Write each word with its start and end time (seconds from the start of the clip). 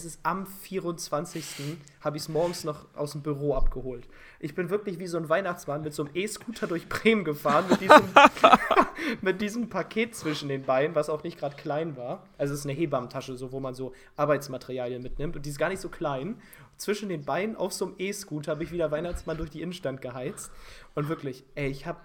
es 0.00 0.14
ist 0.14 0.20
am 0.22 0.46
24. 0.46 1.76
habe 2.02 2.16
ich 2.16 2.22
es 2.22 2.28
morgens 2.28 2.62
noch 2.62 2.86
aus 2.94 3.10
dem 3.10 3.22
Büro 3.22 3.54
abgeholt. 3.54 4.06
Ich 4.38 4.54
bin 4.54 4.70
wirklich 4.70 5.00
wie 5.00 5.08
so 5.08 5.18
ein 5.18 5.28
Weihnachtsmann 5.28 5.82
mit 5.82 5.92
so 5.92 6.04
einem 6.04 6.14
E-Scooter 6.14 6.68
durch 6.68 6.88
Bremen 6.88 7.24
gefahren, 7.24 7.64
mit 7.68 7.80
diesem, 7.80 8.02
mit 9.22 9.40
diesem 9.40 9.68
Paket 9.68 10.14
zwischen 10.14 10.48
den 10.50 10.62
Beinen, 10.62 10.94
was 10.94 11.10
auch 11.10 11.24
nicht 11.24 11.36
gerade 11.36 11.56
klein 11.56 11.96
war. 11.96 12.22
Also 12.38 12.54
es 12.54 12.60
ist 12.60 12.66
eine 12.66 12.76
Hebammentasche, 12.76 13.36
so, 13.36 13.50
wo 13.50 13.58
man 13.58 13.74
so 13.74 13.92
Arbeitsmaterialien 14.14 15.02
mitnimmt. 15.02 15.34
Und 15.34 15.44
die 15.44 15.50
ist 15.50 15.58
gar 15.58 15.68
nicht 15.68 15.80
so 15.80 15.88
klein. 15.88 16.40
Zwischen 16.76 17.08
den 17.08 17.24
Beinen 17.24 17.56
auf 17.56 17.72
so 17.72 17.86
einem 17.86 17.96
E-Scooter 17.98 18.52
habe 18.52 18.62
ich 18.62 18.70
wieder 18.70 18.92
Weihnachtsmann 18.92 19.36
durch 19.36 19.50
die 19.50 19.62
Innenstadt 19.62 20.00
geheizt. 20.00 20.52
Und 20.94 21.08
wirklich, 21.08 21.42
ey, 21.56 21.70
ich 21.70 21.86
habe 21.86 21.98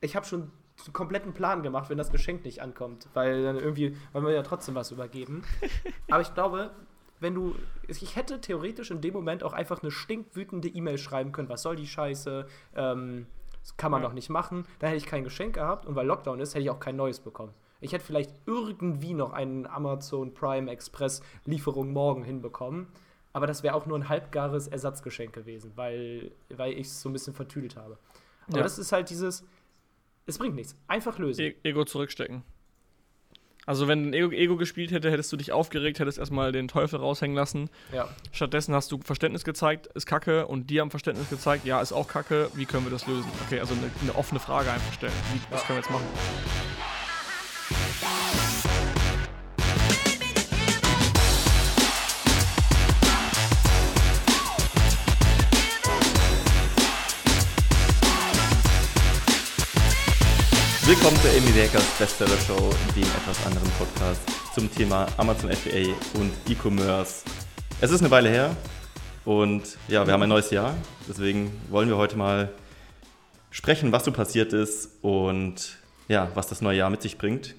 ich 0.00 0.16
hab 0.16 0.26
schon 0.26 0.50
einen 0.86 0.92
kompletten 0.92 1.34
Plan 1.34 1.62
gemacht, 1.62 1.88
wenn 1.88 1.98
das 1.98 2.10
Geschenk 2.10 2.44
nicht 2.44 2.60
ankommt. 2.62 3.06
Weil 3.14 3.44
dann 3.44 3.60
irgendwie 3.60 3.96
wollen 4.12 4.26
wir 4.26 4.32
ja 4.32 4.42
trotzdem 4.42 4.74
was 4.74 4.90
übergeben. 4.90 5.44
Aber 6.10 6.20
ich 6.20 6.34
glaube, 6.34 6.72
wenn 7.22 7.34
du. 7.34 7.54
Ich 7.88 8.16
hätte 8.16 8.40
theoretisch 8.40 8.90
in 8.90 9.00
dem 9.00 9.14
Moment 9.14 9.42
auch 9.42 9.52
einfach 9.52 9.82
eine 9.82 9.90
stinkwütende 9.90 10.68
E-Mail 10.68 10.98
schreiben 10.98 11.32
können, 11.32 11.48
was 11.48 11.62
soll 11.62 11.76
die 11.76 11.86
Scheiße? 11.86 12.46
Ähm, 12.76 13.26
das 13.62 13.76
kann 13.76 13.90
man 13.90 14.02
ja. 14.02 14.08
doch 14.08 14.14
nicht 14.14 14.28
machen. 14.28 14.66
Da 14.80 14.88
hätte 14.88 14.96
ich 14.96 15.06
kein 15.06 15.24
Geschenk 15.24 15.54
gehabt 15.54 15.86
und 15.86 15.94
weil 15.94 16.06
Lockdown 16.06 16.40
ist, 16.40 16.54
hätte 16.54 16.64
ich 16.64 16.70
auch 16.70 16.80
kein 16.80 16.96
neues 16.96 17.20
bekommen. 17.20 17.54
Ich 17.80 17.92
hätte 17.92 18.04
vielleicht 18.04 18.34
irgendwie 18.46 19.14
noch 19.14 19.32
einen 19.32 19.66
Amazon 19.66 20.34
Prime 20.34 20.70
Express 20.70 21.22
Lieferung 21.44 21.92
morgen 21.92 22.24
hinbekommen. 22.24 22.88
Aber 23.32 23.46
das 23.46 23.62
wäre 23.62 23.74
auch 23.74 23.86
nur 23.86 23.98
ein 23.98 24.08
halbgares 24.08 24.68
Ersatzgeschenk 24.68 25.32
gewesen, 25.32 25.72
weil, 25.74 26.32
weil 26.50 26.72
ich 26.72 26.86
es 26.86 27.00
so 27.00 27.08
ein 27.08 27.12
bisschen 27.12 27.34
vertüdelt 27.34 27.76
habe. 27.76 27.98
Aber 28.48 28.58
ja. 28.58 28.62
das 28.62 28.78
ist 28.78 28.92
halt 28.92 29.10
dieses, 29.10 29.44
es 30.26 30.38
bringt 30.38 30.54
nichts. 30.54 30.76
Einfach 30.86 31.18
lösen. 31.18 31.40
E 31.40 31.54
Ego 31.62 31.84
zurückstecken. 31.84 32.42
Also 33.64 33.86
wenn 33.86 34.08
ein 34.08 34.12
Ego, 34.12 34.32
Ego, 34.32 34.56
gespielt 34.56 34.90
hätte, 34.90 35.10
hättest 35.10 35.32
du 35.32 35.36
dich 35.36 35.52
aufgeregt, 35.52 36.00
hättest 36.00 36.18
erstmal 36.18 36.50
den 36.50 36.66
Teufel 36.66 36.98
raushängen 36.98 37.36
lassen. 37.36 37.70
Ja. 37.92 38.08
Stattdessen 38.32 38.74
hast 38.74 38.90
du 38.90 38.98
Verständnis 38.98 39.44
gezeigt, 39.44 39.86
ist 39.88 40.06
Kacke 40.06 40.46
und 40.46 40.68
die 40.68 40.80
haben 40.80 40.90
Verständnis 40.90 41.30
gezeigt, 41.30 41.64
ja, 41.64 41.80
ist 41.80 41.92
auch 41.92 42.08
Kacke, 42.08 42.50
wie 42.54 42.66
können 42.66 42.84
wir 42.84 42.90
das 42.90 43.06
lösen? 43.06 43.30
Okay, 43.46 43.60
also 43.60 43.74
eine, 43.74 43.90
eine 44.02 44.14
offene 44.16 44.40
Frage 44.40 44.72
einfach 44.72 44.92
stellen. 44.92 45.12
Wie. 45.32 45.40
Was 45.54 45.64
können 45.64 45.78
wir 45.78 45.82
jetzt 45.82 45.90
machen? 45.90 46.06
Willkommen 60.92 61.16
zur 61.22 61.30
Amy 61.30 61.50
Deckers 61.52 61.98
Bestseller 61.98 62.36
Show, 62.36 62.70
dem 62.94 63.02
etwas 63.02 63.46
anderen 63.46 63.70
Podcast 63.78 64.20
zum 64.54 64.70
Thema 64.70 65.06
Amazon 65.16 65.50
FBA 65.50 65.94
und 66.20 66.30
E-Commerce. 66.46 67.24
Es 67.80 67.90
ist 67.90 68.02
eine 68.02 68.10
Weile 68.10 68.28
her 68.28 68.54
und 69.24 69.78
ja, 69.88 70.06
wir 70.06 70.12
haben 70.12 70.22
ein 70.22 70.28
neues 70.28 70.50
Jahr. 70.50 70.74
Deswegen 71.08 71.50
wollen 71.70 71.88
wir 71.88 71.96
heute 71.96 72.18
mal 72.18 72.50
sprechen, 73.50 73.90
was 73.90 74.04
so 74.04 74.12
passiert 74.12 74.52
ist 74.52 74.90
und 75.00 75.78
ja, 76.08 76.30
was 76.34 76.48
das 76.48 76.60
neue 76.60 76.76
Jahr 76.76 76.90
mit 76.90 77.00
sich 77.00 77.16
bringt. 77.16 77.54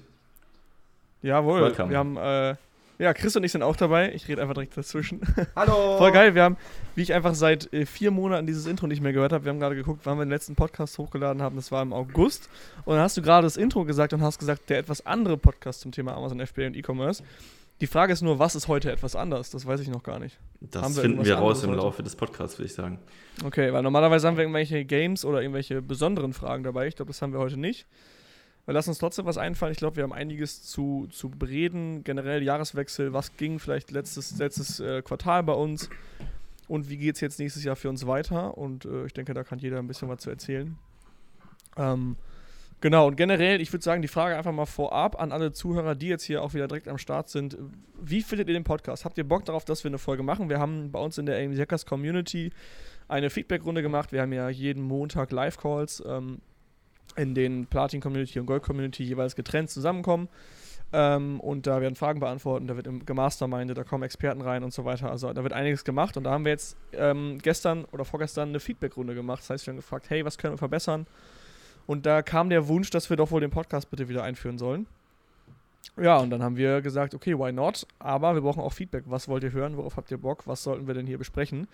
Jawohl, 1.20 1.62
Welcome. 1.62 1.90
wir 1.90 1.98
haben 1.98 2.16
äh, 2.16 2.54
ja, 2.98 3.12
Chris 3.12 3.34
und 3.36 3.44
ich 3.44 3.52
sind 3.52 3.62
auch 3.62 3.76
dabei. 3.76 4.12
Ich 4.14 4.28
rede 4.28 4.40
einfach 4.40 4.54
direkt 4.54 4.76
dazwischen. 4.76 5.20
Hallo! 5.56 5.98
Voll 5.98 6.12
geil. 6.12 6.34
Wir 6.34 6.42
haben, 6.42 6.56
wie 6.94 7.02
ich 7.02 7.12
einfach 7.12 7.34
seit 7.34 7.72
äh, 7.72 7.86
vier 7.86 8.10
Monaten 8.10 8.46
dieses 8.46 8.66
Intro 8.66 8.86
nicht 8.86 9.02
mehr 9.02 9.12
gehört 9.12 9.32
habe, 9.32 9.44
wir 9.44 9.50
haben 9.50 9.60
gerade 9.60 9.74
geguckt, 9.74 10.02
wann 10.04 10.18
wir 10.18 10.24
den 10.24 10.30
letzten 10.30 10.54
Podcast 10.54 10.98
hochgeladen 10.98 11.42
haben. 11.42 11.56
Das 11.56 11.72
war 11.72 11.82
im 11.82 11.92
August. 11.92 12.48
Und 12.84 12.94
dann 12.94 13.02
hast 13.02 13.16
du 13.16 13.22
gerade 13.22 13.46
das 13.46 13.56
Intro 13.56 13.84
gesagt 13.84 14.12
und 14.12 14.22
hast 14.22 14.38
gesagt, 14.38 14.70
der 14.70 14.78
etwas 14.78 15.04
andere 15.06 15.36
Podcast 15.36 15.80
zum 15.80 15.92
Thema 15.92 16.14
Amazon 16.16 16.44
FBA 16.44 16.66
und 16.66 16.76
E-Commerce. 16.76 17.22
Die 17.80 17.88
Frage 17.88 18.12
ist 18.12 18.22
nur, 18.22 18.38
was 18.38 18.54
ist 18.54 18.68
heute 18.68 18.92
etwas 18.92 19.16
anders? 19.16 19.50
Das 19.50 19.66
weiß 19.66 19.80
ich 19.80 19.88
noch 19.88 20.04
gar 20.04 20.20
nicht. 20.20 20.38
Das 20.60 20.94
wir 20.94 21.02
finden 21.02 21.24
wir 21.24 21.34
raus 21.34 21.64
im 21.64 21.70
heute? 21.70 21.80
Laufe 21.80 22.02
des 22.04 22.14
Podcasts, 22.14 22.56
würde 22.58 22.66
ich 22.66 22.74
sagen. 22.74 23.00
Okay, 23.44 23.72
weil 23.72 23.82
normalerweise 23.82 24.28
haben 24.28 24.36
wir 24.36 24.42
irgendwelche 24.44 24.84
Games 24.84 25.24
oder 25.24 25.42
irgendwelche 25.42 25.82
besonderen 25.82 26.32
Fragen 26.32 26.62
dabei. 26.62 26.86
Ich 26.86 26.94
glaube, 26.94 27.10
das 27.10 27.20
haben 27.20 27.32
wir 27.32 27.40
heute 27.40 27.56
nicht. 27.56 27.86
Lassen 28.66 28.90
uns 28.90 28.98
trotzdem 28.98 29.26
was 29.26 29.36
einfallen. 29.36 29.72
Ich 29.72 29.78
glaube, 29.78 29.96
wir 29.96 30.04
haben 30.04 30.12
einiges 30.12 30.62
zu, 30.62 31.06
zu 31.10 31.28
bereden. 31.28 32.02
Generell 32.02 32.42
Jahreswechsel, 32.42 33.12
was 33.12 33.36
ging 33.36 33.58
vielleicht 33.58 33.90
letztes, 33.90 34.38
letztes 34.38 34.80
äh, 34.80 35.02
Quartal 35.02 35.42
bei 35.42 35.52
uns 35.52 35.90
und 36.66 36.88
wie 36.88 36.96
geht 36.96 37.16
es 37.16 37.20
jetzt 37.20 37.38
nächstes 37.38 37.62
Jahr 37.62 37.76
für 37.76 37.90
uns 37.90 38.06
weiter. 38.06 38.56
Und 38.56 38.86
äh, 38.86 39.04
ich 39.04 39.12
denke, 39.12 39.34
da 39.34 39.44
kann 39.44 39.58
jeder 39.58 39.78
ein 39.78 39.86
bisschen 39.86 40.08
was 40.08 40.20
zu 40.20 40.30
erzählen. 40.30 40.78
Ähm, 41.76 42.16
genau, 42.80 43.06
und 43.06 43.16
generell, 43.16 43.60
ich 43.60 43.70
würde 43.70 43.84
sagen, 43.84 44.00
die 44.00 44.08
Frage 44.08 44.34
einfach 44.34 44.52
mal 44.52 44.64
vorab 44.64 45.20
an 45.20 45.30
alle 45.30 45.52
Zuhörer, 45.52 45.94
die 45.94 46.08
jetzt 46.08 46.24
hier 46.24 46.42
auch 46.42 46.54
wieder 46.54 46.66
direkt 46.66 46.88
am 46.88 46.96
Start 46.96 47.28
sind. 47.28 47.58
Wie 48.00 48.22
findet 48.22 48.48
ihr 48.48 48.54
den 48.54 48.64
Podcast? 48.64 49.04
Habt 49.04 49.18
ihr 49.18 49.28
Bock 49.28 49.44
darauf, 49.44 49.66
dass 49.66 49.84
wir 49.84 49.90
eine 49.90 49.98
Folge 49.98 50.22
machen? 50.22 50.48
Wir 50.48 50.58
haben 50.58 50.90
bei 50.90 51.00
uns 51.00 51.18
in 51.18 51.26
der 51.26 51.38
AMZ 51.44 51.58
Hackers 51.58 51.84
Community 51.84 52.50
eine 53.08 53.28
Feedback-Runde 53.28 53.82
gemacht. 53.82 54.10
Wir 54.10 54.22
haben 54.22 54.32
ja 54.32 54.48
jeden 54.48 54.82
Montag 54.82 55.32
Live-Calls. 55.32 56.02
Ähm, 56.06 56.40
in 57.16 57.34
den 57.34 57.66
Platin-Community 57.66 58.40
und 58.40 58.46
Gold-Community 58.46 59.04
jeweils 59.04 59.36
getrennt 59.36 59.70
zusammenkommen. 59.70 60.28
Ähm, 60.92 61.40
und 61.40 61.66
da 61.66 61.80
werden 61.80 61.96
Fragen 61.96 62.20
beantwortet, 62.20 62.70
da 62.70 62.76
wird 62.76 63.06
gemastermindet, 63.06 63.76
da 63.76 63.84
kommen 63.84 64.04
Experten 64.04 64.40
rein 64.40 64.62
und 64.62 64.72
so 64.72 64.84
weiter. 64.84 65.10
Also 65.10 65.32
da 65.32 65.42
wird 65.42 65.52
einiges 65.52 65.84
gemacht 65.84 66.16
und 66.16 66.24
da 66.24 66.30
haben 66.30 66.44
wir 66.44 66.52
jetzt 66.52 66.76
ähm, 66.92 67.38
gestern 67.42 67.84
oder 67.86 68.04
vorgestern 68.04 68.50
eine 68.50 68.60
Feedback-Runde 68.60 69.14
gemacht. 69.14 69.40
Das 69.40 69.50
heißt, 69.50 69.66
wir 69.66 69.72
haben 69.72 69.78
gefragt, 69.78 70.08
hey, 70.08 70.24
was 70.24 70.38
können 70.38 70.54
wir 70.54 70.58
verbessern? 70.58 71.06
Und 71.86 72.06
da 72.06 72.22
kam 72.22 72.48
der 72.48 72.68
Wunsch, 72.68 72.90
dass 72.90 73.10
wir 73.10 73.16
doch 73.16 73.30
wohl 73.30 73.40
den 73.40 73.50
Podcast 73.50 73.90
bitte 73.90 74.08
wieder 74.08 74.22
einführen 74.22 74.56
sollen. 74.56 74.86
Ja, 75.96 76.18
und 76.18 76.30
dann 76.30 76.42
haben 76.42 76.56
wir 76.56 76.80
gesagt, 76.80 77.14
okay, 77.14 77.38
why 77.38 77.52
not? 77.52 77.86
Aber 77.98 78.34
wir 78.34 78.42
brauchen 78.42 78.62
auch 78.62 78.72
Feedback. 78.72 79.04
Was 79.06 79.28
wollt 79.28 79.42
ihr 79.44 79.52
hören? 79.52 79.76
Worauf 79.76 79.96
habt 79.96 80.10
ihr 80.10 80.18
Bock? 80.18 80.46
Was 80.46 80.62
sollten 80.62 80.86
wir 80.86 80.94
denn 80.94 81.06
hier 81.06 81.18
besprechen? 81.18 81.68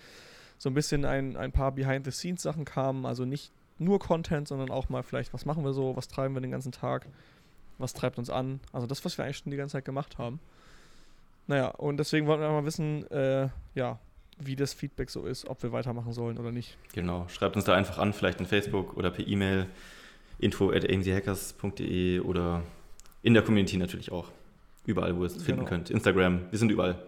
So 0.58 0.68
ein 0.68 0.74
bisschen 0.74 1.04
ein, 1.04 1.36
ein 1.36 1.52
paar 1.52 1.72
Behind-the-Scenes-Sachen 1.72 2.64
kamen, 2.64 3.06
also 3.06 3.24
nicht 3.24 3.52
nur 3.80 3.98
Content, 3.98 4.46
sondern 4.46 4.70
auch 4.70 4.88
mal 4.88 5.02
vielleicht, 5.02 5.32
was 5.32 5.46
machen 5.46 5.64
wir 5.64 5.72
so, 5.72 5.96
was 5.96 6.08
treiben 6.08 6.34
wir 6.34 6.40
den 6.40 6.50
ganzen 6.50 6.72
Tag, 6.72 7.06
was 7.78 7.94
treibt 7.94 8.18
uns 8.18 8.30
an. 8.30 8.60
Also 8.72 8.86
das, 8.86 9.04
was 9.04 9.16
wir 9.18 9.24
eigentlich 9.24 9.38
schon 9.38 9.50
die 9.50 9.56
ganze 9.56 9.72
Zeit 9.72 9.84
gemacht 9.84 10.18
haben. 10.18 10.38
Naja, 11.46 11.68
und 11.68 11.96
deswegen 11.96 12.26
wollten 12.26 12.42
wir 12.42 12.50
mal 12.50 12.64
wissen, 12.64 13.10
äh, 13.10 13.48
ja, 13.74 13.98
wie 14.38 14.56
das 14.56 14.72
Feedback 14.72 15.10
so 15.10 15.24
ist, 15.26 15.46
ob 15.48 15.62
wir 15.62 15.72
weitermachen 15.72 16.12
sollen 16.12 16.38
oder 16.38 16.52
nicht. 16.52 16.76
Genau, 16.94 17.26
schreibt 17.28 17.56
uns 17.56 17.64
da 17.64 17.74
einfach 17.74 17.98
an, 17.98 18.12
vielleicht 18.12 18.40
in 18.40 18.46
Facebook 18.46 18.96
oder 18.96 19.10
per 19.10 19.26
E-Mail 19.26 19.66
info 20.38 20.70
at 20.70 20.88
amchackers.de 20.88 22.20
oder 22.20 22.62
in 23.22 23.34
der 23.34 23.42
Community 23.42 23.76
natürlich 23.76 24.12
auch. 24.12 24.28
Überall, 24.86 25.16
wo 25.16 25.20
ihr 25.20 25.26
es 25.26 25.34
genau. 25.34 25.44
finden 25.44 25.64
könnt. 25.66 25.90
Instagram, 25.90 26.50
wir 26.50 26.58
sind 26.58 26.70
überall. 26.70 27.02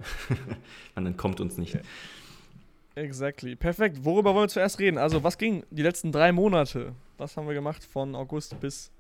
Man 0.95 1.07
entkommt 1.07 1.41
uns 1.41 1.57
nicht. 1.57 1.75
Okay. 1.75 1.85
Exactly. 2.95 3.57
Perfekt. 3.57 4.05
Worüber 4.05 4.35
wollen 4.35 4.45
wir 4.45 4.49
zuerst 4.49 4.79
reden? 4.79 4.99
Also, 4.99 5.25
was 5.25 5.39
ging 5.39 5.65
die 5.71 5.83
letzten 5.83 6.13
drei 6.13 6.33
Monate? 6.33 6.95
Was 7.19 7.37
haben 7.37 7.47
wir 7.47 7.55
gemacht 7.55 7.85
von 7.85 8.15
August 8.15 8.59
bis 8.61 8.91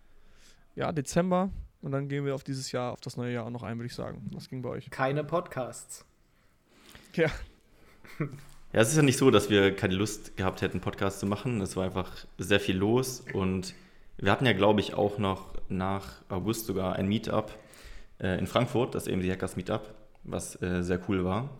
ja, 0.74 0.92
Dezember? 0.92 1.50
Und 1.82 1.92
dann 1.92 2.08
gehen 2.08 2.24
wir 2.24 2.34
auf 2.34 2.44
dieses 2.44 2.72
Jahr, 2.72 2.92
auf 2.92 3.00
das 3.00 3.16
neue 3.16 3.32
Jahr 3.34 3.46
auch 3.46 3.50
noch 3.50 3.64
ein, 3.64 3.76
würde 3.76 3.86
ich 3.86 3.94
sagen. 3.94 4.30
Was 4.32 4.48
ging 4.48 4.62
bei 4.62 4.70
euch? 4.70 4.88
Keine 4.90 5.24
Podcasts. 5.24 6.04
Ja. 7.14 7.28
Ja, 8.72 8.80
es 8.80 8.88
ist 8.88 8.96
ja 8.96 9.02
nicht 9.02 9.18
so, 9.18 9.30
dass 9.30 9.50
wir 9.50 9.76
keine 9.76 9.94
Lust 9.94 10.34
gehabt 10.36 10.62
hätten, 10.62 10.80
Podcasts 10.80 11.20
zu 11.20 11.26
machen. 11.26 11.60
Es 11.60 11.76
war 11.76 11.84
einfach 11.84 12.10
sehr 12.38 12.58
viel 12.58 12.76
los 12.76 13.22
und 13.34 13.74
wir 14.16 14.32
hatten 14.32 14.46
ja, 14.46 14.54
glaube 14.54 14.80
ich, 14.80 14.94
auch 14.94 15.18
noch 15.18 15.52
nach 15.68 16.22
August 16.30 16.66
sogar 16.66 16.96
ein 16.96 17.06
Meetup 17.06 17.50
äh, 18.18 18.38
in 18.38 18.46
Frankfurt, 18.46 18.94
das 18.94 19.08
AMC 19.08 19.28
Hackers 19.28 19.56
Meetup, 19.56 19.92
was 20.24 20.60
äh, 20.62 20.82
sehr 20.82 21.00
cool 21.08 21.22
war. 21.22 21.50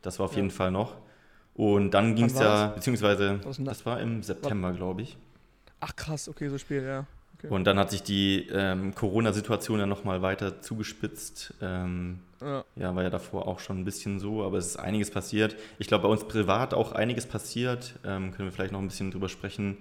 Das 0.00 0.18
war 0.18 0.26
auf 0.26 0.32
ja. 0.32 0.38
jeden 0.38 0.50
Fall 0.50 0.70
noch. 0.70 0.96
Und 1.54 1.90
dann 1.92 2.14
ging 2.14 2.26
es 2.26 2.38
ja, 2.38 2.68
beziehungsweise, 2.68 3.40
das 3.58 3.84
war 3.84 4.00
im 4.00 4.22
September, 4.22 4.72
glaube 4.72 5.02
ich. 5.02 5.16
Ach 5.80 5.94
krass, 5.94 6.28
okay, 6.28 6.48
so 6.48 6.58
spät, 6.58 6.84
ja. 6.84 7.06
Okay. 7.38 7.52
Und 7.52 7.64
dann 7.64 7.78
hat 7.78 7.90
sich 7.90 8.02
die 8.02 8.46
ähm, 8.52 8.94
Corona-Situation 8.94 9.80
ja 9.80 9.86
nochmal 9.86 10.22
weiter 10.22 10.60
zugespitzt. 10.60 11.54
Ähm, 11.60 12.20
ja. 12.40 12.64
ja. 12.76 12.94
war 12.94 13.02
ja 13.02 13.10
davor 13.10 13.48
auch 13.48 13.58
schon 13.58 13.80
ein 13.80 13.84
bisschen 13.84 14.20
so, 14.20 14.44
aber 14.44 14.58
es 14.58 14.66
ist 14.66 14.76
einiges 14.76 15.10
passiert. 15.10 15.56
Ich 15.78 15.88
glaube, 15.88 16.04
bei 16.04 16.08
uns 16.08 16.24
privat 16.24 16.72
auch 16.72 16.92
einiges 16.92 17.26
passiert. 17.26 17.94
Ähm, 18.04 18.32
können 18.32 18.48
wir 18.48 18.52
vielleicht 18.52 18.72
noch 18.72 18.80
ein 18.80 18.88
bisschen 18.88 19.10
drüber 19.10 19.28
sprechen. 19.28 19.78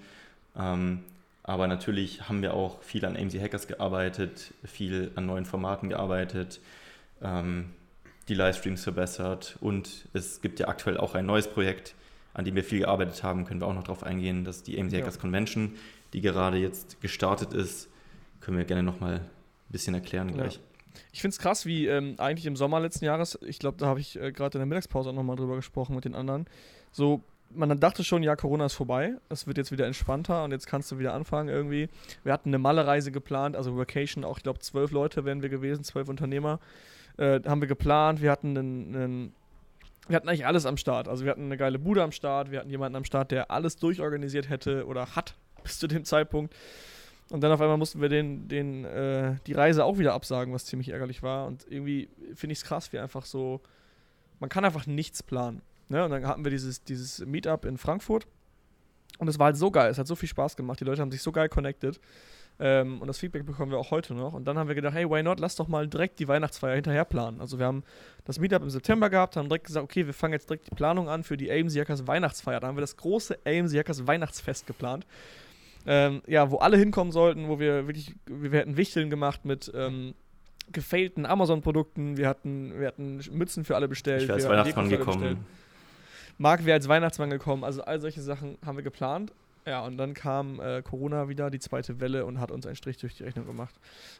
Ähm, 0.57 1.03
aber 1.43 1.67
natürlich 1.67 2.27
haben 2.27 2.41
wir 2.41 2.53
auch 2.53 2.81
viel 2.81 3.05
an 3.05 3.15
AMC 3.15 3.39
Hackers 3.39 3.67
gearbeitet, 3.67 4.53
viel 4.63 5.11
an 5.15 5.25
neuen 5.25 5.45
Formaten 5.45 5.89
gearbeitet. 5.89 6.59
Die 8.31 8.35
Livestreams 8.35 8.81
verbessert 8.81 9.57
und 9.59 10.07
es 10.13 10.39
gibt 10.39 10.61
ja 10.61 10.69
aktuell 10.69 10.95
auch 10.95 11.15
ein 11.15 11.25
neues 11.25 11.49
Projekt, 11.49 11.95
an 12.33 12.45
dem 12.45 12.55
wir 12.55 12.63
viel 12.63 12.79
gearbeitet 12.79 13.23
haben, 13.23 13.43
können 13.43 13.59
wir 13.59 13.67
auch 13.67 13.73
noch 13.73 13.83
darauf 13.83 14.03
eingehen, 14.03 14.45
dass 14.45 14.63
die 14.63 14.79
AMC 14.79 14.93
Hackers 14.93 15.15
ja. 15.15 15.19
Convention, 15.19 15.73
die 16.13 16.21
gerade 16.21 16.55
jetzt 16.55 17.01
gestartet 17.01 17.51
ist, 17.51 17.89
können 18.39 18.57
wir 18.57 18.63
gerne 18.63 18.83
nochmal 18.83 19.15
ein 19.15 19.21
bisschen 19.67 19.95
erklären 19.95 20.31
gleich. 20.31 20.55
Ja. 20.55 20.61
Ich 21.11 21.19
finde 21.19 21.33
es 21.33 21.39
krass, 21.39 21.65
wie 21.65 21.87
ähm, 21.87 22.15
eigentlich 22.19 22.45
im 22.45 22.55
Sommer 22.55 22.79
letzten 22.79 23.03
Jahres, 23.03 23.37
ich 23.45 23.59
glaube, 23.59 23.77
da 23.77 23.87
habe 23.87 23.99
ich 23.99 24.17
äh, 24.17 24.31
gerade 24.31 24.57
in 24.57 24.59
der 24.61 24.65
Mittagspause 24.65 25.09
auch 25.09 25.13
nochmal 25.13 25.35
drüber 25.35 25.57
gesprochen 25.57 25.93
mit 25.93 26.05
den 26.05 26.15
anderen, 26.15 26.45
so 26.93 27.21
man 27.53 27.77
dachte 27.81 28.05
schon, 28.05 28.23
ja, 28.23 28.37
Corona 28.37 28.67
ist 28.67 28.75
vorbei, 28.75 29.15
es 29.27 29.45
wird 29.45 29.57
jetzt 29.57 29.73
wieder 29.73 29.85
entspannter 29.85 30.45
und 30.45 30.51
jetzt 30.51 30.67
kannst 30.67 30.89
du 30.89 30.99
wieder 30.99 31.13
anfangen 31.13 31.49
irgendwie. 31.49 31.89
Wir 32.23 32.31
hatten 32.31 32.47
eine 32.47 32.59
Malle-Reise 32.59 33.11
geplant, 33.11 33.57
also 33.57 33.77
Vacation, 33.77 34.23
auch 34.23 34.37
ich 34.37 34.43
glaube 34.43 34.59
zwölf 34.59 34.91
Leute 34.91 35.25
wären 35.25 35.41
wir 35.41 35.49
gewesen, 35.49 35.83
zwölf 35.83 36.07
Unternehmer 36.07 36.61
äh, 37.21 37.39
haben 37.45 37.61
wir 37.61 37.67
geplant. 37.67 38.21
Wir 38.21 38.31
hatten 38.31 38.57
einen, 38.57 38.95
einen 38.95 39.33
wir 40.07 40.15
hatten 40.15 40.27
eigentlich 40.27 40.45
alles 40.45 40.65
am 40.65 40.77
Start. 40.77 41.07
Also 41.07 41.23
wir 41.23 41.31
hatten 41.31 41.45
eine 41.45 41.57
geile 41.57 41.77
Bude 41.77 42.01
am 42.03 42.11
Start, 42.11 42.51
wir 42.51 42.59
hatten 42.59 42.69
jemanden 42.69 42.95
am 42.95 43.05
Start, 43.05 43.31
der 43.31 43.51
alles 43.51 43.77
durchorganisiert 43.77 44.49
hätte 44.49 44.85
oder 44.87 45.15
hat 45.15 45.35
bis 45.63 45.79
zu 45.79 45.87
dem 45.87 46.03
Zeitpunkt. 46.03 46.53
Und 47.29 47.41
dann 47.41 47.51
auf 47.51 47.61
einmal 47.61 47.77
mussten 47.77 48.01
wir 48.01 48.09
den, 48.09 48.49
den, 48.49 48.83
äh, 48.83 49.35
die 49.47 49.53
Reise 49.53 49.85
auch 49.85 49.99
wieder 49.99 50.13
absagen, 50.13 50.53
was 50.53 50.65
ziemlich 50.65 50.89
ärgerlich 50.89 51.23
war. 51.23 51.47
Und 51.47 51.65
irgendwie 51.69 52.09
finde 52.33 52.53
ich 52.53 52.59
es 52.59 52.65
krass, 52.65 52.91
wie 52.91 52.99
einfach 52.99 53.25
so, 53.25 53.61
man 54.39 54.49
kann 54.49 54.65
einfach 54.65 54.85
nichts 54.85 55.23
planen. 55.23 55.61
Ne? 55.87 56.03
Und 56.03 56.11
dann 56.11 56.27
hatten 56.27 56.43
wir 56.43 56.51
dieses, 56.51 56.83
dieses 56.83 57.25
Meetup 57.25 57.63
in 57.63 57.77
Frankfurt. 57.77 58.27
Und 59.19 59.27
es 59.27 59.39
war 59.39 59.45
halt 59.45 59.57
so 59.57 59.71
geil, 59.71 59.91
es 59.91 59.99
hat 59.99 60.07
so 60.07 60.15
viel 60.15 60.27
Spaß 60.27 60.57
gemacht, 60.57 60.79
die 60.79 60.83
Leute 60.83 61.01
haben 61.01 61.11
sich 61.11 61.21
so 61.21 61.31
geil 61.31 61.47
connected. 61.47 61.99
Ähm, 62.63 63.01
und 63.01 63.07
das 63.07 63.17
Feedback 63.17 63.43
bekommen 63.43 63.71
wir 63.71 63.79
auch 63.79 63.89
heute 63.89 64.13
noch. 64.13 64.33
Und 64.33 64.45
dann 64.45 64.55
haben 64.59 64.67
wir 64.67 64.75
gedacht, 64.75 64.93
hey, 64.93 65.09
why 65.09 65.23
not? 65.23 65.39
Lass 65.39 65.55
doch 65.55 65.67
mal 65.67 65.87
direkt 65.87 66.19
die 66.19 66.27
Weihnachtsfeier 66.27 66.75
hinterher 66.75 67.05
planen. 67.05 67.41
Also 67.41 67.57
wir 67.57 67.65
haben 67.65 67.83
das 68.23 68.39
Meetup 68.39 68.61
im 68.61 68.69
September 68.69 69.09
gehabt, 69.09 69.35
haben 69.35 69.49
direkt 69.49 69.65
gesagt, 69.65 69.83
okay, 69.83 70.05
wir 70.05 70.13
fangen 70.13 70.33
jetzt 70.33 70.47
direkt 70.47 70.67
die 70.69 70.75
Planung 70.75 71.09
an 71.09 71.23
für 71.23 71.37
die 71.37 71.51
AMC 71.51 71.71
Hackers 71.79 72.05
Weihnachtsfeier. 72.05 72.59
Da 72.59 72.67
haben 72.67 72.77
wir 72.77 72.81
das 72.81 72.97
große 72.97 73.39
AMC 73.45 73.73
Hackers 73.79 74.05
Weihnachtsfest 74.05 74.67
geplant. 74.67 75.07
Ähm, 75.87 76.21
ja, 76.27 76.51
wo 76.51 76.57
alle 76.57 76.77
hinkommen 76.77 77.11
sollten, 77.11 77.47
wo 77.47 77.59
wir 77.59 77.87
wirklich, 77.87 78.13
wir 78.27 78.59
hätten 78.59 78.77
Wichteln 78.77 79.09
gemacht 79.09 79.43
mit 79.43 79.71
ähm, 79.73 80.13
gefailten 80.71 81.25
Amazon-Produkten, 81.25 82.17
wir 82.17 82.27
hatten, 82.27 82.79
wir 82.79 82.87
hatten 82.87 83.19
Mützen 83.31 83.65
für 83.65 83.75
alle 83.75 83.87
bestellt. 83.87 84.21
Ich 84.21 84.27
wäre 84.27 84.35
als 84.35 84.47
Weihnachtsmann 84.47 84.89
gekommen. 84.89 85.45
Marc 86.37 86.63
wäre 86.63 86.75
als 86.75 86.87
Weihnachtsmann 86.87 87.31
gekommen, 87.31 87.63
also 87.63 87.81
all 87.81 87.99
solche 87.99 88.21
Sachen 88.21 88.59
haben 88.63 88.77
wir 88.77 88.83
geplant. 88.83 89.33
Ja, 89.65 89.81
und 89.85 89.97
dann 89.97 90.13
kam 90.13 90.59
äh, 90.59 90.81
Corona 90.81 91.29
wieder, 91.29 91.51
die 91.51 91.59
zweite 91.59 91.99
Welle, 91.99 92.25
und 92.25 92.39
hat 92.39 92.51
uns 92.51 92.65
einen 92.65 92.75
Strich 92.75 92.97
durch 92.97 93.15
die 93.15 93.23
Rechnung 93.23 93.45
gemacht. 93.45 93.75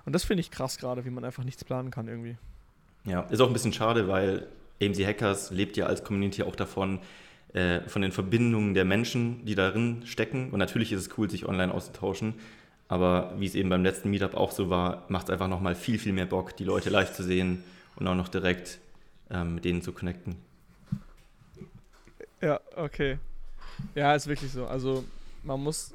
Und 0.06 0.14
das 0.14 0.24
finde 0.24 0.42
ich 0.42 0.52
krass 0.52 0.78
gerade, 0.78 1.04
wie 1.06 1.10
man 1.10 1.26
einfach 1.26 1.44
nichts 1.44 1.64
planen 1.64 1.90
kann 1.90 2.08
irgendwie. 2.08 2.38
Ja, 3.06 3.22
ist 3.22 3.42
auch 3.42 3.48
ein 3.48 3.54
bisschen 3.54 3.74
schade, 3.74 4.08
weil 4.08 4.48
AMC 4.82 5.06
Hackers 5.06 5.52
lebt 5.52 5.78
ja 5.78 5.88
als 5.88 6.04
Community 6.04 6.44
auch 6.44 6.56
davon, 6.56 7.00
äh, 7.54 7.82
von 7.88 8.02
den 8.02 8.12
Verbindungen 8.12 8.74
der 8.74 8.86
Menschen, 8.86 9.44
die 9.46 9.56
darin 9.56 10.04
stecken. 10.06 10.52
Und 10.52 10.60
natürlich 10.60 10.92
ist 10.92 11.02
es 11.02 11.18
cool, 11.18 11.30
sich 11.30 11.48
online 11.48 11.74
auszutauschen. 11.74 12.36
Aber 12.88 13.34
wie 13.38 13.46
es 13.46 13.56
eben 13.56 13.70
beim 13.70 13.84
letzten 13.84 14.10
Meetup 14.10 14.36
auch 14.36 14.52
so 14.52 14.70
war, 14.70 15.06
macht 15.08 15.28
es 15.28 15.30
einfach 15.32 15.48
nochmal 15.48 15.76
viel, 15.76 15.98
viel 15.98 16.14
mehr 16.14 16.26
Bock, 16.26 16.56
die 16.58 16.66
Leute 16.66 16.90
live 16.90 17.14
zu 17.14 17.24
sehen 17.24 17.64
und 17.96 18.08
auch 18.08 18.16
noch 18.16 18.28
direkt 18.28 18.80
ähm, 19.30 19.56
mit 19.56 19.66
denen 19.66 19.82
zu 19.82 19.94
connecten. 19.94 20.36
Ja, 22.42 22.60
okay. 22.76 23.18
Ja, 23.96 24.14
ist 24.14 24.28
wirklich 24.28 24.52
so. 24.52 24.66
Also 24.68 25.06
man 25.44 25.62
muss. 25.62 25.94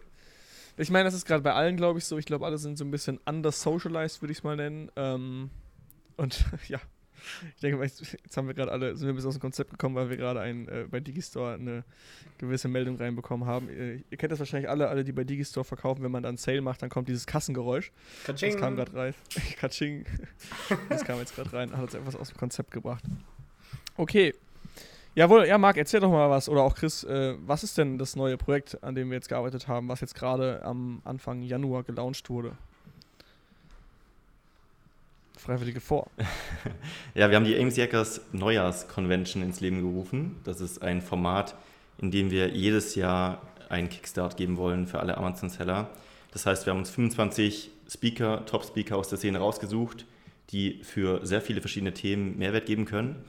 Ich 0.77 0.91
meine, 0.91 1.05
das 1.05 1.15
ist 1.15 1.27
gerade 1.27 1.43
bei 1.43 1.53
allen, 1.53 1.77
glaube 1.77 1.99
ich, 1.99 2.05
so. 2.05 2.19
Ich 2.19 2.27
glaube, 2.27 2.45
alle 2.45 2.59
sind 2.59 2.77
so 2.77 2.85
ein 2.85 2.91
bisschen 2.91 3.19
under-socialized, 3.25 4.21
würde 4.21 4.33
ich 4.33 4.39
es 4.39 4.45
mal 4.45 4.57
nennen. 4.57 4.91
Ähm, 4.97 5.51
und 6.17 6.45
ja, 6.69 6.81
ich 7.55 7.61
denke, 7.61 7.83
jetzt 7.83 8.37
haben 8.37 8.47
wir 8.47 8.55
gerade 8.55 8.73
alle, 8.73 8.97
sind 8.97 9.07
wir 9.07 9.15
bis 9.15 9.25
aus 9.25 9.35
dem 9.35 9.41
Konzept 9.41 9.71
gekommen, 9.71 9.95
weil 9.95 10.11
wir 10.11 10.17
gerade 10.17 10.47
äh, 10.49 10.87
bei 10.91 11.01
Digistore 11.01 11.55
eine 11.55 11.85
gewisse 12.39 12.69
Meldung 12.69 12.97
reinbekommen 12.97 13.47
haben. 13.47 13.69
Ihr, 13.69 14.03
ihr, 14.11 14.17
kennt 14.17 14.33
das 14.33 14.39
wahrscheinlich 14.39 14.69
alle, 14.69 14.89
alle, 14.89 15.05
die 15.05 15.13
bei 15.13 15.25
Digistore 15.25 15.65
verkaufen, 15.65 16.03
wenn 16.03 16.11
man 16.11 16.23
dann 16.23 16.37
Sale 16.37 16.61
macht, 16.61 16.83
dann 16.83 16.91
kommt 16.91 17.09
dieses 17.09 17.27
Kassengeräusch. 17.27 17.93
Katsching. 18.25 18.53
Das 18.53 18.61
kam 18.61 18.77
gerade 18.77 18.95
rein. 18.95 19.15
Katsching. 19.57 20.05
das 20.89 21.05
kam 21.05 21.19
jetzt 21.19 21.35
gerade 21.35 21.53
rein, 21.53 21.73
hat 21.73 21.83
uns 21.83 21.95
etwas 21.95 22.17
aus 22.17 22.29
dem 22.29 22.37
Konzept 22.37 22.71
gebracht. 22.71 23.05
Okay, 23.97 24.35
Jawohl, 25.17 25.47
ja, 25.47 25.57
Marc, 25.57 25.79
erzähl 25.79 26.01
doch 26.01 26.11
mal 26.11 26.29
was. 26.29 26.47
Oder 26.47 26.61
auch 26.61 26.75
Chris, 26.75 27.03
äh, 27.03 27.37
was 27.39 27.65
ist 27.65 27.79
denn 27.79 27.97
das 27.97 28.17
neue 28.17 28.37
Projekt, 28.37 28.83
an 28.85 28.95
dem 28.95 29.09
wir 29.09 29.15
jetzt 29.15 29.31
gearbeitet 29.31 29.67
haben, 29.67 29.89
was 29.89 30.03
jetzt 30.03 30.15
gerade 30.15 30.63
am 30.63 31.01
Anfang 31.05 31.41
Januar 31.41 31.85
gelauncht 31.85 32.29
wurde? 32.29 32.53
Freiwillige 35.39 35.81
vor. 35.81 36.11
ja, 37.15 37.31
wir 37.31 37.37
haben 37.37 37.47
die 37.47 37.59
AMC 37.59 37.79
Hackers 37.79 38.21
Neujahrs-Convention 38.33 39.43
ins 39.43 39.61
Leben 39.61 39.81
gerufen. 39.81 40.37
Das 40.45 40.61
ist 40.61 40.83
ein 40.83 41.01
Format, 41.01 41.55
in 41.97 42.11
dem 42.11 42.31
wir 42.31 42.51
jedes 42.51 42.95
Jahr 42.95 43.41
einen 43.71 43.89
Kickstart 43.89 44.37
geben 44.37 44.59
wollen 44.59 44.87
für 44.87 45.01
alle 45.01 45.17
Amazon-Seller. 45.17 45.89
Das 46.31 46.45
heißt, 46.45 46.67
wir 46.67 46.75
haben 46.75 46.81
uns 46.81 46.91
25 46.91 47.71
Speaker, 47.89 48.45
Top-Speaker 48.45 48.99
aus 48.99 49.09
der 49.09 49.17
Szene 49.17 49.39
rausgesucht, 49.39 50.05
die 50.51 50.81
für 50.83 51.25
sehr 51.25 51.41
viele 51.41 51.63
verschiedene 51.63 51.95
Themen 51.95 52.37
Mehrwert 52.37 52.67
geben 52.67 52.85
können. 52.85 53.25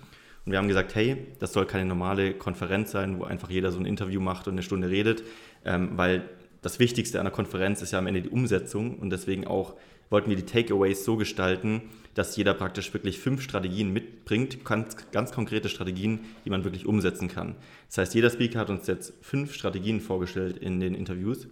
Und 0.48 0.54
wir 0.54 0.60
haben 0.60 0.70
gesagt, 0.70 0.96
hey, 0.96 1.18
das 1.40 1.52
soll 1.52 1.66
keine 1.66 1.84
normale 1.84 2.34
Konferenz 2.34 2.92
sein, 2.92 3.20
wo 3.20 3.26
einfach 3.26 3.50
jeder 3.50 3.74
so 3.74 3.80
ein 3.80 3.86
Interview 3.86 4.22
macht 4.22 4.48
und 4.48 4.54
eine 4.54 4.64
Stunde 4.64 4.90
redet, 4.90 5.22
ähm, 5.66 5.98
weil 5.98 6.30
das 6.62 6.80
Wichtigste 6.80 7.20
an 7.20 7.26
der 7.26 7.34
Konferenz 7.34 7.82
ist 7.82 7.92
ja 7.92 8.00
am 8.00 8.08
Ende 8.08 8.22
die 8.22 8.30
Umsetzung 8.30 8.98
und 8.98 9.10
deswegen 9.10 9.46
auch 9.46 9.76
wollten 10.10 10.30
wir 10.30 10.38
die 10.38 10.46
Takeaways 10.46 11.04
so 11.04 11.18
gestalten, 11.18 11.82
dass 12.14 12.38
jeder 12.38 12.54
praktisch 12.54 12.94
wirklich 12.94 13.20
fünf 13.20 13.42
Strategien 13.42 13.92
mitbringt, 13.92 14.64
ganz, 14.64 14.96
ganz 15.12 15.34
konkrete 15.34 15.68
Strategien, 15.68 16.22
die 16.46 16.50
man 16.50 16.64
wirklich 16.64 16.86
umsetzen 16.86 17.28
kann. 17.28 17.58
Das 17.90 17.98
heißt, 17.98 18.16
jeder 18.16 18.30
Speaker 18.30 18.60
hat 18.60 18.70
uns 18.70 18.88
jetzt 18.88 19.16
fünf 19.22 19.54
Strategien 19.54 20.00
vorgestellt 20.00 20.56
in 20.56 20.80
den 20.80 20.96
Interviews, 20.96 21.50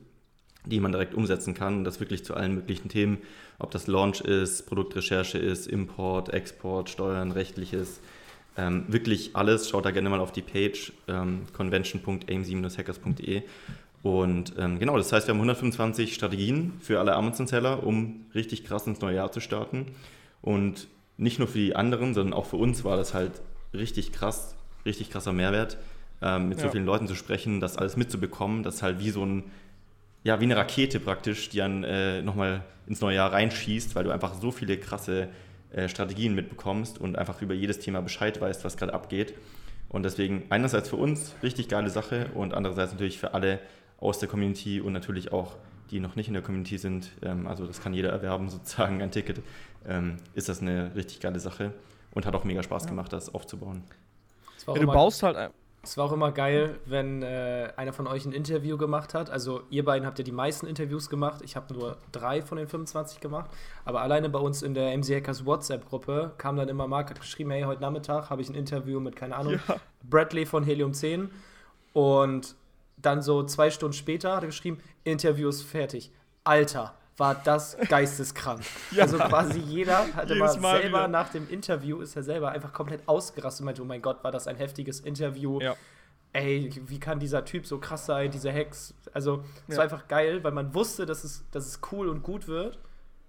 die 0.66 0.80
man 0.80 0.94
direkt 0.94 1.16
umsetzen 1.16 1.54
kann 1.54 1.80
und 1.80 1.84
das 1.84 2.00
wirklich 2.00 2.24
zu 2.24 2.34
allen 2.34 2.56
möglichen 2.56 2.88
Themen, 2.88 3.18
ob 3.60 3.72
das 3.72 3.88
Launch 3.88 4.22
ist, 4.22 4.68
Produktrecherche 4.68 5.38
ist, 5.38 5.68
Import, 5.68 6.30
Export, 6.30 6.90
Steuern, 6.90 7.32
rechtliches, 7.32 8.00
ähm, 8.58 8.86
wirklich 8.88 9.36
alles. 9.36 9.70
Schaut 9.70 9.86
da 9.86 9.92
gerne 9.92 10.10
mal 10.10 10.20
auf 10.20 10.32
die 10.32 10.42
Page 10.42 10.94
ähm, 11.08 11.42
convention.aim7-hackers.de. 11.54 13.44
Und 14.04 14.54
ähm, 14.60 14.78
genau, 14.80 14.98
das 14.98 15.12
heißt, 15.12 15.28
wir 15.28 15.34
haben 15.34 15.40
125 15.40 16.14
Strategien 16.14 16.74
für 16.80 17.00
alle 17.00 17.16
Amazon-Seller, 17.16 17.84
um 17.84 18.28
richtig 18.36 18.64
krass 18.64 18.86
ins 18.86 19.02
neue 19.02 19.16
Jahr 19.16 19.32
zu 19.32 19.40
starten. 19.40 19.88
Und 20.42 20.88
nicht 21.18 21.40
nur 21.40 21.48
für 21.48 21.58
die 21.58 21.76
anderen, 21.76 22.14
sondern 22.14 22.34
auch 22.34 22.46
für 22.46 22.58
uns 22.58 22.84
war 22.84 22.98
das 22.98 23.14
halt 23.14 23.42
richtig 23.74 24.12
krass, 24.12 24.56
richtig 24.86 25.10
krasser 25.10 25.34
Mehrwert, 25.34 25.78
ähm, 26.22 26.50
mit 26.50 26.60
ja. 26.60 26.66
so 26.66 26.72
vielen 26.72 26.86
Leuten 26.86 27.08
zu 27.08 27.16
sprechen, 27.16 27.60
das 27.60 27.78
alles 27.78 27.98
mitzubekommen. 27.98 28.64
Das 28.64 28.76
ist 28.76 28.82
halt 28.84 29.00
wie 29.00 29.10
so 29.10 29.26
ein, 29.26 29.44
ja, 30.24 30.40
wie 30.40 30.46
eine 30.46 30.56
Rakete 30.56 31.00
praktisch, 31.00 31.50
die 31.50 31.58
dann 31.58 31.84
äh, 31.84 32.22
nochmal 32.22 32.64
ins 32.88 33.02
neue 33.02 33.16
Jahr 33.16 33.34
reinschießt, 33.34 33.96
weil 33.96 34.04
du 34.04 34.12
einfach 34.12 34.36
so 34.36 34.52
viele 34.52 34.78
krasse 34.78 35.30
äh, 35.76 35.90
Strategien 35.90 36.34
mitbekommst 36.36 37.00
und 37.02 37.18
einfach 37.18 37.42
über 37.42 37.54
jedes 37.54 37.80
Thema 37.80 38.02
Bescheid 38.02 38.40
weißt, 38.40 38.64
was 38.64 38.78
gerade 38.78 38.94
abgeht. 38.94 39.34
Und 39.90 40.04
deswegen 40.04 40.44
einerseits 40.50 40.88
für 40.88 40.96
uns 40.96 41.36
richtig 41.44 41.68
geile 41.68 41.90
Sache 41.90 42.28
und 42.34 42.54
andererseits 42.54 42.94
natürlich 42.94 43.20
für 43.20 43.34
alle 43.34 43.60
aus 44.00 44.20
der 44.20 44.30
Community 44.30 44.80
und 44.80 44.94
natürlich 44.94 45.34
auch 45.34 45.58
die 45.92 46.00
noch 46.00 46.16
nicht 46.16 46.28
in 46.30 46.34
der 46.34 46.42
Community 46.42 46.78
sind, 46.78 47.12
ähm, 47.22 47.46
also 47.46 47.68
das 47.68 47.82
kann 47.82 47.94
jeder 47.94 48.10
erwerben, 48.10 48.50
sozusagen 48.50 49.02
ein 49.02 49.12
Ticket, 49.12 49.42
ähm, 49.86 50.16
ist 50.34 50.48
das 50.48 50.62
eine 50.62 50.96
richtig 50.96 51.20
geile 51.20 51.40
Sache 51.40 51.74
und 52.14 52.26
hat 52.26 52.36
auch 52.36 52.46
mega 52.46 52.64
Spaß 52.64 52.88
gemacht, 52.88 53.12
das 53.12 53.34
aufzubauen. 53.34 53.84
Ja, 54.66 54.74
du 54.76 54.88
baust 54.88 55.24
halt 55.24 55.52
es 55.86 55.98
war 55.98 56.06
auch 56.06 56.12
immer 56.12 56.32
geil, 56.32 56.80
wenn 56.86 57.22
äh, 57.22 57.72
einer 57.76 57.94
von 57.94 58.08
euch 58.08 58.26
ein 58.26 58.32
Interview 58.32 58.76
gemacht 58.76 59.14
hat. 59.14 59.30
Also 59.30 59.62
ihr 59.70 59.86
beiden 59.86 60.06
habt 60.08 60.18
ja 60.18 60.24
die 60.24 60.32
meisten 60.32 60.66
Interviews 60.66 61.10
gemacht. 61.10 61.42
Ich 61.44 61.56
habe 61.56 61.72
nur 61.74 61.98
drei 62.12 62.42
von 62.42 62.58
den 62.58 62.68
25 62.68 63.20
gemacht. 63.20 63.52
Aber 63.86 64.02
alleine 64.02 64.30
bei 64.30 64.40
uns 64.40 64.64
in 64.64 64.74
der 64.74 64.98
MC 64.98 65.16
Hackers 65.16 65.46
WhatsApp-Gruppe 65.46 66.34
kam 66.40 66.56
dann 66.56 66.70
immer 66.70 66.88
Marc 66.88 67.12
hat 67.12 67.20
geschrieben, 67.20 67.52
hey, 67.52 67.64
heute 67.64 67.82
Nachmittag 67.82 68.32
habe 68.32 68.42
ich 68.42 68.50
ein 68.50 68.56
Interview 68.56 69.00
mit, 69.00 69.16
keine 69.16 69.36
Ahnung, 69.36 69.60
ja. 69.68 69.76
Bradley 70.04 70.48
von 70.48 70.64
Helium 70.64 70.94
10. 70.94 71.30
Und 71.94 72.56
dann 72.98 73.22
so 73.22 73.44
zwei 73.44 73.70
Stunden 73.70 73.94
später 73.94 74.36
hat 74.36 74.44
er 74.44 74.48
geschrieben, 74.48 74.80
Interview 75.04 75.50
ist 75.50 75.62
fertig. 75.62 76.12
Alter, 76.44 76.96
war 77.18 77.36
das 77.36 77.78
geisteskrank. 77.90 78.62
ja. 78.92 79.04
Also 79.04 79.18
quasi 79.18 79.60
jeder 79.60 80.14
hat 80.14 80.30
immer 80.30 80.50
selber 80.50 80.88
wieder. 80.88 81.08
nach 81.08 81.30
dem 81.30 81.50
Interview 81.50 82.02
ist 82.02 82.16
er 82.16 82.24
selber 82.24 82.50
einfach 82.52 82.74
komplett 82.74 83.08
ausgerastet 83.08 83.62
und 83.62 83.66
meinte, 83.66 83.82
oh 83.82 83.86
mein 83.86 84.02
Gott, 84.02 84.24
war 84.24 84.32
das 84.32 84.48
ein 84.48 84.58
heftiges 84.58 85.00
Interview. 85.00 85.62
Ja. 85.62 85.76
Ey, 86.34 86.70
wie 86.88 87.00
kann 87.00 87.20
dieser 87.20 87.46
Typ 87.46 87.66
so 87.66 87.80
krass 87.80 88.06
sein, 88.06 88.30
diese 88.30 88.52
Hex? 88.52 88.94
Also, 89.14 89.46
es 89.68 89.76
ja. 89.76 89.78
war 89.78 89.84
einfach 89.86 90.08
geil, 90.10 90.44
weil 90.44 90.52
man 90.52 90.74
wusste, 90.74 91.06
dass 91.06 91.24
es, 91.24 91.46
dass 91.52 91.66
es 91.66 91.80
cool 91.92 92.10
und 92.10 92.24
gut 92.24 92.48
wird. 92.48 92.78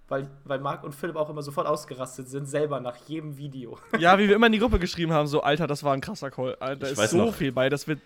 Weil, 0.09 0.29
weil 0.45 0.59
Marc 0.59 0.85
und 0.85 0.95
Philipp 0.95 1.17
auch 1.17 1.29
immer 1.29 1.41
sofort 1.41 1.67
ausgerastet 1.67 2.29
sind, 2.29 2.45
selber 2.45 2.79
nach 2.79 2.95
jedem 3.07 3.37
Video. 3.37 3.77
Ja, 3.99 4.17
wie 4.17 4.29
wir 4.29 4.35
immer 4.35 4.45
in 4.45 4.53
die 4.53 4.59
Gruppe 4.59 4.79
geschrieben 4.79 5.11
haben, 5.11 5.27
so, 5.27 5.41
Alter, 5.41 5.67
das 5.67 5.83
war 5.83 5.93
ein 5.93 5.99
krasser 5.99 6.31
Call. 6.31 6.55
Alter, 6.61 6.93
da 6.93 7.03
ist 7.03 7.11
so 7.11 7.25
noch. 7.25 7.33
viel 7.33 7.51
bei, 7.51 7.67
das 7.67 7.89
wird, 7.89 7.99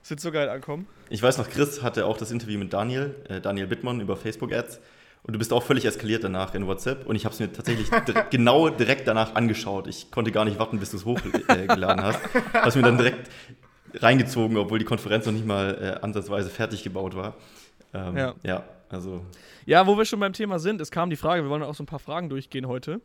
das 0.00 0.10
wird 0.10 0.20
so 0.20 0.30
geil 0.30 0.48
ankommen. 0.48 0.86
Ich 1.08 1.20
weiß 1.20 1.36
noch, 1.38 1.50
Chris 1.50 1.82
hatte 1.82 2.06
auch 2.06 2.16
das 2.16 2.30
Interview 2.30 2.60
mit 2.60 2.72
Daniel, 2.72 3.16
äh, 3.28 3.40
Daniel 3.40 3.66
Bittmann 3.66 4.00
über 4.00 4.16
Facebook-Ads. 4.16 4.80
Und 5.28 5.34
du 5.34 5.38
bist 5.38 5.52
auch 5.52 5.62
völlig 5.62 5.84
eskaliert 5.84 6.24
danach 6.24 6.54
in 6.54 6.66
WhatsApp. 6.66 7.04
Und 7.04 7.14
ich 7.14 7.26
habe 7.26 7.34
es 7.34 7.38
mir 7.38 7.52
tatsächlich 7.52 7.90
genau 8.30 8.70
direkt 8.70 9.06
danach 9.06 9.34
angeschaut. 9.34 9.86
Ich 9.86 10.10
konnte 10.10 10.32
gar 10.32 10.46
nicht 10.46 10.58
warten, 10.58 10.80
bis 10.80 10.90
du 10.90 10.96
es 10.96 11.04
hochgeladen 11.04 11.98
äh, 11.98 12.02
hast. 12.02 12.20
Hast 12.54 12.76
mir 12.76 12.82
dann 12.82 12.96
direkt 12.96 13.28
reingezogen, 13.96 14.56
obwohl 14.56 14.78
die 14.78 14.86
Konferenz 14.86 15.26
noch 15.26 15.34
nicht 15.34 15.44
mal 15.44 15.98
äh, 16.00 16.02
ansatzweise 16.02 16.48
fertig 16.48 16.82
gebaut 16.82 17.14
war. 17.14 17.34
Ähm, 17.92 18.16
ja. 18.16 18.34
ja, 18.42 18.64
also. 18.88 19.22
Ja, 19.66 19.86
wo 19.86 19.98
wir 19.98 20.06
schon 20.06 20.18
beim 20.18 20.32
Thema 20.32 20.58
sind, 20.58 20.80
es 20.80 20.90
kam 20.90 21.10
die 21.10 21.16
Frage, 21.16 21.42
wir 21.42 21.50
wollen 21.50 21.62
auch 21.62 21.74
so 21.74 21.82
ein 21.82 21.86
paar 21.86 21.98
Fragen 21.98 22.30
durchgehen 22.30 22.66
heute. 22.66 23.02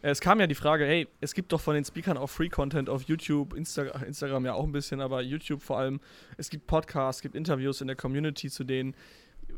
Äh, 0.00 0.08
es 0.08 0.22
kam 0.22 0.40
ja 0.40 0.46
die 0.46 0.54
Frage, 0.54 0.86
hey, 0.86 1.08
es 1.20 1.34
gibt 1.34 1.52
doch 1.52 1.60
von 1.60 1.74
den 1.74 1.84
Speakern 1.84 2.16
auch 2.16 2.28
Free-Content 2.30 2.88
auf 2.88 3.02
YouTube, 3.02 3.52
Insta 3.52 3.82
Instagram 3.82 4.46
ja 4.46 4.54
auch 4.54 4.64
ein 4.64 4.72
bisschen, 4.72 5.02
aber 5.02 5.20
YouTube 5.20 5.60
vor 5.62 5.78
allem. 5.78 6.00
Es 6.38 6.48
gibt 6.48 6.66
Podcasts, 6.66 7.18
es 7.18 7.22
gibt 7.22 7.34
Interviews 7.34 7.82
in 7.82 7.86
der 7.86 7.96
Community 7.96 8.48
zu 8.48 8.64
denen 8.64 8.94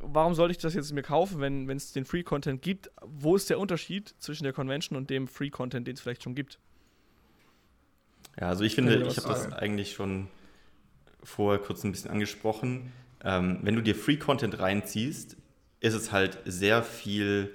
warum 0.01 0.35
sollte 0.35 0.53
ich 0.53 0.59
das 0.59 0.75
jetzt 0.75 0.93
mir 0.93 1.03
kaufen, 1.03 1.41
wenn 1.41 1.69
es 1.71 1.93
den 1.93 2.05
Free-Content 2.05 2.63
gibt? 2.63 2.91
Wo 3.03 3.37
ist 3.37 3.51
der 3.51 3.59
Unterschied 3.59 4.15
zwischen 4.19 4.45
der 4.45 4.53
Convention 4.53 4.97
und 4.97 5.11
dem 5.11 5.29
Free-Content, 5.29 5.87
den 5.87 5.95
es 5.95 6.01
vielleicht 6.01 6.23
schon 6.23 6.35
gibt? 6.35 6.59
Ja, 8.41 8.49
also 8.49 8.65
ich 8.65 8.75
finde, 8.75 9.07
ich 9.09 9.17
habe 9.17 9.29
das 9.29 9.53
eigentlich 9.53 9.93
schon 9.93 10.29
vorher 11.23 11.61
kurz 11.61 11.85
ein 11.85 11.91
bisschen 11.91 12.11
angesprochen. 12.11 12.93
Ähm, 13.25 13.59
wenn 13.63 13.75
du 13.75 13.83
dir 13.83 13.97
Free 13.97 14.17
Content 14.17 14.61
reinziehst, 14.61 15.37
ist 15.81 15.95
es 15.95 16.13
halt 16.13 16.39
sehr 16.45 16.85
viel, 16.85 17.51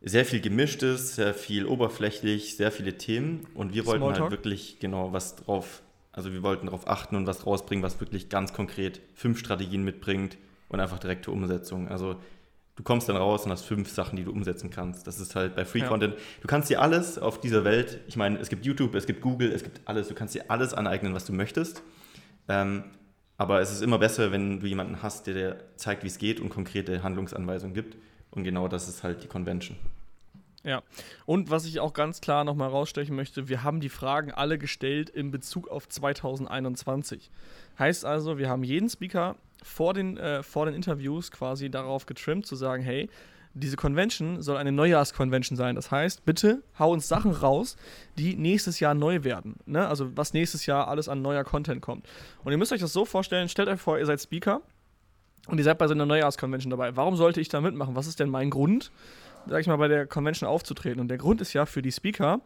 sehr 0.00 0.24
viel 0.24 0.40
gemischtes, 0.40 1.16
sehr 1.16 1.34
viel 1.34 1.66
oberflächlich, 1.66 2.56
sehr 2.56 2.70
viele 2.70 2.96
Themen. 2.96 3.46
Und 3.54 3.74
wir 3.74 3.84
wollten 3.86 4.04
halt 4.04 4.30
wirklich 4.30 4.78
genau 4.78 5.12
was 5.12 5.34
drauf, 5.34 5.82
also 6.12 6.32
wir 6.32 6.44
wollten 6.44 6.66
darauf 6.66 6.86
achten 6.86 7.16
und 7.16 7.26
was 7.26 7.44
rausbringen, 7.44 7.82
was 7.82 7.98
wirklich 8.00 8.28
ganz 8.28 8.52
konkret 8.52 9.00
fünf 9.14 9.38
Strategien 9.40 9.82
mitbringt 9.82 10.38
und 10.72 10.80
einfach 10.80 10.98
direkte 10.98 11.30
Umsetzung. 11.30 11.88
Also 11.88 12.16
du 12.76 12.82
kommst 12.82 13.08
dann 13.08 13.16
raus 13.16 13.44
und 13.44 13.52
hast 13.52 13.64
fünf 13.64 13.90
Sachen, 13.90 14.16
die 14.16 14.24
du 14.24 14.32
umsetzen 14.32 14.70
kannst. 14.70 15.06
Das 15.06 15.20
ist 15.20 15.36
halt 15.36 15.54
bei 15.54 15.64
Free 15.64 15.82
Content. 15.82 16.14
Ja. 16.14 16.20
Du 16.40 16.48
kannst 16.48 16.70
dir 16.70 16.80
alles 16.80 17.18
auf 17.18 17.40
dieser 17.40 17.64
Welt, 17.64 18.00
ich 18.06 18.16
meine, 18.16 18.38
es 18.38 18.48
gibt 18.48 18.64
YouTube, 18.64 18.94
es 18.94 19.06
gibt 19.06 19.20
Google, 19.20 19.52
es 19.52 19.62
gibt 19.62 19.80
alles, 19.84 20.08
du 20.08 20.14
kannst 20.14 20.34
dir 20.34 20.50
alles 20.50 20.74
aneignen, 20.74 21.14
was 21.14 21.24
du 21.24 21.32
möchtest. 21.32 21.82
Ähm, 22.48 22.84
aber 23.38 23.60
es 23.60 23.72
ist 23.72 23.82
immer 23.82 23.98
besser, 23.98 24.30
wenn 24.32 24.60
du 24.60 24.66
jemanden 24.66 25.02
hast, 25.02 25.26
der 25.26 25.34
dir 25.34 25.64
zeigt, 25.76 26.04
wie 26.04 26.08
es 26.08 26.18
geht 26.18 26.40
und 26.40 26.48
konkrete 26.48 27.02
Handlungsanweisungen 27.02 27.74
gibt. 27.74 27.96
Und 28.30 28.44
genau 28.44 28.68
das 28.68 28.88
ist 28.88 29.02
halt 29.02 29.22
die 29.22 29.28
Convention. 29.28 29.76
Ja, 30.64 30.82
und 31.26 31.50
was 31.50 31.66
ich 31.66 31.80
auch 31.80 31.92
ganz 31.92 32.20
klar 32.20 32.44
nochmal 32.44 32.68
rausstechen 32.68 33.16
möchte, 33.16 33.48
wir 33.48 33.64
haben 33.64 33.80
die 33.80 33.88
Fragen 33.88 34.30
alle 34.30 34.58
gestellt 34.58 35.10
in 35.10 35.32
Bezug 35.32 35.68
auf 35.68 35.88
2021. 35.88 37.30
Heißt 37.78 38.04
also, 38.04 38.38
wir 38.38 38.48
haben 38.48 38.62
jeden 38.62 38.88
Speaker 38.88 39.36
vor 39.62 39.94
den, 39.94 40.16
äh, 40.16 40.42
vor 40.42 40.66
den 40.66 40.74
Interviews 40.74 41.30
quasi 41.30 41.70
darauf 41.70 42.06
getrimmt, 42.06 42.46
zu 42.46 42.56
sagen, 42.56 42.82
hey, 42.82 43.08
diese 43.54 43.76
Convention 43.76 44.40
soll 44.40 44.56
eine 44.56 44.72
Neujahrsconvention 44.72 45.56
sein. 45.56 45.74
Das 45.74 45.90
heißt, 45.90 46.24
bitte 46.24 46.62
hau 46.78 46.92
uns 46.92 47.08
Sachen 47.08 47.32
raus, 47.32 47.76
die 48.16 48.34
nächstes 48.36 48.80
Jahr 48.80 48.94
neu 48.94 49.24
werden. 49.24 49.56
Ne? 49.66 49.86
Also 49.86 50.16
was 50.16 50.32
nächstes 50.32 50.66
Jahr 50.66 50.88
alles 50.88 51.08
an 51.08 51.22
neuer 51.22 51.44
Content 51.44 51.82
kommt. 51.82 52.06
Und 52.44 52.52
ihr 52.52 52.58
müsst 52.58 52.72
euch 52.72 52.80
das 52.80 52.92
so 52.92 53.04
vorstellen, 53.04 53.48
stellt 53.48 53.68
euch 53.68 53.80
vor, 53.80 53.98
ihr 53.98 54.06
seid 54.06 54.20
Speaker 54.20 54.62
und 55.48 55.58
ihr 55.58 55.64
seid 55.64 55.78
bei 55.78 55.86
so 55.86 55.94
einer 55.94 56.06
Neujahrsconvention 56.06 56.70
dabei. 56.70 56.96
Warum 56.96 57.16
sollte 57.16 57.40
ich 57.40 57.48
da 57.48 57.60
mitmachen? 57.60 57.94
Was 57.94 58.06
ist 58.06 58.20
denn 58.20 58.30
mein 58.30 58.48
Grund, 58.48 58.90
sag 59.46 59.60
ich 59.60 59.66
mal, 59.66 59.76
bei 59.76 59.88
der 59.88 60.06
Convention 60.06 60.48
aufzutreten? 60.48 61.00
Und 61.00 61.08
der 61.08 61.18
Grund 61.18 61.40
ist 61.40 61.52
ja 61.52 61.66
für 61.66 61.82
die 61.82 61.92
Speaker, 61.92 62.40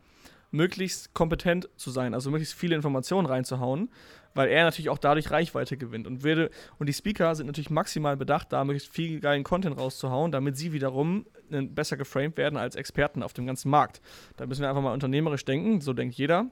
möglichst 0.50 1.12
kompetent 1.12 1.68
zu 1.76 1.90
sein, 1.90 2.14
also 2.14 2.30
möglichst 2.30 2.54
viele 2.54 2.74
Informationen 2.76 3.26
reinzuhauen, 3.26 3.90
weil 4.36 4.48
er 4.48 4.64
natürlich 4.64 4.90
auch 4.90 4.98
dadurch 4.98 5.30
Reichweite 5.30 5.76
gewinnt. 5.76 6.06
Und, 6.06 6.22
werde, 6.22 6.50
und 6.78 6.88
die 6.88 6.92
Speaker 6.92 7.34
sind 7.34 7.46
natürlich 7.46 7.70
maximal 7.70 8.16
bedacht, 8.16 8.52
da 8.52 8.64
möglichst 8.64 8.92
viel 8.92 9.20
geilen 9.20 9.42
Content 9.44 9.78
rauszuhauen, 9.78 10.30
damit 10.30 10.56
sie 10.56 10.72
wiederum 10.72 11.26
besser 11.50 11.96
geframed 11.96 12.36
werden 12.36 12.56
als 12.56 12.76
Experten 12.76 13.22
auf 13.22 13.32
dem 13.32 13.46
ganzen 13.46 13.70
Markt. 13.70 14.00
Da 14.36 14.46
müssen 14.46 14.60
wir 14.60 14.68
einfach 14.68 14.82
mal 14.82 14.92
unternehmerisch 14.92 15.44
denken, 15.44 15.80
so 15.80 15.92
denkt 15.92 16.14
jeder. 16.16 16.46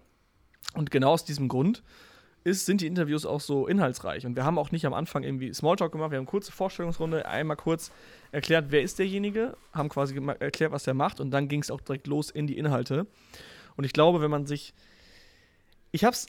Und 0.75 0.91
genau 0.91 1.12
aus 1.12 1.25
diesem 1.25 1.49
Grund 1.49 1.83
ist, 2.43 2.67
sind 2.67 2.81
die 2.81 2.87
Interviews 2.87 3.26
auch 3.26 3.41
so 3.41 3.67
inhaltsreich. 3.67 4.26
Und 4.26 4.37
wir 4.37 4.45
haben 4.45 4.59
auch 4.59 4.71
nicht 4.71 4.87
am 4.87 4.95
Anfang 4.95 5.23
irgendwie 5.23 5.53
Smalltalk 5.53 5.93
gemacht, 5.93 6.11
wir 6.11 6.17
haben 6.17 6.25
eine 6.25 6.31
kurze 6.31 6.53
Vorstellungsrunde, 6.53 7.26
einmal 7.26 7.57
kurz 7.57 7.91
erklärt, 8.33 8.67
wer 8.69 8.83
ist 8.83 8.99
derjenige, 8.99 9.57
haben 9.73 9.88
quasi 9.88 10.14
erklärt, 10.41 10.73
was 10.73 10.85
der 10.85 10.95
macht 10.95 11.21
und 11.21 11.31
dann 11.31 11.49
ging 11.49 11.61
es 11.61 11.71
auch 11.71 11.81
direkt 11.81 12.07
los 12.07 12.31
in 12.31 12.47
die 12.47 12.59
Inhalte. 12.59 13.07
Und 13.76 13.85
ich 13.85 13.93
glaube, 13.93 14.21
wenn 14.21 14.31
man 14.31 14.47
sich. 14.47 14.75
Ich 15.91 16.05
hab's, 16.05 16.26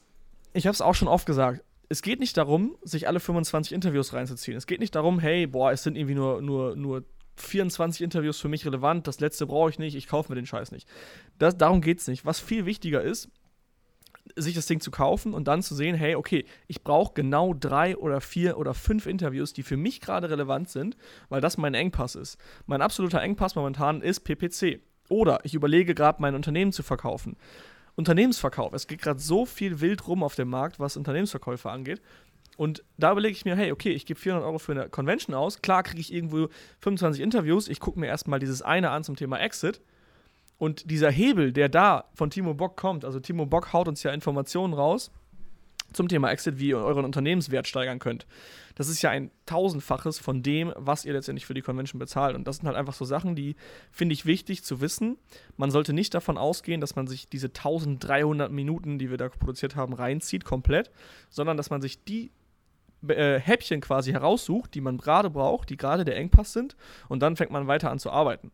ich 0.55 0.67
hab's 0.67 0.81
auch 0.81 0.95
schon 0.95 1.07
oft 1.07 1.25
gesagt. 1.25 1.63
Es 1.89 2.01
geht 2.01 2.19
nicht 2.19 2.37
darum, 2.37 2.77
sich 2.81 3.07
alle 3.07 3.19
25 3.19 3.73
Interviews 3.73 4.13
reinzuziehen. 4.13 4.57
Es 4.57 4.65
geht 4.65 4.79
nicht 4.79 4.95
darum, 4.95 5.19
hey, 5.19 5.45
boah, 5.45 5.71
es 5.71 5.83
sind 5.83 5.95
irgendwie 5.95 6.15
nur, 6.15 6.41
nur, 6.41 6.75
nur 6.75 7.03
24 7.35 8.01
Interviews 8.01 8.39
für 8.39 8.47
mich 8.47 8.65
relevant, 8.65 9.07
das 9.07 9.19
letzte 9.19 9.45
brauche 9.45 9.69
ich 9.69 9.79
nicht, 9.79 9.95
ich 9.95 10.07
kaufe 10.07 10.31
mir 10.31 10.35
den 10.35 10.45
Scheiß 10.45 10.71
nicht. 10.71 10.87
Das, 11.37 11.57
darum 11.57 11.81
geht's 11.81 12.07
nicht. 12.07 12.25
Was 12.25 12.39
viel 12.39 12.65
wichtiger 12.65 13.01
ist, 13.01 13.29
sich 14.35 14.55
das 14.55 14.65
Ding 14.65 14.79
zu 14.79 14.89
kaufen 14.89 15.33
und 15.33 15.47
dann 15.47 15.61
zu 15.61 15.75
sehen, 15.75 15.95
hey, 15.95 16.15
okay, 16.15 16.45
ich 16.67 16.83
brauche 16.83 17.13
genau 17.13 17.53
drei 17.53 17.95
oder 17.97 18.21
vier 18.21 18.57
oder 18.57 18.73
fünf 18.73 19.05
Interviews, 19.05 19.53
die 19.53 19.63
für 19.63 19.77
mich 19.77 20.01
gerade 20.01 20.29
relevant 20.29 20.69
sind, 20.69 20.97
weil 21.29 21.41
das 21.41 21.57
mein 21.57 21.75
Engpass 21.75 22.15
ist. 22.15 22.37
Mein 22.65 22.81
absoluter 22.81 23.21
Engpass 23.21 23.55
momentan 23.55 24.01
ist 24.01 24.21
PPC. 24.21 24.79
Oder 25.07 25.39
ich 25.43 25.53
überlege 25.53 25.93
gerade, 25.93 26.21
mein 26.21 26.33
Unternehmen 26.33 26.71
zu 26.71 26.81
verkaufen. 26.81 27.37
Unternehmensverkauf. 27.95 28.73
Es 28.73 28.87
geht 28.87 29.01
gerade 29.01 29.19
so 29.19 29.45
viel 29.45 29.79
wild 29.81 30.07
rum 30.07 30.23
auf 30.23 30.35
dem 30.35 30.49
Markt, 30.49 30.79
was 30.79 30.97
Unternehmensverkäufe 30.97 31.69
angeht. 31.69 32.01
Und 32.57 32.83
da 32.97 33.11
überlege 33.11 33.33
ich 33.33 33.45
mir, 33.45 33.55
hey, 33.55 33.71
okay, 33.71 33.91
ich 33.91 34.05
gebe 34.05 34.19
400 34.19 34.47
Euro 34.47 34.59
für 34.59 34.71
eine 34.71 34.89
Convention 34.89 35.35
aus. 35.35 35.61
Klar 35.61 35.83
kriege 35.83 35.99
ich 35.99 36.13
irgendwo 36.13 36.47
25 36.79 37.21
Interviews. 37.21 37.67
Ich 37.67 37.79
gucke 37.79 37.99
mir 37.99 38.07
erstmal 38.07 38.39
dieses 38.39 38.61
eine 38.61 38.91
an 38.91 39.03
zum 39.03 39.15
Thema 39.15 39.39
Exit. 39.39 39.81
Und 40.57 40.89
dieser 40.89 41.11
Hebel, 41.11 41.51
der 41.51 41.67
da 41.67 42.05
von 42.13 42.29
Timo 42.29 42.53
Bock 42.53 42.77
kommt, 42.77 43.03
also 43.03 43.19
Timo 43.19 43.45
Bock 43.45 43.73
haut 43.73 43.89
uns 43.89 44.03
ja 44.03 44.11
Informationen 44.11 44.73
raus 44.73 45.11
zum 45.95 46.07
Thema 46.07 46.31
Exit, 46.31 46.59
wie 46.59 46.69
ihr 46.69 46.77
euren 46.77 47.05
Unternehmenswert 47.05 47.67
steigern 47.67 47.99
könnt. 47.99 48.25
Das 48.75 48.89
ist 48.89 49.01
ja 49.01 49.09
ein 49.09 49.31
tausendfaches 49.45 50.19
von 50.19 50.43
dem, 50.43 50.73
was 50.75 51.05
ihr 51.05 51.13
letztendlich 51.13 51.45
für 51.45 51.53
die 51.53 51.61
Convention 51.61 51.99
bezahlt. 51.99 52.35
Und 52.35 52.47
das 52.47 52.57
sind 52.57 52.67
halt 52.67 52.77
einfach 52.77 52.93
so 52.93 53.05
Sachen, 53.05 53.35
die 53.35 53.55
finde 53.91 54.13
ich 54.13 54.25
wichtig 54.25 54.63
zu 54.63 54.81
wissen. 54.81 55.17
Man 55.57 55.71
sollte 55.71 55.93
nicht 55.93 56.13
davon 56.13 56.37
ausgehen, 56.37 56.81
dass 56.81 56.95
man 56.95 57.07
sich 57.07 57.29
diese 57.29 57.47
1300 57.47 58.51
Minuten, 58.51 58.99
die 58.99 59.09
wir 59.09 59.17
da 59.17 59.29
produziert 59.29 59.75
haben, 59.75 59.93
reinzieht, 59.93 60.43
komplett, 60.43 60.91
sondern 61.29 61.57
dass 61.57 61.69
man 61.69 61.81
sich 61.81 62.03
die 62.03 62.31
äh, 63.07 63.39
Häppchen 63.39 63.81
quasi 63.81 64.11
heraussucht, 64.11 64.73
die 64.73 64.81
man 64.81 64.97
gerade 64.97 65.29
braucht, 65.29 65.69
die 65.69 65.77
gerade 65.77 66.05
der 66.05 66.17
Engpass 66.17 66.53
sind, 66.53 66.75
und 67.07 67.21
dann 67.21 67.35
fängt 67.35 67.51
man 67.51 67.67
weiter 67.67 67.91
an 67.91 67.99
zu 67.99 68.11
arbeiten. 68.11 68.51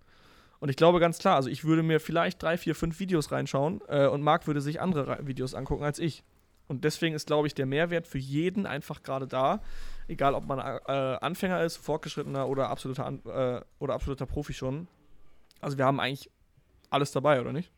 Und 0.60 0.70
ich 0.70 0.76
glaube 0.76 1.00
ganz 1.00 1.18
klar, 1.18 1.36
also 1.38 1.50
ich 1.50 1.64
würde 1.64 1.82
mir 1.82 2.00
vielleicht 2.00 2.42
drei, 2.42 2.58
vier, 2.58 2.76
fünf 2.76 3.00
Videos 3.00 3.32
reinschauen 3.32 3.82
äh, 3.88 4.06
und 4.08 4.22
Marc 4.22 4.46
würde 4.46 4.62
sich 4.62 4.80
andere 4.80 5.26
Videos 5.26 5.56
angucken 5.56 5.84
als 5.84 5.98
ich. 5.98 6.24
Und 6.72 6.86
deswegen 6.86 7.14
ist, 7.14 7.28
glaube 7.28 7.48
ich, 7.48 7.54
der 7.54 7.66
Mehrwert 7.66 8.08
für 8.08 8.18
jeden 8.18 8.66
einfach 8.66 9.04
gerade 9.04 9.28
da. 9.28 9.60
Egal, 10.08 10.34
ob 10.36 10.48
man 10.48 10.58
äh, 10.60 10.92
Anfänger 11.20 11.62
ist, 11.64 11.76
Fortgeschrittener 11.76 12.48
oder 12.48 12.70
absoluter, 12.70 13.12
äh, 13.26 13.62
oder 13.80 13.94
absoluter 13.94 14.26
Profi 14.26 14.54
schon. 14.54 14.88
Also 15.60 15.78
wir 15.78 15.84
haben 15.84 16.00
eigentlich 16.00 16.32
alles 16.90 17.12
dabei, 17.12 17.42
oder 17.42 17.52
nicht? 17.52 17.70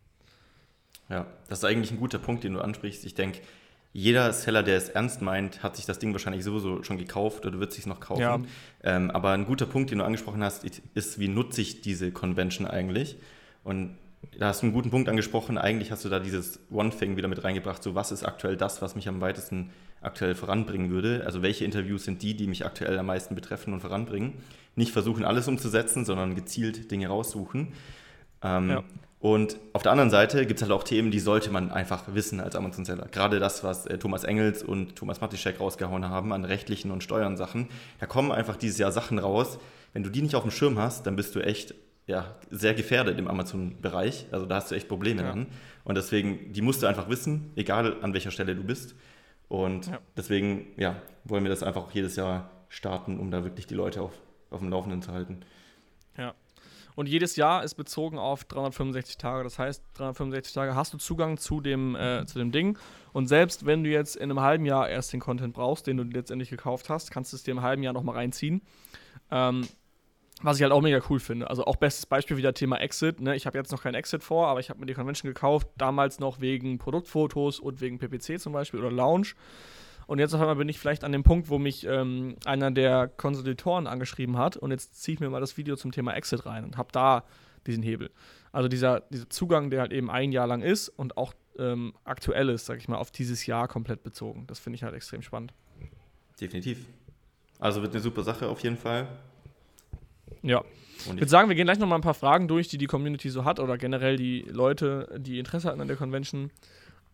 Ja, 1.10 1.26
das 1.50 1.60
ist 1.60 1.66
eigentlich 1.66 1.90
ein 1.90 2.00
guter 2.00 2.20
Punkt, 2.20 2.44
den 2.44 2.54
du 2.54 2.62
ansprichst. 2.62 3.04
Ich 3.06 3.16
denke, 3.16 3.40
jeder 3.94 4.32
Seller, 4.32 4.62
der 4.62 4.78
es 4.78 4.90
ernst 4.90 5.24
meint, 5.24 5.64
hat 5.64 5.76
sich 5.76 5.88
das 5.88 5.98
Ding 5.98 6.14
wahrscheinlich 6.14 6.44
sowieso 6.44 6.84
schon 6.84 7.00
gekauft 7.00 7.48
oder 7.48 7.60
wird 7.60 7.72
es 7.72 7.78
sich 7.78 7.88
noch 7.88 8.00
kaufen. 8.00 8.22
Ja. 8.22 8.40
Ähm, 8.84 9.10
aber 9.10 9.32
ein 9.32 9.46
guter 9.46 9.66
Punkt, 9.66 9.90
den 9.90 9.98
du 9.98 10.06
angesprochen 10.06 10.44
hast, 10.44 10.66
ist, 10.94 11.20
wie 11.20 11.30
nutze 11.30 11.62
ich 11.62 11.82
diese 11.82 12.12
Convention 12.12 12.68
eigentlich? 12.68 13.18
Und 13.64 13.98
da 14.38 14.48
hast 14.48 14.62
du 14.62 14.68
einen 14.68 14.74
guten 14.74 14.90
Punkt 14.90 15.10
angesprochen. 15.10 15.58
Eigentlich 15.58 15.92
hast 15.92 16.06
du 16.06 16.10
da 16.10 16.20
dieses 16.20 16.60
One-Thing 16.72 17.18
wieder 17.18 17.28
mit 17.28 17.44
reingebracht. 17.44 17.84
So, 17.84 17.96
was 17.96 18.12
ist 18.12 18.24
aktuell 18.24 18.58
das, 18.58 18.82
was 18.82 18.96
mich 18.96 19.08
am 19.08 19.22
weitesten 19.22 19.70
aktuell 20.02 20.36
voranbringen 20.36 20.90
würde? 20.90 21.24
Also, 21.26 21.42
welche 21.42 21.66
Interviews 21.66 22.06
sind 22.06 22.22
die, 22.22 22.36
die 22.36 22.48
mich 22.48 22.66
aktuell 22.66 22.98
am 22.98 23.06
meisten 23.06 23.36
betreffen 23.36 23.74
und 23.74 23.82
voranbringen? 23.82 24.34
Nicht 24.76 24.92
versuchen, 24.92 25.24
alles 25.24 25.48
umzusetzen, 25.48 26.06
sondern 26.06 26.36
gezielt 26.36 26.90
Dinge 26.92 27.08
raussuchen. 27.08 27.74
Ähm, 28.42 28.70
ja. 28.70 28.84
Und 29.20 29.58
auf 29.72 29.84
der 29.84 29.94
anderen 29.94 30.10
Seite 30.10 30.46
gibt 30.46 30.60
es 30.60 30.64
halt 30.64 30.74
auch 30.74 30.84
Themen, 30.84 31.10
die 31.10 31.22
sollte 31.22 31.50
man 31.50 31.72
einfach 31.72 32.04
wissen 32.14 32.42
als 32.42 32.58
Amazon-Seller. 32.58 33.08
Gerade 33.10 33.40
das, 33.40 33.64
was 33.64 33.86
äh, 33.86 33.98
Thomas 33.98 34.26
Engels 34.26 34.64
und 34.64 34.98
Thomas 34.98 35.22
Matischek 35.22 35.62
rausgehauen 35.62 36.10
haben 36.10 36.34
an 36.34 36.44
rechtlichen 36.44 36.92
und 36.92 37.04
Steuern 37.04 37.38
Sachen. 37.38 37.70
Da 38.02 38.06
kommen 38.06 38.34
einfach 38.34 38.58
dieses 38.58 38.80
Jahr 38.80 38.92
Sachen 38.92 39.20
raus. 39.20 39.60
Wenn 39.94 40.04
du 40.04 40.10
die 40.10 40.22
nicht 40.22 40.36
auf 40.36 40.44
dem 40.44 40.52
Schirm 40.52 40.78
hast, 40.78 41.08
dann 41.08 41.16
bist 41.16 41.36
du 41.36 41.40
echt 41.40 41.74
ja, 42.06 42.36
sehr 42.50 42.74
gefährdet 42.74 43.18
im 43.18 43.28
Amazon-Bereich. 43.28 44.28
Also 44.32 44.46
da 44.46 44.56
hast 44.56 44.72
du 44.72 44.76
echt 44.76 44.88
Probleme 44.88 45.22
ja. 45.22 45.30
dann. 45.30 45.48
Und 45.84 45.96
deswegen, 45.96 46.52
die 46.52 46.62
musst 46.62 46.84
du 46.84 46.88
einfach 46.88 47.10
wissen, 47.10 47.52
egal 47.56 48.02
an 48.02 48.14
welcher 48.14 48.32
Stelle 48.32 48.56
du 48.56 48.64
bist. 48.64 48.96
Und 49.48 49.88
ja. 49.88 50.00
deswegen, 50.18 50.68
ja, 50.78 51.02
wollen 51.24 51.44
wir 51.44 51.50
das 51.50 51.64
einfach 51.64 51.84
auch 51.84 51.92
jedes 51.92 52.16
Jahr 52.16 52.50
starten, 52.70 53.20
um 53.20 53.32
da 53.32 53.44
wirklich 53.44 53.68
die 53.68 53.76
Leute 53.76 54.02
auf, 54.02 54.14
auf 54.50 54.60
dem 54.60 54.70
Laufenden 54.70 55.02
zu 55.02 55.12
halten. 55.12 55.42
Ja. 56.18 56.34
Und 56.96 57.08
jedes 57.08 57.36
Jahr 57.36 57.64
ist 57.64 57.76
bezogen 57.76 58.20
auf 58.20 58.44
365 58.44 59.18
Tage. 59.18 59.44
Das 59.44 59.58
heißt, 59.58 59.84
365 59.96 60.54
Tage 60.54 60.76
hast 60.76 60.94
du 60.94 60.98
Zugang 60.98 61.38
zu 61.38 61.60
dem, 61.60 61.96
äh, 61.96 62.26
zu 62.26 62.38
dem 62.38 62.52
Ding. 62.52 62.78
Und 63.14 63.28
selbst 63.28 63.66
wenn 63.66 63.84
du 63.84 63.90
jetzt 63.90 64.16
in 64.16 64.24
einem 64.24 64.42
halben 64.42 64.66
Jahr 64.66 64.90
erst 64.90 65.14
den 65.14 65.20
Content 65.20 65.54
brauchst, 65.54 65.88
den 65.88 65.98
du 65.98 66.04
letztendlich 66.04 66.50
gekauft 66.50 66.90
hast, 66.90 67.12
kannst 67.12 67.32
du 67.34 67.38
es 67.38 67.44
dir 67.44 67.52
im 67.52 67.62
halben 67.62 67.84
Jahr 67.84 67.94
nochmal 67.94 68.16
reinziehen. 68.16 68.62
Ähm, 69.32 69.68
was 70.44 70.58
ich 70.58 70.64
halt 70.64 70.74
auch 70.74 70.82
mega 70.82 71.02
cool 71.10 71.20
finde. 71.20 71.50
Also 71.50 71.66
auch 71.66 71.78
bestes 71.78 72.06
Beispiel 72.06 72.38
wieder 72.38 72.54
Thema 72.54 72.78
Exit. 72.78 73.22
Ne? 73.22 73.36
Ich 73.36 73.46
habe 73.46 73.58
jetzt 73.58 73.72
noch 73.72 73.82
kein 73.82 73.96
Exit 73.96 74.24
vor, 74.24 74.48
aber 74.48 74.60
ich 74.60 74.70
habe 74.70 74.80
mir 74.80 74.86
die 74.86 74.94
Convention 74.94 75.30
gekauft, 75.30 75.68
damals 75.78 76.20
noch 76.20 76.42
wegen 76.42 76.78
Produktfotos 76.78 77.60
und 77.60 77.82
wegen 77.82 77.98
PPC 77.98 78.40
zum 78.40 78.54
Beispiel 78.54 78.80
oder 78.80 78.92
Lounge. 78.92 79.30
Und 80.06 80.20
jetzt 80.20 80.34
auf 80.34 80.42
einmal 80.42 80.58
bin 80.58 80.68
ich 80.68 80.80
vielleicht 80.80 81.06
an 81.06 81.14
dem 81.14 81.24
Punkt, 81.24 81.50
wo 81.50 81.58
mich 81.60 81.86
ähm, 81.86 82.36
einer 82.46 82.72
der 82.72 83.08
Konsolidatoren 83.08 83.88
angeschrieben 83.88 84.38
hat 84.38 84.58
und 84.58 84.72
jetzt 84.72 85.02
ziehe 85.02 85.14
ich 85.14 85.22
mir 85.22 85.30
mal 85.30 85.40
das 85.40 85.58
Video 85.58 85.78
zum 85.78 85.94
Thema 85.94 86.14
Exit 86.14 86.46
rein 86.46 86.66
und 86.66 86.78
habe 86.78 86.90
da 86.92 87.24
diesen 87.66 87.82
Hebel. 87.82 88.12
Also 88.52 88.68
dieser, 88.68 89.00
dieser 89.10 89.30
Zugang, 89.30 89.70
der 89.70 89.80
halt 89.80 89.94
eben 89.94 90.12
ein 90.12 90.34
Jahr 90.34 90.46
lang 90.46 90.62
ist 90.62 90.90
und 90.90 91.16
auch 91.16 91.34
ähm, 91.58 91.94
aktuell 92.04 92.50
ist, 92.50 92.66
sag 92.66 92.80
ich 92.80 92.90
mal, 92.90 92.98
auf 92.98 93.12
dieses 93.12 93.46
Jahr 93.46 93.70
komplett 93.70 94.04
bezogen. 94.04 94.46
Das 94.48 94.60
finde 94.60 94.76
ich 94.76 94.84
halt 94.84 94.94
extrem 94.94 95.22
spannend. 95.22 95.54
Definitiv. 96.40 96.86
Also 97.60 97.82
wird 97.82 97.94
eine 97.94 98.02
super 98.02 98.24
Sache 98.24 98.50
auf 98.50 98.60
jeden 98.60 98.78
Fall. 98.78 99.08
Ja. 100.44 100.64
ich 100.98 101.08
würde 101.14 101.28
sagen, 101.28 101.50
wir 101.50 101.56
gehen 101.56 101.66
gleich 101.66 101.80
nochmal 101.80 101.98
ein 101.98 102.04
paar 102.04 102.14
Fragen 102.14 102.48
durch, 102.48 102.68
die 102.68 102.78
die 102.78 102.86
Community 102.86 103.30
so 103.30 103.44
hat 103.46 103.60
oder 103.60 103.78
generell 103.78 104.18
die 104.18 104.42
Leute, 104.42 105.08
die 105.18 105.40
Interesse 105.40 105.70
hatten 105.70 105.82
an 105.82 105.88
der 105.88 105.98
Convention. 105.98 106.52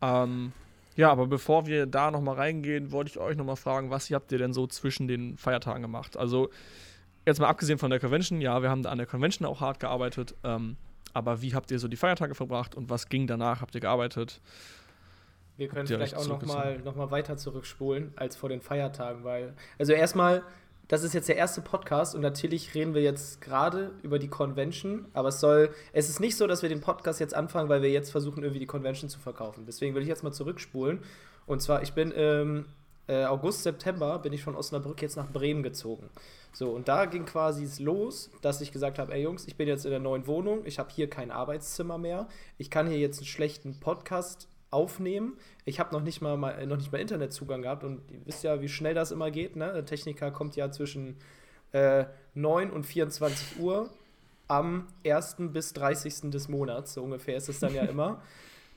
Ähm, 0.02 0.52
Ja, 0.96 1.12
aber 1.12 1.28
bevor 1.28 1.66
wir 1.66 1.86
da 1.86 2.12
nochmal 2.12 2.36
reingehen, 2.36 2.92
wollte 2.92 3.12
ich 3.12 3.18
euch 3.20 3.38
nochmal 3.38 3.56
fragen, 3.56 3.90
was 3.90 4.10
habt 4.12 4.32
ihr 4.34 4.38
denn 4.38 4.52
so 4.52 4.68
zwischen 4.68 5.08
den 5.08 5.38
Feiertagen 5.38 5.82
gemacht? 5.82 6.18
Also, 6.18 6.50
jetzt 7.26 7.40
mal 7.40 7.48
abgesehen 7.48 7.80
von 7.80 7.90
der 7.90 8.02
Convention, 8.02 8.42
ja, 8.42 8.62
wir 8.62 8.70
haben 8.70 8.86
an 8.86 8.98
der 8.98 9.08
Convention 9.08 9.48
auch 9.48 9.62
hart 9.62 9.80
gearbeitet, 9.80 10.36
ähm, 10.44 10.76
aber 11.14 11.42
wie 11.42 11.54
habt 11.56 11.72
ihr 11.72 11.80
so 11.80 11.88
die 11.88 11.96
Feiertage 11.96 12.36
verbracht 12.36 12.76
und 12.76 12.90
was 12.90 13.08
ging 13.08 13.28
danach? 13.28 13.62
Habt 13.62 13.76
ihr 13.76 13.82
gearbeitet? 13.82 14.42
Wir 15.56 15.68
können 15.68 15.88
vielleicht 15.88 16.16
auch 16.16 16.28
nochmal 16.28 16.80
noch 16.80 16.96
mal 16.96 17.12
weiter 17.12 17.38
zurückspulen 17.38 18.12
als 18.16 18.36
vor 18.36 18.50
den 18.50 18.60
Feiertagen, 18.62 19.24
weil, 19.24 19.54
also 19.78 19.94
erstmal, 19.94 20.42
das 20.90 21.04
ist 21.04 21.14
jetzt 21.14 21.30
der 21.30 21.38
erste 21.38 21.62
Podcast 21.62 22.16
und 22.16 22.22
natürlich 22.22 22.74
reden 22.74 22.96
wir 22.96 23.04
jetzt 23.04 23.42
gerade 23.42 23.92
über 24.02 24.18
die 24.18 24.28
Convention, 24.28 25.06
aber 25.14 25.30
es 25.30 25.40
soll, 25.40 25.70
es 25.94 26.10
ist 26.10 26.20
nicht 26.20 26.36
so, 26.36 26.48
dass 26.48 26.64
wir 26.64 26.70
den 26.70 26.82
Podcast 26.82 27.20
jetzt 27.20 27.36
anfangen, 27.36 27.70
weil 27.70 27.84
wir 27.84 27.92
jetzt 27.92 28.10
versuchen, 28.10 28.42
irgendwie 28.42 28.60
die 28.60 28.66
Convention 28.66 29.08
zu 29.08 29.20
verkaufen. 29.20 29.66
Deswegen 29.68 29.94
will 29.94 30.02
ich 30.02 30.08
jetzt 30.08 30.24
mal 30.24 30.32
zurückspulen. 30.32 31.00
Und 31.46 31.62
zwar, 31.62 31.84
ich 31.84 31.94
bin 31.94 32.10
im 32.10 32.66
äh, 33.08 33.26
August, 33.26 33.62
September, 33.62 34.18
bin 34.18 34.34
ich 34.34 34.44
von 34.44 34.56
Osnabrück 34.56 35.00
jetzt 35.04 35.16
nach 35.16 35.30
Bremen 35.30 35.62
gezogen. 35.62 36.10
So, 36.54 36.72
und 36.72 36.88
da 36.88 37.06
ging 37.06 37.26
quasi 37.26 37.64
es 37.64 37.80
los, 37.80 38.32
dass 38.42 38.60
ich 38.60 38.72
gesagt 38.72 38.98
habe, 38.98 39.14
ey 39.14 39.22
Jungs, 39.22 39.48
ich 39.48 39.58
bin 39.58 39.68
jetzt 39.68 39.86
in 39.86 39.92
der 39.92 40.00
neuen 40.00 40.26
Wohnung, 40.26 40.66
ich 40.66 40.80
habe 40.80 40.90
hier 40.92 41.08
kein 41.08 41.30
Arbeitszimmer 41.30 42.00
mehr, 42.00 42.28
ich 42.58 42.72
kann 42.72 42.88
hier 42.88 42.98
jetzt 42.98 43.20
einen 43.20 43.28
schlechten 43.28 43.80
Podcast 43.80 44.48
aufnehmen. 44.72 45.38
Ich 45.66 45.80
habe 45.80 45.94
noch 45.94 46.02
nicht 46.02 46.22
mal, 46.22 46.38
mal 46.38 46.66
noch 46.68 46.78
nicht 46.78 46.92
mal 46.92 47.00
Internetzugang 47.00 47.62
gehabt 47.62 47.84
und 47.84 48.02
ihr 48.12 48.26
wisst 48.26 48.44
ja, 48.44 48.62
wie 48.62 48.70
schnell 48.70 48.94
das 48.94 49.12
immer 49.12 49.32
geht. 49.32 49.56
Ne? 49.56 49.72
Der 49.74 49.86
Techniker 49.86 50.32
kommt 50.32 50.56
ja 50.56 50.72
zwischen 50.72 51.18
äh, 51.72 52.06
9 52.36 52.72
und 52.72 52.86
24 52.86 53.60
Uhr 53.60 53.90
am 54.48 54.88
1. 55.06 55.36
bis 55.52 55.74
30. 55.74 56.32
des 56.32 56.50
Monats, 56.50 56.94
so 56.94 57.04
ungefähr 57.04 57.38
ist 57.38 57.50
es 57.50 57.60
dann 57.60 57.74
ja 57.74 57.84
immer. 57.86 58.22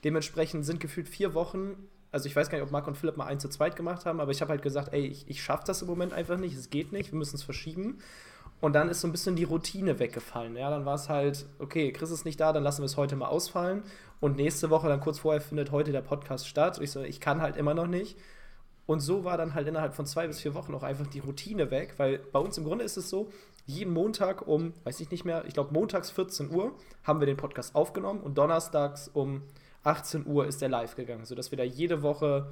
Dementsprechend 0.03 0.65
sind 0.65 0.79
gefühlt 0.79 1.09
vier 1.09 1.33
Wochen, 1.33 1.75
also 2.11 2.27
ich 2.27 2.35
weiß 2.35 2.49
gar 2.49 2.57
nicht, 2.57 2.65
ob 2.65 2.71
Marc 2.71 2.87
und 2.87 2.95
Philipp 2.95 3.17
mal 3.17 3.25
eins 3.25 3.41
zu 3.41 3.49
zweit 3.49 3.75
gemacht 3.75 4.05
haben, 4.05 4.19
aber 4.19 4.31
ich 4.31 4.41
habe 4.41 4.51
halt 4.51 4.61
gesagt, 4.61 4.93
ey, 4.93 5.05
ich, 5.05 5.27
ich 5.27 5.41
schaffe 5.41 5.63
das 5.65 5.81
im 5.81 5.87
Moment 5.87 6.13
einfach 6.13 6.37
nicht, 6.37 6.55
es 6.55 6.69
geht 6.69 6.91
nicht, 6.91 7.11
wir 7.11 7.17
müssen 7.17 7.35
es 7.35 7.43
verschieben. 7.43 7.99
Und 8.63 8.71
dann 8.71 8.87
ist 8.87 9.01
so 9.01 9.09
ein 9.09 9.11
bisschen 9.11 9.35
die 9.35 9.43
Routine 9.43 9.99
weggefallen. 9.99 10.55
Ja, 10.55 10.69
dann 10.69 10.85
war 10.85 10.95
es 10.95 11.09
halt, 11.09 11.47
okay, 11.59 11.91
Chris 11.91 12.11
ist 12.11 12.23
nicht 12.23 12.39
da, 12.39 12.53
dann 12.53 12.63
lassen 12.63 12.81
wir 12.81 12.85
es 12.85 12.95
heute 12.95 13.17
mal 13.17 13.27
ausfallen. 13.27 13.83
Und 14.21 14.37
nächste 14.37 14.69
Woche, 14.69 14.87
dann 14.87 15.01
kurz 15.01 15.19
vorher, 15.19 15.41
findet 15.41 15.71
heute 15.71 15.91
der 15.91 15.99
Podcast 15.99 16.47
statt. 16.47 16.77
Und 16.77 16.85
ich 16.85 16.91
so, 16.91 17.01
ich 17.01 17.19
kann 17.19 17.41
halt 17.41 17.57
immer 17.57 17.73
noch 17.73 17.87
nicht. 17.87 18.17
Und 18.85 19.01
so 19.01 19.25
war 19.25 19.35
dann 19.35 19.53
halt 19.53 19.67
innerhalb 19.67 19.95
von 19.95 20.05
zwei 20.05 20.27
bis 20.27 20.39
vier 20.39 20.53
Wochen 20.53 20.73
auch 20.75 20.83
einfach 20.83 21.05
die 21.07 21.19
Routine 21.19 21.71
weg, 21.71 21.95
weil 21.97 22.19
bei 22.19 22.39
uns 22.39 22.57
im 22.57 22.63
Grunde 22.63 22.85
ist 22.85 22.95
es 22.95 23.09
so, 23.09 23.29
jeden 23.65 23.91
Montag 23.91 24.47
um, 24.47 24.71
weiß 24.85 25.01
ich 25.01 25.11
nicht 25.11 25.25
mehr, 25.25 25.43
ich 25.45 25.53
glaube 25.53 25.73
montags 25.73 26.09
14 26.11 26.49
Uhr 26.49 26.71
haben 27.03 27.19
wir 27.19 27.25
den 27.25 27.35
Podcast 27.35 27.75
aufgenommen 27.75 28.21
und 28.21 28.37
donnerstags 28.37 29.09
um 29.09 29.41
18 29.83 30.25
Uhr 30.25 30.47
ist 30.47 30.61
der 30.61 30.69
live 30.69 30.95
gegangen, 30.95 31.25
sodass 31.25 31.51
wir 31.51 31.57
da 31.57 31.65
jede 31.65 32.01
Woche 32.01 32.47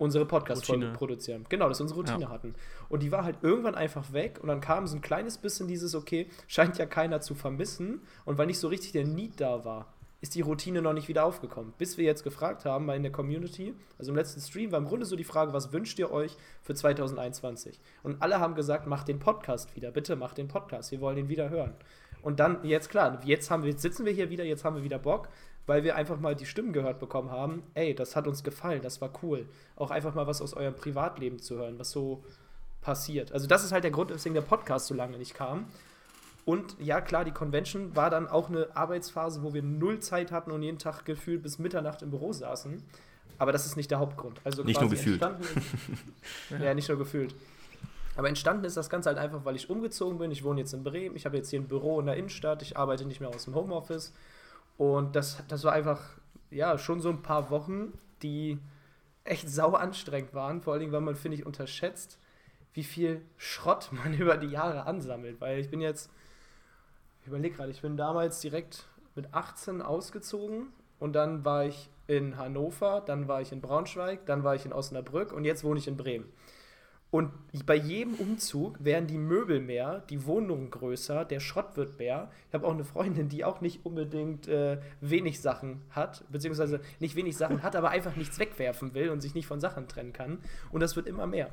unsere 0.00 0.24
Podcast-Folge 0.24 0.92
produzieren. 0.94 1.44
Genau, 1.50 1.68
dass 1.68 1.78
wir 1.78 1.82
unsere 1.82 2.00
Routine 2.00 2.22
ja. 2.22 2.28
hatten. 2.30 2.54
Und 2.88 3.02
die 3.02 3.12
war 3.12 3.22
halt 3.22 3.36
irgendwann 3.42 3.74
einfach 3.74 4.12
weg 4.14 4.38
und 4.40 4.48
dann 4.48 4.62
kam 4.62 4.86
so 4.86 4.96
ein 4.96 5.02
kleines 5.02 5.36
bisschen 5.36 5.68
dieses, 5.68 5.94
okay, 5.94 6.26
scheint 6.48 6.78
ja 6.78 6.86
keiner 6.86 7.20
zu 7.20 7.34
vermissen. 7.34 8.00
Und 8.24 8.38
weil 8.38 8.46
nicht 8.46 8.58
so 8.58 8.68
richtig 8.68 8.92
der 8.92 9.04
Need 9.04 9.40
da 9.40 9.64
war, 9.64 9.92
ist 10.22 10.34
die 10.34 10.40
Routine 10.40 10.80
noch 10.80 10.94
nicht 10.94 11.08
wieder 11.08 11.24
aufgekommen. 11.24 11.74
Bis 11.76 11.98
wir 11.98 12.04
jetzt 12.06 12.24
gefragt 12.24 12.64
haben 12.64 12.86
mal 12.86 12.96
in 12.96 13.02
der 13.02 13.12
Community, 13.12 13.74
also 13.98 14.10
im 14.10 14.16
letzten 14.16 14.40
Stream 14.40 14.72
war 14.72 14.78
im 14.78 14.86
Grunde 14.86 15.04
so 15.04 15.16
die 15.16 15.24
Frage, 15.24 15.52
was 15.52 15.70
wünscht 15.72 15.98
ihr 15.98 16.10
euch 16.10 16.34
für 16.62 16.74
2021? 16.74 17.78
Und 18.02 18.22
alle 18.22 18.40
haben 18.40 18.54
gesagt, 18.54 18.86
macht 18.86 19.06
den 19.06 19.18
Podcast 19.18 19.76
wieder, 19.76 19.90
bitte 19.90 20.16
macht 20.16 20.38
den 20.38 20.48
Podcast, 20.48 20.92
wir 20.92 21.00
wollen 21.02 21.18
ihn 21.18 21.28
wieder 21.28 21.50
hören. 21.50 21.74
Und 22.22 22.40
dann, 22.40 22.64
jetzt 22.64 22.90
klar, 22.90 23.20
jetzt, 23.24 23.50
haben 23.50 23.62
wir, 23.62 23.70
jetzt 23.70 23.82
sitzen 23.82 24.04
wir 24.04 24.12
hier 24.12 24.30
wieder, 24.30 24.44
jetzt 24.44 24.64
haben 24.64 24.76
wir 24.76 24.82
wieder 24.82 24.98
Bock, 24.98 25.28
weil 25.66 25.84
wir 25.84 25.96
einfach 25.96 26.18
mal 26.18 26.34
die 26.34 26.46
Stimmen 26.46 26.72
gehört 26.72 26.98
bekommen 26.98 27.30
haben, 27.30 27.62
ey, 27.74 27.94
das 27.94 28.16
hat 28.16 28.26
uns 28.26 28.42
gefallen, 28.42 28.82
das 28.82 29.00
war 29.00 29.10
cool. 29.22 29.46
Auch 29.76 29.90
einfach 29.90 30.14
mal 30.14 30.26
was 30.26 30.42
aus 30.42 30.54
eurem 30.54 30.74
Privatleben 30.74 31.38
zu 31.38 31.56
hören, 31.56 31.78
was 31.78 31.90
so 31.90 32.24
passiert. 32.80 33.32
Also 33.32 33.46
das 33.46 33.64
ist 33.64 33.72
halt 33.72 33.84
der 33.84 33.90
Grund, 33.90 34.10
weswegen 34.10 34.34
der 34.34 34.42
Podcast 34.42 34.86
so 34.86 34.94
lange 34.94 35.18
nicht 35.18 35.34
kam. 35.34 35.66
Und 36.44 36.76
ja, 36.80 37.00
klar, 37.00 37.24
die 37.24 37.32
Convention 37.32 37.94
war 37.94 38.10
dann 38.10 38.26
auch 38.26 38.48
eine 38.48 38.74
Arbeitsphase, 38.74 39.42
wo 39.42 39.54
wir 39.54 39.62
null 39.62 40.00
Zeit 40.00 40.32
hatten 40.32 40.50
und 40.50 40.62
jeden 40.62 40.78
Tag 40.78 41.04
gefühlt 41.04 41.42
bis 41.42 41.58
Mitternacht 41.58 42.02
im 42.02 42.10
Büro 42.10 42.32
saßen. 42.32 42.82
Aber 43.38 43.52
das 43.52 43.66
ist 43.66 43.76
nicht 43.76 43.90
der 43.90 43.98
Hauptgrund. 44.00 44.40
Also 44.44 44.62
nicht 44.64 44.80
nur 44.80 44.90
gefühlt. 44.90 45.20
ja, 46.50 46.74
nicht 46.74 46.88
nur 46.88 46.98
gefühlt. 46.98 47.34
Aber 48.16 48.28
entstanden 48.28 48.64
ist 48.64 48.76
das 48.76 48.90
Ganze 48.90 49.08
halt 49.08 49.18
einfach, 49.18 49.44
weil 49.44 49.56
ich 49.56 49.70
umgezogen 49.70 50.18
bin. 50.18 50.30
Ich 50.30 50.44
wohne 50.44 50.60
jetzt 50.60 50.74
in 50.74 50.82
Bremen. 50.82 51.16
Ich 51.16 51.24
habe 51.24 51.36
jetzt 51.36 51.50
hier 51.50 51.60
ein 51.60 51.68
Büro 51.68 52.00
in 52.00 52.06
der 52.06 52.16
Innenstadt. 52.16 52.60
Ich 52.62 52.76
arbeite 52.76 53.06
nicht 53.06 53.20
mehr 53.20 53.30
aus 53.30 53.44
dem 53.44 53.54
Homeoffice. 53.54 54.12
Und 54.80 55.14
das, 55.14 55.44
das 55.46 55.62
war 55.64 55.74
einfach, 55.74 56.00
ja, 56.50 56.78
schon 56.78 57.02
so 57.02 57.10
ein 57.10 57.20
paar 57.20 57.50
Wochen, 57.50 57.92
die 58.22 58.58
echt 59.24 59.46
sau 59.46 59.74
anstrengend 59.74 60.32
waren. 60.32 60.62
Vor 60.62 60.72
allen 60.72 60.80
Dingen, 60.80 60.92
weil 60.92 61.02
man, 61.02 61.16
finde 61.16 61.36
ich, 61.36 61.44
unterschätzt, 61.44 62.18
wie 62.72 62.82
viel 62.82 63.20
Schrott 63.36 63.90
man 63.92 64.14
über 64.14 64.38
die 64.38 64.46
Jahre 64.46 64.86
ansammelt. 64.86 65.38
Weil 65.38 65.58
ich 65.58 65.68
bin 65.68 65.82
jetzt, 65.82 66.10
ich 67.20 67.26
überlege 67.26 67.56
gerade, 67.56 67.70
ich 67.70 67.82
bin 67.82 67.98
damals 67.98 68.40
direkt 68.40 68.88
mit 69.14 69.34
18 69.34 69.82
ausgezogen 69.82 70.68
und 70.98 71.12
dann 71.12 71.44
war 71.44 71.66
ich 71.66 71.90
in 72.06 72.38
Hannover, 72.38 73.02
dann 73.04 73.28
war 73.28 73.42
ich 73.42 73.52
in 73.52 73.60
Braunschweig, 73.60 74.24
dann 74.24 74.44
war 74.44 74.54
ich 74.54 74.64
in 74.64 74.72
Osnabrück 74.72 75.30
und 75.30 75.44
jetzt 75.44 75.62
wohne 75.62 75.78
ich 75.78 75.88
in 75.88 75.98
Bremen. 75.98 76.32
Und 77.10 77.32
bei 77.66 77.74
jedem 77.74 78.14
Umzug 78.14 78.84
werden 78.84 79.08
die 79.08 79.18
Möbel 79.18 79.58
mehr, 79.58 80.04
die 80.10 80.26
Wohnungen 80.26 80.70
größer, 80.70 81.24
der 81.24 81.40
Schrott 81.40 81.76
wird 81.76 81.98
mehr. 81.98 82.30
Ich 82.48 82.54
habe 82.54 82.64
auch 82.66 82.72
eine 82.72 82.84
Freundin, 82.84 83.28
die 83.28 83.44
auch 83.44 83.60
nicht 83.60 83.84
unbedingt 83.84 84.46
äh, 84.46 84.78
wenig 85.00 85.40
Sachen 85.40 85.82
hat, 85.90 86.24
beziehungsweise 86.30 86.80
nicht 87.00 87.16
wenig 87.16 87.36
Sachen 87.36 87.64
hat, 87.64 87.74
aber 87.74 87.90
einfach 87.90 88.14
nichts 88.14 88.38
wegwerfen 88.38 88.94
will 88.94 89.10
und 89.10 89.20
sich 89.20 89.34
nicht 89.34 89.48
von 89.48 89.60
Sachen 89.60 89.88
trennen 89.88 90.12
kann. 90.12 90.38
Und 90.70 90.80
das 90.80 90.94
wird 90.94 91.08
immer 91.08 91.26
mehr. 91.26 91.50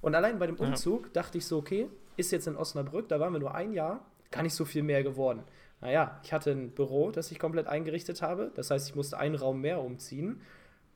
Und 0.00 0.14
allein 0.14 0.38
bei 0.38 0.46
dem 0.46 0.56
Umzug 0.56 1.04
ja. 1.06 1.10
dachte 1.12 1.36
ich 1.36 1.46
so, 1.46 1.58
okay, 1.58 1.88
ist 2.16 2.32
jetzt 2.32 2.46
in 2.46 2.56
Osnabrück, 2.56 3.08
da 3.08 3.20
waren 3.20 3.32
wir 3.32 3.40
nur 3.40 3.54
ein 3.54 3.74
Jahr, 3.74 4.06
gar 4.30 4.42
nicht 4.42 4.54
so 4.54 4.64
viel 4.64 4.82
mehr 4.82 5.02
geworden. 5.02 5.42
Naja, 5.82 6.18
ich 6.24 6.32
hatte 6.32 6.50
ein 6.50 6.70
Büro, 6.70 7.10
das 7.10 7.30
ich 7.30 7.38
komplett 7.38 7.66
eingerichtet 7.66 8.22
habe. 8.22 8.50
Das 8.54 8.70
heißt, 8.70 8.88
ich 8.88 8.94
musste 8.94 9.18
einen 9.18 9.34
Raum 9.34 9.60
mehr 9.60 9.82
umziehen, 9.82 10.40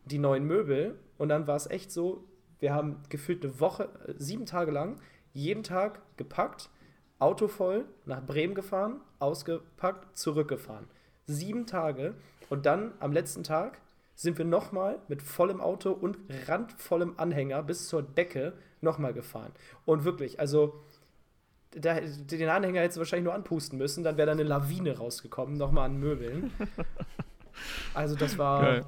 die 0.07 0.19
neuen 0.19 0.45
Möbel. 0.45 0.99
Und 1.19 1.29
dann 1.29 1.47
war 1.47 1.57
es 1.57 1.69
echt 1.69 1.93
so, 1.93 2.25
wir 2.61 2.75
haben 2.75 2.97
gefühlt 3.09 3.45
eine 3.45 3.61
Woche, 3.61 3.89
äh, 4.07 4.15
sieben 4.17 4.47
Tage 4.47 4.71
lang, 4.71 4.97
jeden 5.33 5.63
Tag 5.63 6.01
gepackt, 6.17 6.71
Auto 7.19 7.49
voll, 7.49 7.85
nach 8.07 8.25
Bremen 8.25 8.55
gefahren, 8.55 9.01
ausgepackt, 9.19 10.17
zurückgefahren. 10.17 10.87
Sieben 11.27 11.67
Tage. 11.67 12.15
Und 12.49 12.65
dann 12.65 12.93
am 13.01 13.13
letzten 13.13 13.43
Tag 13.43 13.81
sind 14.15 14.39
wir 14.39 14.45
nochmal 14.45 14.99
mit 15.09 15.23
vollem 15.23 15.61
Auto 15.61 15.91
und 15.91 16.17
randvollem 16.47 17.15
Anhänger 17.17 17.63
bis 17.63 17.89
zur 17.89 18.03
Decke 18.03 18.53
nochmal 18.81 19.13
gefahren. 19.13 19.53
Und 19.85 20.05
wirklich, 20.05 20.41
also 20.41 20.81
der, 21.75 22.01
den 22.01 22.49
Anhänger 22.49 22.81
hättest 22.81 22.97
du 22.97 23.01
wahrscheinlich 23.01 23.25
nur 23.25 23.35
anpusten 23.35 23.79
müssen, 23.79 24.05
dann 24.05 24.17
wäre 24.17 24.27
da 24.27 24.33
eine 24.33 24.45
Lawine 24.45 24.97
rausgekommen, 24.97 25.57
nochmal 25.57 25.87
an 25.87 25.99
Möbeln. 25.99 26.53
Also 27.93 28.15
das 28.15 28.39
war 28.39 28.63
Geil. 28.63 28.85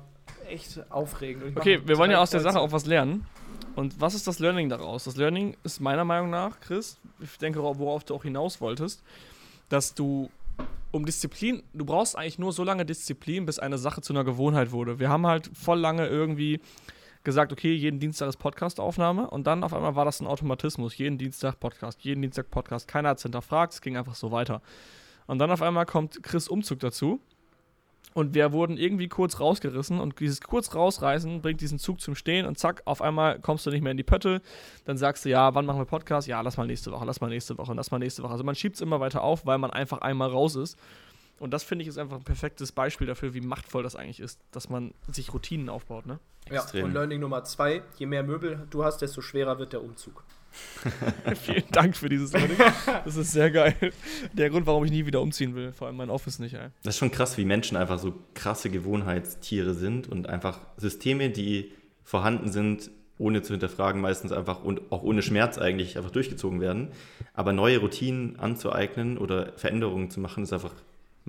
echt 0.49 0.81
aufregend. 0.93 1.57
Okay, 1.57 1.81
wir 1.85 1.99
wollen 1.99 2.13
ja 2.13 2.19
aus 2.19 2.31
der 2.31 2.39
Sache 2.39 2.61
auch 2.61 2.71
was 2.71 2.87
lernen. 2.87 3.27
Und 3.81 3.99
was 3.99 4.14
ist 4.14 4.27
das 4.27 4.40
Learning 4.40 4.69
daraus? 4.69 5.05
Das 5.05 5.16
Learning 5.16 5.57
ist 5.64 5.81
meiner 5.81 6.05
Meinung 6.05 6.29
nach, 6.29 6.61
Chris, 6.61 6.99
ich 7.19 7.38
denke, 7.38 7.62
worauf 7.62 8.05
du 8.05 8.14
auch 8.14 8.25
hinaus 8.25 8.61
wolltest, 8.61 9.03
dass 9.71 9.95
du 9.95 10.29
um 10.90 11.07
Disziplin, 11.07 11.62
du 11.73 11.87
brauchst 11.87 12.14
eigentlich 12.14 12.38
nur 12.38 12.53
so 12.53 12.62
lange 12.62 12.85
Disziplin, 12.85 13.47
bis 13.47 13.59
eine 13.59 13.79
Sache 13.79 14.03
zu 14.03 14.12
einer 14.12 14.23
Gewohnheit 14.23 14.73
wurde. 14.73 14.99
Wir 14.99 15.09
haben 15.09 15.27
halt 15.27 15.49
voll 15.55 15.79
lange 15.79 16.07
irgendwie 16.07 16.61
gesagt, 17.25 17.53
okay, 17.53 17.73
jeden 17.73 18.01
Dienstag 18.01 18.29
ist 18.29 18.37
Podcast-Aufnahme 18.37 19.31
und 19.31 19.47
dann 19.47 19.64
auf 19.64 19.73
einmal 19.73 19.97
war 19.97 20.05
das 20.05 20.21
ein 20.21 20.27
Automatismus. 20.27 20.99
Jeden 20.99 21.16
Dienstag 21.16 21.59
Podcast, 21.59 22.03
jeden 22.03 22.21
Dienstag 22.21 22.51
Podcast. 22.51 22.87
Keiner 22.87 23.09
hat 23.09 23.16
es 23.16 23.23
hinterfragt, 23.23 23.73
es 23.73 23.81
ging 23.81 23.97
einfach 23.97 24.14
so 24.14 24.31
weiter. 24.31 24.61
Und 25.27 25.38
dann 25.38 25.51
auf 25.51 25.62
einmal 25.62 25.87
kommt 25.87 26.23
Chris 26.23 26.49
Umzug 26.49 26.81
dazu 26.81 27.19
und 28.13 28.35
wir 28.35 28.53
wurden 28.53 28.77
irgendwie 28.77 29.09
kurz 29.09 29.39
rausgerissen 29.39 30.01
und 30.01 30.19
dieses 30.19 30.41
kurz 30.41 30.75
rausreißen 30.75 31.43
bringt 31.43 31.61
diesen 31.61 31.79
Zug 31.79 32.01
zum 32.01 32.15
Stehen 32.15 32.45
und 32.45 32.59
zack, 32.59 32.83
auf 32.85 33.03
einmal 33.03 33.39
kommst 33.39 33.67
du 33.67 33.71
nicht 33.71 33.83
mehr 33.83 33.93
in 33.93 33.97
die 33.97 34.03
Pötte. 34.03 34.43
Dann 34.85 34.97
sagst 34.97 35.25
du, 35.25 35.29
ja, 35.29 35.55
wann 35.55 35.65
machen 35.65 35.79
wir 35.79 35.85
Podcast? 35.85 36.27
Ja, 36.27 36.41
lass 36.41 36.57
mal 36.57 36.67
nächste 36.67 36.91
Woche, 36.91 37.05
lass 37.05 37.21
mal 37.21 37.29
nächste 37.29 37.57
Woche, 37.57 37.73
lass 37.73 37.91
mal 37.91 37.99
nächste 37.99 38.23
Woche. 38.23 38.33
Also 38.33 38.45
man 38.45 38.55
schiebt 38.57 38.77
es 38.77 38.81
immer 38.81 38.99
weiter 38.99 39.23
auf, 39.23 39.47
weil 39.47 39.59
man 39.59 39.71
einfach 39.71 39.99
einmal 39.99 40.31
raus 40.31 40.57
ist. 40.57 40.77
Und 41.39 41.53
das 41.53 41.63
finde 41.63 41.83
ich 41.83 41.89
ist 41.89 41.99
einfach 41.99 42.19
ein 42.19 42.25
perfektes 42.25 42.73
Beispiel 42.73 43.07
dafür, 43.07 43.33
wie 43.33 43.41
machtvoll 43.41 43.83
das 43.83 43.97
eigentlich 43.97 44.21
ist, 44.21 44.41
dass 44.51 44.69
man 44.69 44.93
sich 45.09 45.33
Routinen 45.33 45.71
aufbaut, 45.71 46.05
ne? 46.05 46.19
Ja, 46.51 46.63
Extrem. 46.63 46.85
und 46.85 46.93
Learning 46.93 47.21
Nummer 47.21 47.45
zwei, 47.45 47.83
je 47.97 48.07
mehr 48.07 48.23
Möbel 48.23 48.67
du 48.71 48.85
hast, 48.85 48.99
desto 48.99 49.23
schwerer 49.23 49.59
wird 49.59 49.73
der 49.73 49.83
Umzug. 49.83 50.25
Vielen 51.43 51.71
Dank 51.71 51.97
für 51.97 52.09
dieses 52.09 52.33
Learning. 52.33 52.57
Das 53.05 53.17
ist 53.17 53.33
sehr 53.33 53.51
geil. 53.51 53.75
Der 54.33 54.51
Grund, 54.51 54.67
warum 54.67 54.85
ich 54.85 54.91
nie 54.91 55.07
wieder 55.07 55.21
umziehen 55.21 55.55
will, 55.55 55.73
vor 55.73 55.87
allem 55.87 55.97
mein 55.97 56.11
Office 56.11 56.39
nicht. 56.39 56.55
Ey. 56.55 56.69
Das 56.83 56.95
ist 56.95 56.99
schon 56.99 57.11
krass, 57.11 57.39
wie 57.39 57.45
Menschen 57.45 57.77
einfach 57.77 57.99
so 57.99 58.15
krasse 58.35 58.71
Gewohnheitstiere 58.71 59.75
sind 59.75 60.09
und 60.09 60.29
einfach 60.29 60.61
Systeme, 60.77 61.31
die 61.31 61.73
vorhanden 62.03 62.51
sind, 62.51 62.91
ohne 63.19 63.43
zu 63.43 63.53
hinterfragen, 63.53 64.01
meistens 64.01 64.33
einfach 64.33 64.65
und 64.65 64.91
auch 64.91 65.03
ohne 65.03 65.23
Schmerz 65.23 65.59
eigentlich 65.59 65.99
einfach 65.99 66.11
durchgezogen 66.11 66.61
werden. 66.61 66.89
Aber 67.35 67.53
neue 67.53 67.79
Routinen 67.79 68.39
anzueignen 68.39 69.19
oder 69.19 69.53
Veränderungen 69.57 70.11
zu 70.11 70.21
machen, 70.21 70.43
ist 70.43 70.53
einfach 70.53 70.73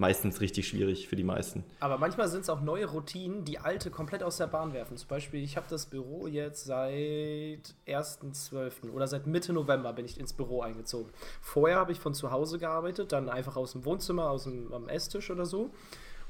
meistens 0.02 0.42
richtig 0.42 0.68
schwierig 0.68 1.08
für 1.08 1.16
die 1.16 1.24
meisten. 1.24 1.64
Aber 1.80 1.98
manchmal 1.98 2.28
sind 2.28 2.42
es 2.42 2.50
auch 2.50 2.60
neue 2.60 2.88
Routinen, 2.88 3.46
die 3.46 3.60
alte 3.60 3.92
komplett 3.92 4.24
aus 4.24 4.38
der 4.38 4.48
Bahn 4.48 4.74
werfen. 4.74 4.98
Zum 4.98 5.08
Beispiel, 5.08 5.42
ich 5.42 5.56
habe 5.56 5.68
das 5.70 5.86
Büro 5.86 6.28
jetzt 6.28 6.66
seit 6.66 7.76
1.12. 7.88 8.92
oder 8.92 9.08
seit 9.08 9.28
Mitte 9.28 9.54
November 9.54 9.94
bin 9.94 10.04
ich 10.04 10.20
ins 10.20 10.34
Büro 10.34 10.62
eingezogen. 10.62 11.12
Vorher 11.40 11.78
habe 11.78 11.92
ich 11.94 12.00
von 12.00 12.14
zu 12.14 12.32
Hause 12.32 12.60
gearbeitet, 12.60 13.12
dann 13.12 13.30
einfach 13.30 13.56
aus 13.56 13.72
dem 13.74 13.86
Wohnzimmer, 13.86 14.30
aus 14.30 14.44
dem 14.44 14.74
am 14.74 14.90
Esstisch 14.90 15.30
oder 15.30 15.46
so. 15.46 15.70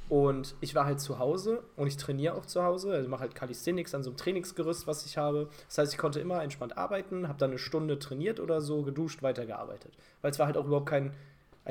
Und 0.09 0.55
ich 0.59 0.75
war 0.75 0.83
halt 0.83 0.99
zu 0.99 1.19
Hause 1.19 1.63
und 1.77 1.87
ich 1.87 1.95
trainiere 1.95 2.35
auch 2.35 2.45
zu 2.45 2.61
Hause. 2.61 2.91
Also 2.91 3.07
mache 3.07 3.21
halt 3.21 3.33
Calisthenics 3.33 3.95
an 3.95 4.03
so 4.03 4.09
einem 4.09 4.17
Trainingsgerüst, 4.17 4.85
was 4.85 5.05
ich 5.05 5.17
habe. 5.17 5.47
Das 5.69 5.77
heißt, 5.77 5.93
ich 5.93 5.97
konnte 5.97 6.19
immer 6.19 6.43
entspannt 6.43 6.77
arbeiten, 6.77 7.29
habe 7.29 7.39
dann 7.39 7.51
eine 7.51 7.59
Stunde 7.59 7.97
trainiert 7.97 8.41
oder 8.41 8.59
so, 8.59 8.81
geduscht, 8.83 9.23
weitergearbeitet. 9.23 9.93
Weil 10.21 10.31
es 10.31 10.39
war 10.39 10.47
halt 10.47 10.57
auch 10.57 10.65
überhaupt 10.65 10.89
kein. 10.89 11.13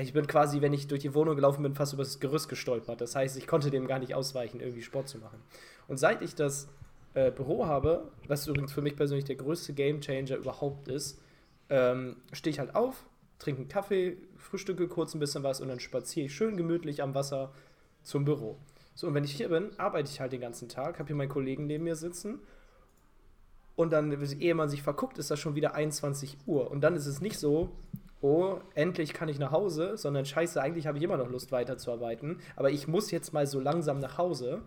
Ich 0.00 0.12
bin 0.12 0.26
quasi, 0.26 0.60
wenn 0.60 0.72
ich 0.72 0.86
durch 0.86 1.00
die 1.00 1.14
Wohnung 1.14 1.36
gelaufen 1.36 1.62
bin, 1.62 1.74
fast 1.74 1.92
über 1.92 2.02
das 2.02 2.20
Gerüst 2.20 2.48
gestolpert. 2.48 3.00
Das 3.00 3.14
heißt, 3.14 3.36
ich 3.36 3.46
konnte 3.46 3.70
dem 3.70 3.86
gar 3.86 3.98
nicht 3.98 4.14
ausweichen, 4.14 4.60
irgendwie 4.60 4.82
Sport 4.82 5.08
zu 5.08 5.18
machen. 5.18 5.40
Und 5.88 5.98
seit 5.98 6.22
ich 6.22 6.34
das 6.34 6.68
äh, 7.14 7.30
Büro 7.30 7.66
habe, 7.66 8.08
was 8.26 8.46
übrigens 8.46 8.72
für 8.72 8.82
mich 8.82 8.96
persönlich 8.96 9.24
der 9.24 9.36
größte 9.36 9.72
Gamechanger 9.72 10.36
überhaupt 10.36 10.88
ist, 10.88 11.20
ähm, 11.68 12.16
stehe 12.32 12.52
ich 12.52 12.58
halt 12.58 12.74
auf, 12.74 13.04
trinke 13.38 13.60
einen 13.60 13.68
Kaffee, 13.68 14.16
frühstücke 14.36 14.88
kurz 14.88 15.14
ein 15.14 15.20
bisschen 15.20 15.42
was 15.42 15.60
und 15.60 15.68
dann 15.68 15.80
spaziere 15.80 16.26
ich 16.26 16.34
schön 16.34 16.56
gemütlich 16.56 17.02
am 17.02 17.14
Wasser 17.14 17.52
zum 18.02 18.24
Büro. 18.24 18.58
So, 18.94 19.06
und 19.06 19.14
wenn 19.14 19.24
ich 19.24 19.32
hier 19.32 19.48
bin, 19.48 19.70
arbeite 19.78 20.10
ich 20.10 20.20
halt 20.20 20.32
den 20.32 20.40
ganzen 20.40 20.68
Tag, 20.68 20.98
habe 20.98 21.06
hier 21.08 21.16
meinen 21.16 21.28
Kollegen 21.28 21.66
neben 21.66 21.84
mir 21.84 21.96
sitzen 21.96 22.40
und 23.76 23.92
dann, 23.92 24.12
ehe 24.40 24.54
man 24.54 24.68
sich 24.68 24.82
verguckt, 24.82 25.18
ist 25.18 25.30
das 25.30 25.40
schon 25.40 25.54
wieder 25.54 25.74
21 25.74 26.38
Uhr. 26.46 26.70
Und 26.70 26.82
dann 26.82 26.96
ist 26.96 27.06
es 27.06 27.20
nicht 27.20 27.38
so, 27.38 27.70
oh, 28.20 28.58
endlich 28.74 29.14
kann 29.14 29.28
ich 29.28 29.38
nach 29.38 29.52
Hause, 29.52 29.96
sondern 29.96 30.24
scheiße, 30.24 30.60
eigentlich 30.60 30.86
habe 30.86 30.98
ich 30.98 31.04
immer 31.04 31.16
noch 31.16 31.30
Lust 31.30 31.52
weiterzuarbeiten, 31.52 32.40
aber 32.56 32.70
ich 32.70 32.86
muss 32.86 33.10
jetzt 33.10 33.32
mal 33.32 33.46
so 33.46 33.60
langsam 33.60 33.98
nach 33.98 34.18
Hause 34.18 34.62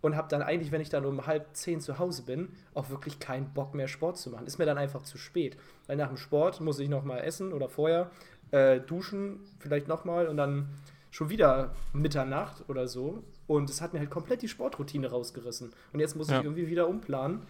und 0.00 0.16
habe 0.16 0.28
dann 0.28 0.42
eigentlich, 0.42 0.70
wenn 0.70 0.80
ich 0.80 0.90
dann 0.90 1.06
um 1.06 1.26
halb 1.26 1.46
zehn 1.54 1.80
zu 1.80 1.98
Hause 1.98 2.22
bin, 2.24 2.50
auch 2.74 2.90
wirklich 2.90 3.18
keinen 3.18 3.52
Bock 3.54 3.74
mehr 3.74 3.88
Sport 3.88 4.18
zu 4.18 4.30
machen. 4.30 4.46
Ist 4.46 4.58
mir 4.58 4.66
dann 4.66 4.76
einfach 4.76 5.02
zu 5.02 5.16
spät, 5.16 5.56
weil 5.86 5.96
nach 5.96 6.08
dem 6.08 6.18
Sport 6.18 6.60
muss 6.60 6.78
ich 6.78 6.88
noch 6.88 7.04
mal 7.04 7.18
essen 7.18 7.52
oder 7.52 7.68
vorher 7.68 8.10
äh, 8.50 8.80
duschen, 8.80 9.40
vielleicht 9.58 9.88
noch 9.88 10.04
mal 10.04 10.28
und 10.28 10.36
dann 10.36 10.68
schon 11.10 11.30
wieder 11.30 11.74
Mitternacht 11.92 12.68
oder 12.68 12.86
so. 12.86 13.24
Und 13.46 13.70
es 13.70 13.80
hat 13.80 13.92
mir 13.92 14.00
halt 14.00 14.10
komplett 14.10 14.42
die 14.42 14.48
Sportroutine 14.48 15.10
rausgerissen. 15.10 15.72
Und 15.92 16.00
jetzt 16.00 16.16
muss 16.16 16.28
ja. 16.28 16.38
ich 16.38 16.44
irgendwie 16.44 16.68
wieder 16.68 16.86
umplanen, 16.88 17.42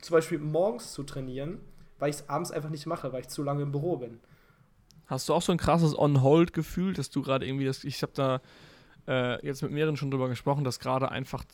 zum 0.00 0.14
Beispiel 0.14 0.38
morgens 0.38 0.92
zu 0.92 1.02
trainieren, 1.02 1.58
weil 1.98 2.10
ich 2.10 2.16
es 2.16 2.28
abends 2.28 2.52
einfach 2.52 2.70
nicht 2.70 2.86
mache, 2.86 3.12
weil 3.12 3.20
ich 3.20 3.28
zu 3.28 3.42
lange 3.42 3.62
im 3.62 3.72
Büro 3.72 3.96
bin. 3.96 4.20
Hast 5.08 5.28
du 5.28 5.34
auch 5.34 5.42
so 5.42 5.52
ein 5.52 5.58
krasses 5.58 5.98
On-Hold-Gefühl, 5.98 6.92
dass 6.92 7.10
du 7.10 7.22
gerade 7.22 7.46
irgendwie, 7.46 7.64
das, 7.64 7.82
ich 7.82 8.02
habe 8.02 8.12
da 8.14 8.40
äh, 9.08 9.44
jetzt 9.44 9.62
mit 9.62 9.72
mehreren 9.72 9.96
schon 9.96 10.10
drüber 10.10 10.28
gesprochen, 10.28 10.64
dass 10.64 10.78
gerade 10.78 11.10
einfach 11.10 11.44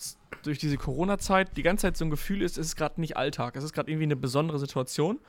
durch 0.42 0.58
diese 0.58 0.76
Corona-Zeit 0.76 1.56
die 1.56 1.62
ganze 1.62 1.82
Zeit 1.82 1.96
so 1.96 2.04
ein 2.04 2.10
Gefühl 2.10 2.42
ist, 2.42 2.58
es 2.58 2.66
ist 2.66 2.76
gerade 2.76 3.00
nicht 3.00 3.16
Alltag, 3.16 3.56
es 3.56 3.64
ist 3.64 3.72
gerade 3.72 3.90
irgendwie 3.90 4.04
eine 4.04 4.16
besondere 4.16 4.58
Situation. 4.58 5.20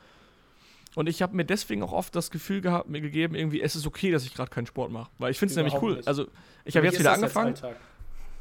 Und 0.96 1.08
ich 1.08 1.22
habe 1.22 1.36
mir 1.36 1.44
deswegen 1.44 1.82
auch 1.82 1.92
oft 1.92 2.16
das 2.16 2.30
Gefühl 2.30 2.60
gehabt, 2.60 2.88
mir 2.88 3.00
gegeben, 3.00 3.34
irgendwie, 3.34 3.60
es 3.60 3.76
ist 3.76 3.86
okay, 3.86 4.10
dass 4.10 4.24
ich 4.24 4.34
gerade 4.34 4.50
keinen 4.50 4.66
Sport 4.66 4.90
mache. 4.90 5.10
Weil 5.18 5.30
ich 5.30 5.38
finde 5.38 5.52
es 5.52 5.56
nämlich 5.56 5.80
cool. 5.80 5.96
Nicht. 5.96 6.08
Also, 6.08 6.26
ich 6.64 6.76
habe 6.76 6.86
jetzt 6.86 6.98
wieder 6.98 7.12
angefangen. 7.12 7.50
Jetzt 7.50 7.64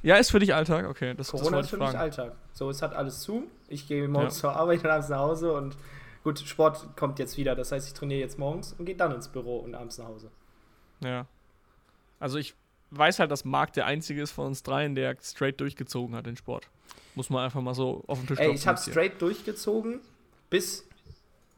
ja, 0.04 0.16
ist 0.18 0.32
für 0.32 0.40
dich 0.40 0.54
Alltag, 0.54 0.88
okay. 0.88 1.16
Das, 1.16 1.32
Corona 1.32 1.58
das 1.58 1.66
ist 1.66 1.70
für 1.72 1.78
mich 1.78 1.98
Alltag. 1.98 2.34
So, 2.54 2.70
es 2.70 2.82
hat 2.82 2.94
alles 2.94 3.22
zu. 3.22 3.44
Ich 3.68 3.88
gehe 3.88 4.08
morgens 4.08 4.36
ja. 4.36 4.42
zur 4.42 4.56
Arbeit 4.56 4.84
und 4.84 4.90
abends 4.90 5.10
nach 5.10 5.20
Hause 5.20 5.52
und 5.52 5.76
gut, 6.26 6.40
Sport 6.40 6.98
kommt 6.98 7.20
jetzt 7.20 7.38
wieder. 7.38 7.56
Das 7.56 7.72
heißt, 7.72 7.88
ich 7.88 7.94
trainiere 7.94 8.20
jetzt 8.20 8.38
morgens 8.38 8.74
und 8.74 8.86
gehe 8.86 8.96
dann 8.96 9.14
ins 9.14 9.30
Büro 9.30 9.60
und 9.60 9.76
abends 9.76 9.98
nach 10.00 10.08
Hause. 10.08 10.32
Ja. 11.02 11.28
Also 12.20 12.40
ich 12.40 12.56
weiß 12.90 13.20
halt, 13.20 13.30
dass 13.30 13.46
Marc 13.46 13.74
der 13.74 13.86
einzige 13.86 14.22
ist 14.22 14.32
von 14.32 14.48
uns 14.48 14.64
dreien, 14.64 14.96
der 14.96 15.16
straight 15.22 15.62
durchgezogen 15.62 16.16
hat 16.16 16.26
den 16.26 16.36
Sport. 16.36 16.68
Muss 17.14 17.30
man 17.30 17.46
einfach 17.46 17.62
mal 17.62 17.76
so 17.76 18.04
auf 18.08 18.18
den 18.20 18.28
Tisch 18.28 18.40
Ey, 18.40 18.54
ich 18.54 18.66
habe 18.68 18.80
straight 18.80 19.22
durchgezogen, 19.22 20.02
bis 20.50 20.88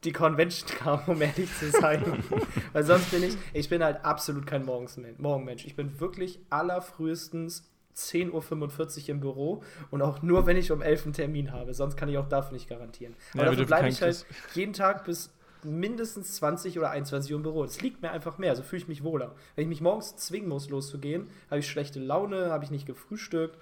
die 0.03 0.11
Convention 0.11 0.69
kam, 0.77 0.99
um 1.07 1.21
ehrlich 1.21 1.49
zu 1.57 1.71
sein. 1.71 2.23
Weil 2.73 2.83
sonst 2.83 3.09
bin 3.09 3.23
ich, 3.23 3.37
ich 3.53 3.69
bin 3.69 3.81
halt 3.81 4.03
absolut 4.03 4.45
kein 4.45 4.65
Morgenmensch. 4.65 5.65
Ich 5.65 5.77
bin 5.77 5.97
wirklich 6.01 6.39
allerfrühestens 6.49 7.69
10.45 7.97 9.03
Uhr 9.03 9.09
im 9.09 9.19
Büro 9.19 9.63
und 9.89 10.01
auch 10.01 10.21
nur, 10.21 10.45
wenn 10.45 10.55
ich 10.55 10.71
um 10.71 10.81
11 10.81 11.05
einen 11.05 11.13
Termin 11.13 11.51
habe. 11.51 11.73
Sonst 11.73 11.97
kann 11.97 12.09
ich 12.09 12.17
auch 12.17 12.29
dafür 12.29 12.53
nicht 12.53 12.69
garantieren. 12.69 13.15
Aber 13.33 13.45
ja, 13.45 13.49
dafür 13.51 13.65
bleibe 13.65 13.89
ich 13.89 14.01
halt 14.01 14.25
jeden 14.53 14.73
Tag 14.73 15.05
bis 15.05 15.31
mindestens 15.63 16.35
20 16.35 16.77
oder 16.77 16.91
21 16.91 17.31
Uhr 17.31 17.37
im 17.37 17.43
Büro. 17.43 17.63
Das 17.63 17.81
liegt 17.81 18.01
mir 18.01 18.11
einfach 18.11 18.37
mehr, 18.37 18.55
so 18.55 18.63
fühle 18.63 18.83
ich 18.83 18.87
mich 18.87 19.03
wohler. 19.03 19.35
Wenn 19.55 19.63
ich 19.63 19.69
mich 19.69 19.81
morgens 19.81 20.15
zwingen 20.15 20.47
muss, 20.47 20.69
loszugehen, 20.69 21.27
habe 21.49 21.59
ich 21.59 21.67
schlechte 21.67 21.99
Laune, 21.99 22.51
habe 22.51 22.63
ich 22.63 22.71
nicht 22.71 22.85
gefrühstückt 22.85 23.57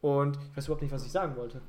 und 0.00 0.38
ich 0.50 0.56
weiß 0.56 0.66
überhaupt 0.66 0.82
nicht, 0.82 0.92
was 0.92 1.04
ich 1.04 1.12
sagen 1.12 1.36
wollte. 1.36 1.60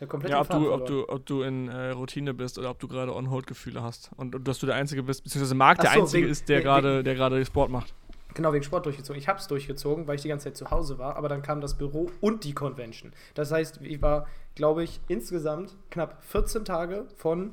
Ja, 0.00 0.06
komplett 0.06 0.30
ja 0.30 0.40
ob, 0.40 0.48
du, 0.50 0.72
ob, 0.72 0.86
du, 0.86 1.08
ob 1.08 1.24
du 1.24 1.42
in 1.42 1.68
äh, 1.68 1.90
Routine 1.90 2.34
bist 2.34 2.58
oder 2.58 2.70
ob 2.70 2.78
du 2.78 2.88
gerade 2.88 3.14
On-Hold-Gefühle 3.14 3.82
hast. 3.82 4.10
Und, 4.16 4.34
und, 4.34 4.46
dass 4.46 4.58
du 4.58 4.66
der 4.66 4.74
Einzige 4.74 5.02
bist, 5.02 5.24
beziehungsweise 5.24 5.54
Marc 5.54 5.80
der 5.80 5.92
so, 5.92 6.00
Einzige 6.00 6.24
wegen, 6.24 6.32
ist, 6.32 6.48
der 6.48 6.60
gerade 6.60 7.44
Sport 7.46 7.70
macht. 7.70 7.94
Genau, 8.36 8.52
wegen 8.52 8.64
Sport 8.64 8.84
durchgezogen. 8.84 9.18
Ich 9.18 9.28
habe 9.28 9.38
es 9.38 9.48
durchgezogen, 9.48 10.06
weil 10.06 10.16
ich 10.16 10.20
die 10.20 10.28
ganze 10.28 10.44
Zeit 10.44 10.58
zu 10.58 10.70
Hause 10.70 10.98
war, 10.98 11.16
aber 11.16 11.30
dann 11.30 11.40
kam 11.40 11.62
das 11.62 11.78
Büro 11.78 12.10
und 12.20 12.44
die 12.44 12.52
Convention. 12.52 13.14
Das 13.32 13.50
heißt, 13.50 13.80
ich 13.80 14.02
war, 14.02 14.26
glaube 14.54 14.84
ich, 14.84 15.00
insgesamt 15.08 15.74
knapp 15.88 16.22
14 16.22 16.66
Tage 16.66 17.06
von 17.16 17.52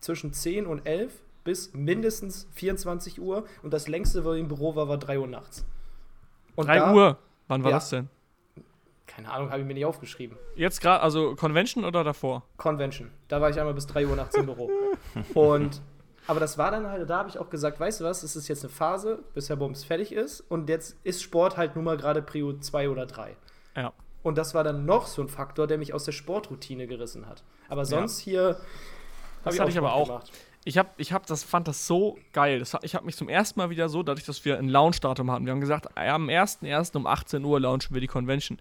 zwischen 0.00 0.32
10 0.32 0.66
und 0.66 0.84
11 0.88 1.12
bis 1.44 1.72
mindestens 1.72 2.48
24 2.50 3.20
Uhr 3.20 3.44
und 3.62 3.72
das 3.72 3.86
längste, 3.86 4.24
wo 4.24 4.32
ich 4.32 4.40
im 4.40 4.48
Büro 4.48 4.74
war, 4.74 4.88
war 4.88 4.98
3 4.98 5.20
Uhr 5.20 5.28
nachts. 5.28 5.64
Und 6.56 6.66
3 6.66 6.78
da, 6.80 6.92
Uhr? 6.92 7.18
Wann 7.46 7.62
war 7.62 7.70
ja, 7.70 7.76
das 7.76 7.90
denn? 7.90 8.08
Keine 9.06 9.30
Ahnung, 9.30 9.50
habe 9.50 9.60
ich 9.60 9.66
mir 9.68 9.74
nicht 9.74 9.84
aufgeschrieben. 9.84 10.36
Jetzt 10.56 10.80
gerade, 10.80 11.00
also 11.00 11.36
Convention 11.36 11.84
oder 11.84 12.02
davor? 12.02 12.42
Convention. 12.56 13.12
Da 13.28 13.40
war 13.40 13.50
ich 13.50 13.60
einmal 13.60 13.74
bis 13.74 13.86
3 13.86 14.08
Uhr 14.08 14.16
nachts 14.16 14.34
im 14.34 14.46
Büro. 14.46 14.68
Und, 15.34 15.80
aber 16.26 16.40
das 16.40 16.56
war 16.56 16.70
dann 16.70 16.86
halt, 16.86 17.08
da 17.08 17.18
habe 17.18 17.28
ich 17.28 17.38
auch 17.38 17.50
gesagt, 17.50 17.78
weißt 17.78 18.00
du 18.00 18.04
was, 18.04 18.22
es 18.22 18.36
ist 18.36 18.48
jetzt 18.48 18.64
eine 18.64 18.72
Phase, 18.72 19.22
bis 19.34 19.46
der 19.46 19.56
Bums 19.56 19.84
fertig 19.84 20.12
ist. 20.12 20.40
Und 20.40 20.68
jetzt 20.68 20.96
ist 21.04 21.22
Sport 21.22 21.56
halt 21.56 21.76
nun 21.76 21.84
mal 21.84 21.96
gerade 21.96 22.22
Prio 22.22 22.58
2 22.58 22.88
oder 22.88 23.06
3. 23.06 23.36
Ja. 23.76 23.92
Und 24.22 24.38
das 24.38 24.54
war 24.54 24.64
dann 24.64 24.86
noch 24.86 25.06
so 25.06 25.20
ein 25.20 25.28
Faktor, 25.28 25.66
der 25.66 25.76
mich 25.76 25.92
aus 25.92 26.04
der 26.04 26.12
Sportroutine 26.12 26.86
gerissen 26.86 27.28
hat. 27.28 27.44
Aber 27.68 27.84
sonst 27.84 28.24
ja. 28.24 28.30
hier. 28.30 28.56
Das 29.44 29.58
hatte 29.58 29.70
ich 29.70 29.78
aber 29.78 29.92
auch. 29.92 30.06
Gemacht. 30.06 30.32
Ich 30.66 30.78
hab, 30.78 30.98
ich 30.98 31.12
hab 31.12 31.26
das, 31.26 31.44
fand 31.44 31.68
das 31.68 31.86
so 31.86 32.16
geil. 32.32 32.58
Das, 32.58 32.74
ich 32.80 32.94
habe 32.94 33.04
mich 33.04 33.16
zum 33.16 33.28
ersten 33.28 33.60
Mal 33.60 33.68
wieder 33.68 33.90
so, 33.90 34.02
dadurch, 34.02 34.24
dass 34.24 34.46
wir 34.46 34.58
ein 34.58 34.70
Launch-Datum 34.70 35.30
hatten. 35.30 35.44
Wir 35.44 35.52
haben 35.52 35.60
gesagt, 35.60 35.94
am 35.98 36.28
1.1. 36.30 36.96
um 36.96 37.06
18 37.06 37.44
Uhr 37.44 37.60
launchen 37.60 37.92
wir 37.92 38.00
die 38.00 38.06
Convention. 38.06 38.58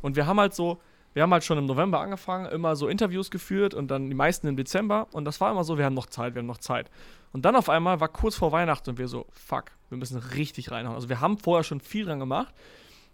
Und 0.00 0.16
wir 0.16 0.26
haben 0.26 0.40
halt 0.40 0.54
so, 0.54 0.80
wir 1.16 1.22
haben 1.22 1.32
halt 1.32 1.44
schon 1.44 1.56
im 1.56 1.64
November 1.64 2.00
angefangen, 2.00 2.44
immer 2.44 2.76
so 2.76 2.88
Interviews 2.88 3.30
geführt 3.30 3.72
und 3.72 3.90
dann 3.90 4.10
die 4.10 4.14
meisten 4.14 4.48
im 4.48 4.56
Dezember. 4.58 5.06
Und 5.12 5.24
das 5.24 5.40
war 5.40 5.50
immer 5.50 5.64
so, 5.64 5.78
wir 5.78 5.86
haben 5.86 5.94
noch 5.94 6.04
Zeit, 6.04 6.34
wir 6.34 6.40
haben 6.40 6.46
noch 6.46 6.58
Zeit. 6.58 6.90
Und 7.32 7.46
dann 7.46 7.56
auf 7.56 7.70
einmal 7.70 8.00
war 8.00 8.08
kurz 8.08 8.34
vor 8.34 8.52
Weihnachten 8.52 8.90
und 8.90 8.98
wir 8.98 9.08
so, 9.08 9.24
fuck, 9.30 9.70
wir 9.88 9.96
müssen 9.96 10.18
richtig 10.18 10.70
reinhauen. 10.70 10.94
Also 10.94 11.08
wir 11.08 11.22
haben 11.22 11.38
vorher 11.38 11.64
schon 11.64 11.80
viel 11.80 12.04
dran 12.04 12.18
gemacht. 12.18 12.54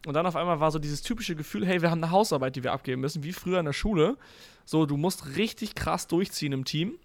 Und 0.04 0.14
dann 0.14 0.26
auf 0.26 0.34
einmal 0.34 0.58
war 0.58 0.72
so 0.72 0.80
dieses 0.80 1.02
typische 1.02 1.36
Gefühl, 1.36 1.64
hey, 1.64 1.80
wir 1.80 1.92
haben 1.92 2.02
eine 2.02 2.10
Hausarbeit, 2.10 2.56
die 2.56 2.64
wir 2.64 2.72
abgeben 2.72 3.02
müssen, 3.02 3.22
wie 3.22 3.32
früher 3.32 3.60
in 3.60 3.66
der 3.66 3.72
Schule. 3.72 4.16
So, 4.64 4.84
du 4.84 4.96
musst 4.96 5.36
richtig 5.36 5.76
krass 5.76 6.08
durchziehen 6.08 6.50
im 6.50 6.64
Team 6.64 6.98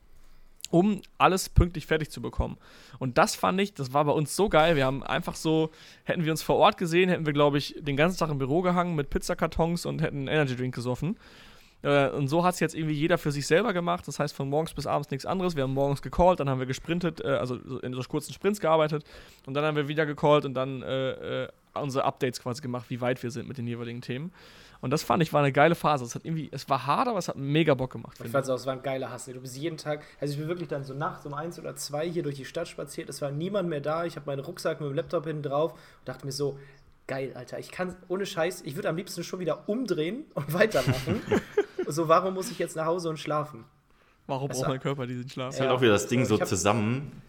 um 0.69 1.01
alles 1.17 1.49
pünktlich 1.49 1.85
fertig 1.85 2.09
zu 2.09 2.21
bekommen. 2.21 2.57
Und 2.99 3.17
das 3.17 3.35
fand 3.35 3.59
ich, 3.61 3.73
das 3.73 3.93
war 3.93 4.05
bei 4.05 4.11
uns 4.11 4.35
so 4.35 4.49
geil. 4.49 4.75
Wir 4.75 4.85
haben 4.85 5.03
einfach 5.03 5.35
so, 5.35 5.71
hätten 6.03 6.25
wir 6.25 6.31
uns 6.31 6.43
vor 6.43 6.57
Ort 6.57 6.77
gesehen, 6.77 7.09
hätten 7.09 7.25
wir, 7.25 7.33
glaube 7.33 7.57
ich, 7.57 7.75
den 7.79 7.95
ganzen 7.97 8.17
Tag 8.17 8.29
im 8.29 8.37
Büro 8.37 8.61
gehangen 8.61 8.95
mit 8.95 9.09
Pizzakartons 9.09 9.85
und 9.85 10.01
hätten 10.01 10.17
einen 10.17 10.27
Energy 10.27 10.55
Drink 10.55 10.75
gesoffen. 10.75 11.17
Äh, 11.83 12.09
und 12.09 12.27
so 12.27 12.43
hat 12.43 12.55
es 12.55 12.59
jetzt 12.59 12.75
irgendwie 12.75 12.95
jeder 12.95 13.17
für 13.17 13.31
sich 13.31 13.47
selber 13.47 13.73
gemacht. 13.73 14.07
Das 14.07 14.19
heißt, 14.19 14.35
von 14.35 14.49
morgens 14.49 14.73
bis 14.73 14.87
abends 14.87 15.09
nichts 15.11 15.25
anderes. 15.25 15.55
Wir 15.55 15.63
haben 15.63 15.73
morgens 15.73 16.01
gecallt, 16.01 16.39
dann 16.39 16.49
haben 16.49 16.59
wir 16.59 16.65
gesprintet, 16.65 17.21
äh, 17.21 17.27
also 17.27 17.55
in 17.55 17.93
so 17.93 18.01
kurzen 18.01 18.33
Sprints 18.33 18.59
gearbeitet. 18.59 19.03
Und 19.45 19.53
dann 19.53 19.63
haben 19.63 19.75
wir 19.75 19.87
wieder 19.87 20.05
gecallt 20.05 20.45
und 20.45 20.53
dann 20.53 20.81
äh, 20.81 21.43
äh 21.43 21.47
unsere 21.73 22.05
Updates 22.05 22.41
quasi 22.41 22.59
gemacht, 22.63 22.89
wie 22.89 23.01
weit 23.01 23.21
wir 23.21 23.29
sind 23.29 23.47
mit 23.47 23.59
den 23.59 23.67
jeweiligen 23.67 24.01
Themen. 24.01 24.31
Und 24.81 24.91
das 24.91 25.03
fand 25.03 25.23
ich 25.23 25.33
war 25.33 25.41
eine 25.41 25.51
geile 25.51 25.75
Phase. 25.75 26.05
Es 26.05 26.15
hat 26.15 26.25
irgendwie, 26.25 26.49
es 26.51 26.69
war 26.69 26.85
hart, 26.85 27.07
aber 27.07 27.17
es 27.17 27.27
hat 27.27 27.35
mega 27.35 27.73
Bock 27.73 27.91
gemacht. 27.91 28.17
Ich 28.23 28.31
fand 28.31 28.43
es 28.43 28.49
auch, 28.49 28.55
es 28.55 28.65
war 28.65 28.73
ein 28.73 28.83
geiler 28.83 29.11
Hass. 29.11 29.25
Du 29.25 29.39
bist 29.39 29.57
jeden 29.57 29.77
Tag, 29.77 30.03
also 30.19 30.33
ich 30.33 30.39
bin 30.39 30.47
wirklich 30.47 30.67
dann 30.67 30.83
so 30.83 30.93
nachts 30.93 31.25
um 31.25 31.33
eins 31.33 31.59
oder 31.59 31.75
zwei 31.75 32.07
hier 32.09 32.23
durch 32.23 32.35
die 32.35 32.45
Stadt 32.45 32.67
spaziert. 32.67 33.09
Es 33.09 33.21
war 33.21 33.31
niemand 33.31 33.69
mehr 33.69 33.81
da. 33.81 34.05
Ich 34.05 34.15
habe 34.15 34.25
meinen 34.27 34.39
Rucksack 34.39 34.79
mit 34.79 34.89
dem 34.89 34.95
Laptop 34.95 35.25
hinten 35.25 35.43
drauf 35.43 35.73
und 35.73 35.79
dachte 36.05 36.25
mir 36.25 36.31
so, 36.31 36.59
geil, 37.07 37.31
Alter. 37.35 37.59
Ich 37.59 37.71
kann, 37.71 37.95
ohne 38.07 38.25
Scheiß, 38.25 38.61
ich 38.61 38.75
würde 38.75 38.89
am 38.89 38.97
liebsten 38.97 39.23
schon 39.23 39.39
wieder 39.39 39.67
umdrehen 39.67 40.25
und 40.33 40.53
weitermachen. 40.53 41.21
so, 41.87 42.07
warum 42.07 42.33
muss 42.33 42.51
ich 42.51 42.59
jetzt 42.59 42.75
nach 42.75 42.85
Hause 42.85 43.09
und 43.09 43.17
schlafen? 43.17 43.65
Warum 44.27 44.49
braucht 44.49 44.67
mein 44.67 44.79
Körper 44.79 45.07
diesen 45.07 45.29
Schlaf? 45.29 45.47
Das 45.47 45.55
ist 45.55 45.61
halt 45.61 45.71
auch 45.71 45.81
wieder 45.81 45.93
das 45.93 46.07
Ding 46.07 46.25
so 46.25 46.37
zusammen 46.37 47.21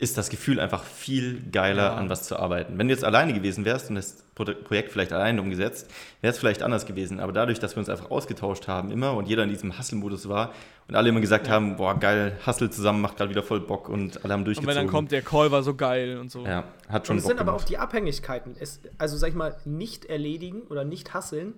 ist 0.00 0.16
das 0.16 0.30
Gefühl 0.30 0.58
einfach 0.58 0.82
viel 0.82 1.42
geiler, 1.52 1.82
ja. 1.82 1.94
an 1.94 2.08
was 2.08 2.22
zu 2.22 2.38
arbeiten. 2.38 2.78
Wenn 2.78 2.88
du 2.88 2.94
jetzt 2.94 3.04
alleine 3.04 3.34
gewesen 3.34 3.66
wärst 3.66 3.90
und 3.90 3.96
das 3.96 4.24
Projekt 4.34 4.92
vielleicht 4.92 5.12
alleine 5.12 5.42
umgesetzt, 5.42 5.90
wäre 6.22 6.32
es 6.32 6.38
vielleicht 6.38 6.62
anders 6.62 6.86
gewesen. 6.86 7.20
Aber 7.20 7.32
dadurch, 7.32 7.58
dass 7.58 7.76
wir 7.76 7.80
uns 7.80 7.90
einfach 7.90 8.10
ausgetauscht 8.10 8.66
haben 8.66 8.90
immer 8.90 9.12
und 9.12 9.28
jeder 9.28 9.42
in 9.44 9.50
diesem 9.50 9.78
Hustle-Modus 9.78 10.26
war 10.28 10.54
und 10.88 10.96
alle 10.96 11.10
immer 11.10 11.20
gesagt 11.20 11.48
ja. 11.48 11.52
haben, 11.52 11.76
boah, 11.76 12.00
geil, 12.00 12.38
Hustle 12.46 12.70
zusammen 12.70 13.02
macht 13.02 13.18
gerade 13.18 13.28
wieder 13.28 13.42
voll 13.42 13.60
Bock 13.60 13.90
und 13.90 14.24
alle 14.24 14.32
haben 14.32 14.46
durchgezogen. 14.46 14.70
Und 14.70 14.76
wenn 14.76 14.86
dann 14.86 14.90
kommt, 14.90 15.12
der 15.12 15.20
Call 15.20 15.50
war 15.50 15.62
so 15.62 15.74
geil 15.74 16.16
und 16.16 16.30
so. 16.30 16.46
Ja, 16.46 16.64
hat 16.88 17.06
schon 17.06 17.14
und 17.14 17.18
es 17.18 17.24
Bock 17.24 17.32
sind 17.32 17.40
aber 17.40 17.54
auch 17.54 17.64
die 17.64 17.76
Abhängigkeiten. 17.76 18.56
Es, 18.58 18.80
also 18.96 19.18
sag 19.18 19.28
ich 19.28 19.34
mal, 19.34 19.56
nicht 19.66 20.06
erledigen 20.06 20.62
oder 20.70 20.84
nicht 20.84 21.12
hasseln 21.12 21.52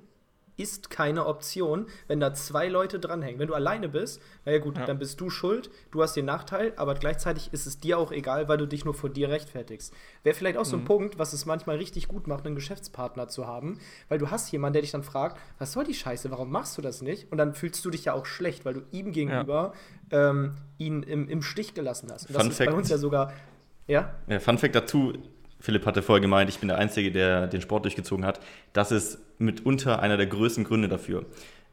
ist 0.63 0.91
keine 0.91 1.27
Option, 1.27 1.87
wenn 2.09 2.21
da 2.21 2.33
zwei 2.35 2.69
Leute 2.69 2.99
dranhängen. 2.99 3.39
Wenn 3.41 3.49
du 3.49 3.55
alleine 3.55 3.89
bist, 3.89 4.23
naja 4.45 4.59
gut, 4.59 4.79
ja. 4.79 4.87
dann 4.87 4.99
bist 4.99 5.21
du 5.21 5.29
schuld, 5.29 5.71
du 5.91 6.03
hast 6.03 6.15
den 6.15 6.25
Nachteil, 6.25 6.73
aber 6.77 6.95
gleichzeitig 6.95 7.53
ist 7.53 7.67
es 7.67 7.79
dir 7.79 7.99
auch 7.99 8.13
egal, 8.13 8.49
weil 8.49 8.59
du 8.59 8.67
dich 8.67 8.85
nur 8.85 8.95
vor 8.95 9.11
dir 9.11 9.29
rechtfertigst. 9.29 9.93
Wäre 10.23 10.35
vielleicht 10.35 10.57
auch 10.57 10.65
so 10.65 10.77
ein 10.77 10.83
mhm. 10.83 10.87
Punkt, 10.87 11.19
was 11.19 11.33
es 11.33 11.45
manchmal 11.45 11.77
richtig 11.77 12.09
gut 12.09 12.27
macht, 12.27 12.47
einen 12.47 12.55
Geschäftspartner 12.55 13.29
zu 13.29 13.47
haben, 13.47 13.79
weil 14.09 14.19
du 14.19 14.31
hast 14.31 14.51
jemanden, 14.53 14.75
der 14.75 14.83
dich 14.83 14.93
dann 14.93 15.03
fragt, 15.03 15.39
was 15.59 15.73
soll 15.73 15.85
die 15.85 15.95
Scheiße, 15.95 16.31
warum 16.31 16.51
machst 16.51 16.79
du 16.79 16.83
das 16.83 17.03
nicht? 17.03 17.31
Und 17.31 17.39
dann 17.39 17.55
fühlst 17.55 17.85
du 17.85 17.91
dich 17.91 18.05
ja 18.05 18.15
auch 18.15 18.27
schlecht, 18.27 18.65
weil 18.65 18.75
du 18.75 18.83
ihm 18.93 19.13
gegenüber 19.13 19.73
ja. 20.11 20.31
ähm, 20.31 20.55
ihn 20.79 21.03
im, 21.03 21.29
im 21.29 21.43
Stich 21.43 21.75
gelassen 21.75 22.09
hast. 22.13 22.27
Und 22.27 22.35
das 22.35 22.43
Fun 22.43 22.51
ist 22.51 22.57
Fact. 22.59 22.71
bei 22.71 22.77
uns 22.77 22.89
ja 22.89 22.99
sogar 22.99 23.33
ja? 23.87 24.15
ja? 24.27 24.41
Fun 24.41 24.59
Fact 24.59 24.75
dazu, 24.75 25.13
Philipp 25.63 25.87
hatte 25.87 26.03
vorher 26.03 26.21
gemeint, 26.21 26.51
ich 26.51 26.59
bin 26.59 26.69
der 26.69 26.79
Einzige, 26.79 27.13
der 27.13 27.47
den 27.47 27.61
Sport 27.61 27.85
durchgezogen 27.85 28.27
hat. 28.27 28.41
Das 28.73 28.91
ist 28.91 29.19
mitunter 29.39 30.03
einer 30.03 30.17
der 30.17 30.27
größten 30.27 30.65
Gründe 30.65 30.89
dafür. 30.89 31.25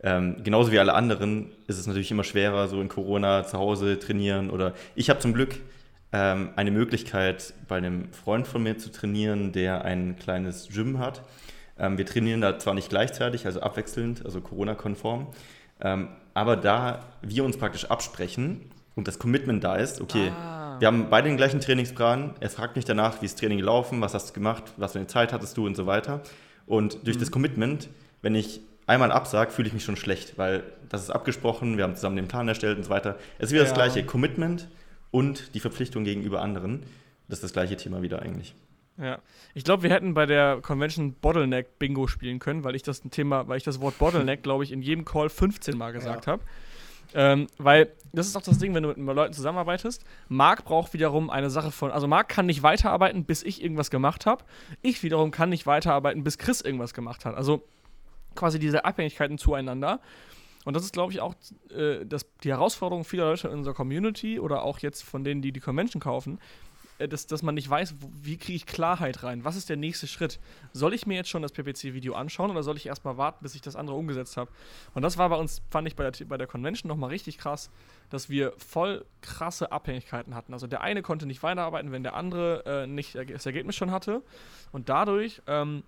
Ähm, 0.03 0.37
genauso 0.43 0.71
wie 0.71 0.77
alle 0.77 0.93
anderen 0.93 1.51
ist 1.65 1.79
es 1.79 1.87
natürlich 1.87 2.11
immer 2.11 2.23
schwerer, 2.23 2.67
so 2.67 2.81
in 2.81 2.87
Corona 2.87 3.45
zu 3.45 3.57
Hause 3.57 3.97
trainieren. 3.97 4.51
Oder 4.51 4.75
ich 4.93 5.09
habe 5.09 5.19
zum 5.19 5.33
Glück 5.33 5.55
ähm, 6.13 6.51
eine 6.55 6.69
Möglichkeit, 6.69 7.55
bei 7.67 7.77
einem 7.77 8.13
Freund 8.13 8.47
von 8.47 8.61
mir 8.61 8.77
zu 8.77 8.91
trainieren, 8.91 9.53
der 9.53 9.83
ein 9.83 10.17
kleines 10.19 10.69
Gym 10.71 10.99
hat. 10.99 11.23
Ähm, 11.79 11.97
wir 11.97 12.05
trainieren 12.05 12.41
da 12.41 12.59
zwar 12.59 12.75
nicht 12.75 12.89
gleichzeitig, 12.89 13.47
also 13.47 13.61
abwechselnd, 13.61 14.23
also 14.23 14.39
Corona-konform, 14.39 15.27
ähm, 15.81 16.09
aber 16.35 16.57
da 16.57 17.05
wir 17.23 17.43
uns 17.43 17.57
praktisch 17.57 17.85
absprechen 17.85 18.69
und 18.95 19.07
das 19.07 19.17
Commitment 19.17 19.63
da 19.63 19.77
ist, 19.77 19.99
okay, 19.99 20.29
ah 20.29 20.58
wir 20.79 20.87
haben 20.87 21.09
beide 21.09 21.27
den 21.27 21.37
gleichen 21.37 21.59
Trainingsplan. 21.59 22.35
Er 22.39 22.49
fragt 22.49 22.75
mich 22.75 22.85
danach, 22.85 23.21
wie 23.21 23.25
ist 23.25 23.39
Training 23.39 23.59
gelaufen, 23.59 24.01
was 24.01 24.13
hast 24.13 24.29
du 24.29 24.33
gemacht, 24.33 24.63
was 24.77 24.93
für 24.93 24.99
eine 24.99 25.07
Zeit 25.07 25.33
hattest 25.33 25.57
du 25.57 25.65
und 25.65 25.75
so 25.75 25.85
weiter. 25.85 26.21
Und 26.65 27.05
durch 27.05 27.17
mhm. 27.17 27.21
das 27.21 27.31
Commitment, 27.31 27.89
wenn 28.21 28.35
ich 28.35 28.61
einmal 28.87 29.11
absage, 29.11 29.51
fühle 29.51 29.67
ich 29.67 29.73
mich 29.73 29.83
schon 29.83 29.95
schlecht, 29.95 30.37
weil 30.37 30.63
das 30.89 31.03
ist 31.03 31.09
abgesprochen, 31.11 31.77
wir 31.77 31.83
haben 31.83 31.95
zusammen 31.95 32.15
den 32.15 32.27
Plan 32.27 32.47
erstellt 32.47 32.77
und 32.77 32.83
so 32.83 32.89
weiter. 32.89 33.17
Es 33.37 33.47
ist 33.47 33.51
wieder 33.51 33.63
ja. 33.63 33.69
das 33.69 33.75
gleiche 33.75 34.03
Commitment 34.03 34.67
und 35.11 35.55
die 35.55 35.59
Verpflichtung 35.59 36.03
gegenüber 36.03 36.41
anderen. 36.41 36.83
Das 37.27 37.37
ist 37.37 37.43
das 37.43 37.53
gleiche 37.53 37.77
Thema 37.77 38.01
wieder 38.01 38.21
eigentlich. 38.21 38.55
Ja, 38.97 39.19
ich 39.53 39.63
glaube, 39.63 39.83
wir 39.83 39.91
hätten 39.91 40.13
bei 40.13 40.25
der 40.25 40.59
Convention 40.61 41.13
Bottleneck 41.13 41.79
Bingo 41.79 42.07
spielen 42.07 42.39
können, 42.39 42.63
weil 42.63 42.75
ich 42.75 42.83
das 42.83 43.01
Thema, 43.01 43.47
weil 43.47 43.57
ich 43.57 43.63
das 43.63 43.79
Wort 43.79 43.97
Bottleneck, 43.97 44.43
glaube 44.43 44.63
ich, 44.63 44.71
in 44.71 44.81
jedem 44.81 45.05
Call 45.05 45.29
15 45.29 45.77
Mal 45.77 45.93
gesagt 45.93 46.25
ja. 46.25 46.33
habe. 46.33 46.43
Ähm, 47.13 47.47
weil 47.57 47.91
das 48.13 48.27
ist 48.27 48.35
auch 48.35 48.41
das 48.41 48.57
Ding, 48.59 48.73
wenn 48.73 48.83
du 48.83 48.89
mit 48.89 49.15
Leuten 49.15 49.33
zusammenarbeitest. 49.33 50.03
Marc 50.27 50.63
braucht 50.65 50.93
wiederum 50.93 51.29
eine 51.29 51.49
Sache 51.49 51.71
von. 51.71 51.91
Also, 51.91 52.07
Marc 52.07 52.29
kann 52.29 52.45
nicht 52.45 52.63
weiterarbeiten, 52.63 53.25
bis 53.25 53.43
ich 53.43 53.63
irgendwas 53.63 53.89
gemacht 53.89 54.25
habe. 54.25 54.43
Ich 54.81 55.03
wiederum 55.03 55.31
kann 55.31 55.49
nicht 55.49 55.65
weiterarbeiten, 55.65 56.23
bis 56.23 56.37
Chris 56.37 56.61
irgendwas 56.61 56.93
gemacht 56.93 57.25
hat. 57.25 57.35
Also, 57.35 57.63
quasi 58.35 58.59
diese 58.59 58.85
Abhängigkeiten 58.85 59.37
zueinander. 59.37 59.99
Und 60.65 60.75
das 60.75 60.83
ist, 60.83 60.93
glaube 60.93 61.11
ich, 61.13 61.21
auch 61.21 61.35
äh, 61.75 62.05
das, 62.05 62.25
die 62.43 62.49
Herausforderung 62.49 63.03
vieler 63.03 63.25
Leute 63.25 63.47
in 63.47 63.59
unserer 63.59 63.73
Community 63.73 64.39
oder 64.39 64.63
auch 64.63 64.79
jetzt 64.79 65.03
von 65.03 65.23
denen, 65.23 65.41
die 65.41 65.51
die 65.51 65.59
Convention 65.59 66.01
kaufen, 66.01 66.39
dass, 67.07 67.27
dass 67.27 67.43
man 67.43 67.55
nicht 67.55 67.69
weiß, 67.69 67.95
wie 68.21 68.37
kriege 68.37 68.55
ich 68.57 68.65
Klarheit 68.65 69.23
rein? 69.23 69.45
Was 69.45 69.55
ist 69.55 69.69
der 69.69 69.77
nächste 69.77 70.07
Schritt? 70.07 70.39
Soll 70.73 70.93
ich 70.93 71.07
mir 71.07 71.15
jetzt 71.15 71.29
schon 71.29 71.41
das 71.41 71.51
PPC-Video 71.53 72.13
anschauen 72.13 72.51
oder 72.51 72.63
soll 72.63 72.77
ich 72.77 72.85
erstmal 72.85 73.17
warten, 73.17 73.39
bis 73.41 73.55
ich 73.55 73.61
das 73.61 73.75
andere 73.75 73.95
umgesetzt 73.95 74.35
habe? 74.37 74.51
Und 74.93 75.01
das 75.01 75.17
war 75.17 75.29
bei 75.29 75.37
uns, 75.37 75.61
fand 75.69 75.87
ich 75.87 75.95
bei 75.95 76.09
der, 76.09 76.25
bei 76.25 76.37
der 76.37 76.47
Convention 76.47 76.89
nochmal 76.89 77.09
richtig 77.09 77.37
krass, 77.37 77.69
dass 78.09 78.29
wir 78.29 78.53
voll 78.57 79.05
krasse 79.21 79.71
Abhängigkeiten 79.71 80.35
hatten. 80.35 80.53
Also 80.53 80.67
der 80.67 80.81
eine 80.81 81.01
konnte 81.01 81.25
nicht 81.25 81.41
weiterarbeiten, 81.41 81.91
wenn 81.91 82.03
der 82.03 82.15
andere 82.15 82.65
äh, 82.65 82.87
nicht 82.87 83.15
das 83.15 83.45
Ergebnis 83.45 83.75
schon 83.75 83.91
hatte. 83.91 84.21
Und 84.71 84.89
dadurch 84.89 85.41
ähm, 85.47 85.83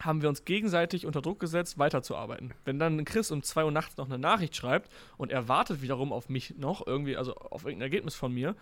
haben 0.00 0.22
wir 0.22 0.28
uns 0.28 0.44
gegenseitig 0.44 1.06
unter 1.06 1.22
Druck 1.22 1.40
gesetzt, 1.40 1.78
weiterzuarbeiten. 1.78 2.52
Wenn 2.64 2.78
dann 2.78 3.04
Chris 3.04 3.30
um 3.30 3.42
2 3.42 3.64
Uhr 3.64 3.70
nachts 3.70 3.96
noch 3.96 4.06
eine 4.06 4.18
Nachricht 4.18 4.56
schreibt 4.56 4.90
und 5.16 5.30
er 5.30 5.48
wartet 5.48 5.82
wiederum 5.82 6.12
auf 6.12 6.28
mich 6.28 6.56
noch, 6.58 6.86
irgendwie, 6.86 7.16
also 7.16 7.34
auf 7.34 7.64
irgendein 7.64 7.86
Ergebnis 7.86 8.14
von 8.14 8.32
mir, 8.32 8.54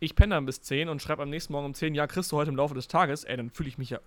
ich 0.00 0.14
penne 0.14 0.34
dann 0.34 0.46
bis 0.46 0.62
10 0.62 0.88
und 0.88 1.02
schreibe 1.02 1.22
am 1.22 1.30
nächsten 1.30 1.52
Morgen 1.52 1.66
um 1.66 1.74
10, 1.74 1.94
ja, 1.94 2.06
kriegst 2.06 2.30
du 2.32 2.36
heute 2.36 2.50
im 2.50 2.56
Laufe 2.56 2.74
des 2.74 2.88
Tages, 2.88 3.24
ey, 3.24 3.36
dann 3.36 3.50
fühle 3.50 3.68
ich 3.68 3.78
mich 3.78 3.90
ja 3.90 4.00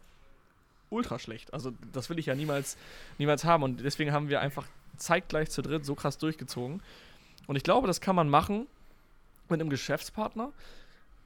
ultra 0.89 1.19
schlecht. 1.19 1.53
Also 1.53 1.71
das 1.91 2.09
will 2.09 2.19
ich 2.19 2.27
ja 2.27 2.35
niemals, 2.35 2.77
niemals 3.17 3.43
haben. 3.43 3.63
Und 3.63 3.83
deswegen 3.83 4.11
haben 4.11 4.29
wir 4.29 4.41
einfach 4.41 4.67
zeitgleich 4.97 5.49
zu 5.49 5.61
dritt 5.61 5.85
so 5.85 5.95
krass 5.95 6.17
durchgezogen. 6.17 6.81
Und 7.47 7.55
ich 7.55 7.63
glaube, 7.63 7.87
das 7.87 8.01
kann 8.01 8.15
man 8.15 8.29
machen 8.29 8.67
mit 9.49 9.59
einem 9.59 9.69
Geschäftspartner. 9.69 10.51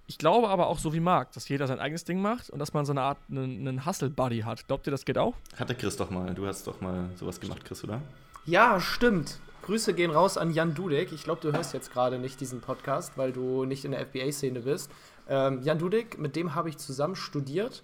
Ich 0.07 0.19
glaube 0.19 0.49
aber 0.49 0.67
auch 0.67 0.77
so 0.77 0.93
wie 0.93 0.99
Marc, 0.99 1.31
dass 1.31 1.49
jeder 1.49 1.65
sein 1.67 1.79
eigenes 1.79 2.03
Ding 2.03 2.21
macht 2.21 2.51
und 2.51 2.59
dass 2.59 2.73
man 2.73 2.85
so 2.85 2.93
eine 2.93 3.01
Art 3.01 3.17
einen, 3.29 3.67
einen 3.67 3.85
Hustle-Buddy 3.85 4.41
hat. 4.41 4.67
Glaubt 4.67 4.87
ihr, 4.87 4.91
das 4.91 5.03
geht 5.03 5.17
auch? 5.17 5.33
Hatte 5.57 5.73
Chris 5.73 5.97
doch 5.97 6.11
mal. 6.11 6.33
Du 6.35 6.45
hast 6.45 6.67
doch 6.67 6.79
mal 6.79 7.09
sowas 7.15 7.39
gemacht, 7.39 7.65
Chris, 7.65 7.83
oder? 7.83 8.01
Ja, 8.45 8.79
stimmt. 8.79 9.39
Grüße 9.65 9.95
gehen 9.95 10.11
raus 10.11 10.37
an 10.37 10.53
Jan 10.53 10.75
Dudek. 10.75 11.11
Ich 11.11 11.23
glaube, 11.23 11.41
du 11.41 11.51
hörst 11.51 11.73
jetzt 11.73 11.91
gerade 11.91 12.19
nicht 12.19 12.39
diesen 12.39 12.61
Podcast, 12.61 13.17
weil 13.17 13.31
du 13.31 13.65
nicht 13.65 13.83
in 13.83 13.91
der 13.91 14.05
FBA-Szene 14.05 14.59
bist. 14.59 14.91
Ähm, 15.27 15.63
Jan 15.63 15.79
Dudek, 15.79 16.19
mit 16.19 16.35
dem 16.35 16.53
habe 16.53 16.69
ich 16.69 16.77
zusammen 16.77 17.15
studiert 17.15 17.81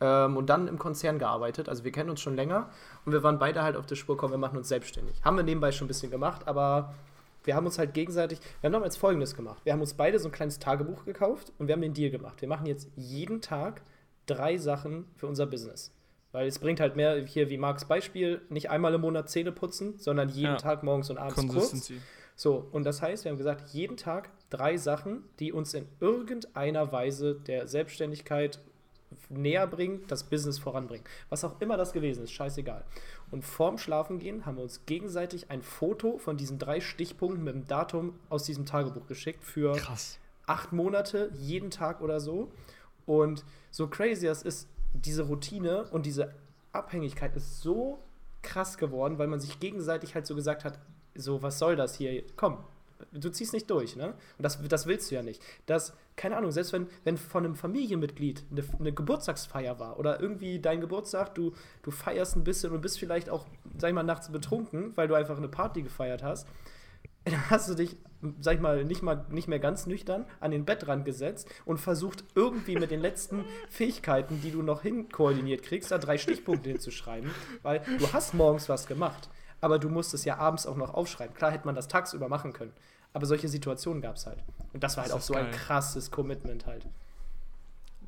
ähm, 0.00 0.38
und 0.38 0.48
dann 0.48 0.66
im 0.66 0.78
Konzern 0.78 1.18
gearbeitet. 1.18 1.68
Also 1.68 1.84
wir 1.84 1.92
kennen 1.92 2.08
uns 2.08 2.22
schon 2.22 2.36
länger 2.36 2.70
und 3.04 3.12
wir 3.12 3.22
waren 3.22 3.38
beide 3.38 3.62
halt 3.62 3.76
auf 3.76 3.84
der 3.84 3.96
Spur, 3.96 4.16
komm, 4.16 4.30
wir 4.30 4.38
machen 4.38 4.56
uns 4.56 4.68
selbstständig. 4.68 5.22
Haben 5.22 5.36
wir 5.36 5.42
nebenbei 5.42 5.72
schon 5.72 5.84
ein 5.84 5.88
bisschen 5.88 6.10
gemacht, 6.10 6.48
aber 6.48 6.94
wir 7.44 7.54
haben 7.54 7.66
uns 7.66 7.78
halt 7.78 7.92
gegenseitig, 7.92 8.40
wir 8.62 8.68
haben 8.68 8.72
damals 8.72 8.96
folgendes 8.96 9.36
gemacht. 9.36 9.60
Wir 9.64 9.74
haben 9.74 9.82
uns 9.82 9.92
beide 9.92 10.18
so 10.18 10.28
ein 10.28 10.32
kleines 10.32 10.58
Tagebuch 10.58 11.04
gekauft 11.04 11.52
und 11.58 11.66
wir 11.66 11.74
haben 11.74 11.82
den 11.82 11.92
Deal 11.92 12.10
gemacht. 12.10 12.40
Wir 12.40 12.48
machen 12.48 12.64
jetzt 12.64 12.88
jeden 12.96 13.42
Tag 13.42 13.82
drei 14.24 14.56
Sachen 14.56 15.04
für 15.16 15.26
unser 15.26 15.44
Business. 15.44 15.92
Weil 16.32 16.46
es 16.46 16.58
bringt 16.58 16.80
halt 16.80 16.96
mehr, 16.96 17.24
hier 17.26 17.50
wie 17.50 17.58
Marks 17.58 17.86
Beispiel, 17.86 18.40
nicht 18.48 18.70
einmal 18.70 18.94
im 18.94 19.00
Monat 19.00 19.28
Zähne 19.28 19.52
putzen, 19.52 19.98
sondern 19.98 20.28
jeden 20.28 20.52
ja. 20.52 20.56
Tag 20.56 20.82
morgens 20.82 21.10
und 21.10 21.18
abends 21.18 21.48
kurz. 21.48 21.92
So, 22.36 22.68
und 22.72 22.84
das 22.84 23.02
heißt, 23.02 23.24
wir 23.24 23.32
haben 23.32 23.38
gesagt, 23.38 23.70
jeden 23.70 23.96
Tag 23.96 24.30
drei 24.48 24.76
Sachen, 24.76 25.24
die 25.40 25.52
uns 25.52 25.74
in 25.74 25.86
irgendeiner 26.00 26.92
Weise 26.92 27.34
der 27.34 27.66
Selbstständigkeit 27.66 28.60
näher 29.28 29.66
bringen, 29.66 30.04
das 30.08 30.24
Business 30.24 30.58
voranbringen. 30.58 31.04
Was 31.28 31.44
auch 31.44 31.60
immer 31.60 31.76
das 31.76 31.92
gewesen 31.92 32.24
ist, 32.24 32.32
scheißegal. 32.32 32.84
Und 33.30 33.44
vorm 33.44 33.76
Schlafengehen 33.76 34.46
haben 34.46 34.56
wir 34.56 34.62
uns 34.62 34.86
gegenseitig 34.86 35.50
ein 35.50 35.62
Foto 35.62 36.18
von 36.18 36.36
diesen 36.36 36.58
drei 36.58 36.80
Stichpunkten 36.80 37.44
mit 37.44 37.54
dem 37.54 37.66
Datum 37.66 38.14
aus 38.28 38.44
diesem 38.44 38.66
Tagebuch 38.66 39.06
geschickt 39.06 39.44
für 39.44 39.72
Krass. 39.72 40.18
acht 40.46 40.72
Monate, 40.72 41.30
jeden 41.34 41.70
Tag 41.70 42.00
oder 42.00 42.20
so. 42.20 42.50
Und 43.04 43.44
so 43.70 43.88
crazy 43.88 44.26
das 44.26 44.42
ist, 44.42 44.68
diese 44.92 45.22
Routine 45.22 45.84
und 45.90 46.06
diese 46.06 46.34
Abhängigkeit 46.72 47.34
ist 47.36 47.60
so 47.60 48.02
krass 48.42 48.78
geworden, 48.78 49.18
weil 49.18 49.26
man 49.26 49.40
sich 49.40 49.60
gegenseitig 49.60 50.14
halt 50.14 50.26
so 50.26 50.34
gesagt 50.34 50.64
hat, 50.64 50.78
so, 51.14 51.42
was 51.42 51.58
soll 51.58 51.76
das 51.76 51.96
hier? 51.96 52.22
Komm, 52.36 52.58
du 53.12 53.30
ziehst 53.30 53.52
nicht 53.52 53.70
durch, 53.70 53.96
ne? 53.96 54.08
Und 54.38 54.42
das, 54.42 54.60
das 54.68 54.86
willst 54.86 55.10
du 55.10 55.14
ja 55.14 55.22
nicht. 55.22 55.42
Das, 55.66 55.94
keine 56.16 56.36
Ahnung, 56.36 56.50
selbst 56.52 56.72
wenn, 56.72 56.86
wenn 57.04 57.16
von 57.16 57.44
einem 57.44 57.54
Familienmitglied 57.54 58.44
eine, 58.50 58.62
eine 58.78 58.92
Geburtstagsfeier 58.92 59.78
war 59.78 59.98
oder 59.98 60.20
irgendwie 60.20 60.60
dein 60.60 60.80
Geburtstag, 60.80 61.34
du, 61.34 61.52
du 61.82 61.90
feierst 61.90 62.36
ein 62.36 62.44
bisschen 62.44 62.72
und 62.72 62.80
bist 62.80 62.98
vielleicht 62.98 63.30
auch, 63.30 63.46
sag 63.78 63.88
ich 63.88 63.94
mal, 63.94 64.02
nachts 64.02 64.30
betrunken, 64.30 64.96
weil 64.96 65.08
du 65.08 65.14
einfach 65.14 65.36
eine 65.36 65.48
Party 65.48 65.82
gefeiert 65.82 66.22
hast, 66.22 66.46
dann 67.24 67.50
hast 67.50 67.68
du 67.68 67.74
dich, 67.74 67.96
sag 68.40 68.56
ich 68.56 68.60
mal, 68.60 68.84
nicht, 68.84 69.02
mal, 69.02 69.24
nicht 69.30 69.48
mehr 69.48 69.58
ganz 69.58 69.86
nüchtern 69.86 70.26
an 70.40 70.50
den 70.50 70.64
Bettrand 70.64 71.04
gesetzt 71.04 71.48
und 71.64 71.78
versucht 71.78 72.24
irgendwie 72.34 72.76
mit 72.76 72.90
den 72.90 73.00
letzten 73.00 73.44
Fähigkeiten, 73.70 74.40
die 74.42 74.50
du 74.50 74.62
noch 74.62 74.82
hinkoordiniert 74.82 75.62
kriegst, 75.62 75.90
da 75.90 75.98
drei 75.98 76.18
Stichpunkte 76.18 76.70
hinzuschreiben, 76.70 77.30
weil 77.62 77.82
du 77.98 78.12
hast 78.12 78.34
morgens 78.34 78.68
was 78.68 78.86
gemacht, 78.86 79.28
aber 79.60 79.78
du 79.78 79.88
musst 79.88 80.14
es 80.14 80.24
ja 80.24 80.36
abends 80.36 80.66
auch 80.66 80.76
noch 80.76 80.94
aufschreiben. 80.94 81.34
Klar 81.34 81.52
hätte 81.52 81.66
man 81.66 81.74
das 81.74 81.88
tagsüber 81.88 82.28
machen 82.28 82.52
können, 82.52 82.72
aber 83.12 83.26
solche 83.26 83.48
Situationen 83.48 84.02
gab 84.02 84.16
es 84.16 84.26
halt. 84.26 84.38
Und 84.72 84.84
das 84.84 84.96
war 84.96 85.04
halt 85.04 85.12
das 85.12 85.18
auch 85.18 85.24
so 85.24 85.34
geil. 85.34 85.46
ein 85.46 85.50
krasses 85.52 86.10
Commitment 86.10 86.66
halt. 86.66 86.86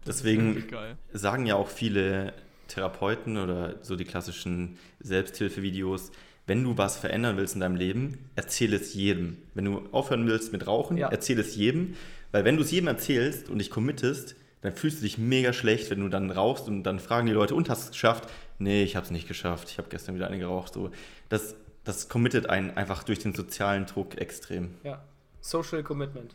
Deswegen 0.06 0.64
sagen 1.12 1.46
ja 1.46 1.54
auch 1.54 1.68
viele 1.68 2.34
Therapeuten 2.68 3.36
oder 3.38 3.76
so 3.82 3.96
die 3.96 4.04
klassischen 4.04 4.78
Selbsthilfevideos, 5.00 6.10
wenn 6.46 6.64
du 6.64 6.76
was 6.76 6.96
verändern 6.96 7.36
willst 7.36 7.54
in 7.54 7.60
deinem 7.60 7.76
Leben, 7.76 8.30
erzähl 8.34 8.74
es 8.74 8.94
jedem. 8.94 9.38
Wenn 9.54 9.64
du 9.64 9.82
aufhören 9.92 10.26
willst 10.26 10.52
mit 10.52 10.66
Rauchen, 10.66 10.96
ja. 10.96 11.08
erzähl 11.08 11.38
es 11.38 11.54
jedem. 11.54 11.94
Weil 12.32 12.44
wenn 12.44 12.56
du 12.56 12.62
es 12.62 12.70
jedem 12.70 12.88
erzählst 12.88 13.48
und 13.48 13.58
dich 13.58 13.70
committest, 13.70 14.34
dann 14.62 14.72
fühlst 14.72 14.98
du 14.98 15.02
dich 15.02 15.18
mega 15.18 15.52
schlecht, 15.52 15.90
wenn 15.90 16.00
du 16.00 16.08
dann 16.08 16.30
rauchst 16.30 16.68
und 16.68 16.84
dann 16.84 16.98
fragen 16.98 17.26
die 17.26 17.32
Leute, 17.32 17.54
und 17.54 17.68
hast 17.68 17.82
du 17.82 17.84
es 17.86 17.90
geschafft? 17.92 18.28
Nee, 18.58 18.82
ich 18.84 18.96
habe 18.96 19.04
es 19.04 19.10
nicht 19.10 19.28
geschafft. 19.28 19.70
Ich 19.70 19.78
habe 19.78 19.88
gestern 19.88 20.14
wieder 20.14 20.28
eine 20.28 20.38
geraucht. 20.38 20.74
So, 20.74 20.90
das, 21.28 21.56
das 21.84 22.08
committet 22.08 22.48
einen 22.48 22.70
einfach 22.70 23.02
durch 23.02 23.18
den 23.18 23.34
sozialen 23.34 23.86
Druck 23.86 24.18
extrem. 24.18 24.74
Ja, 24.84 25.02
Social 25.40 25.82
Commitment. 25.82 26.34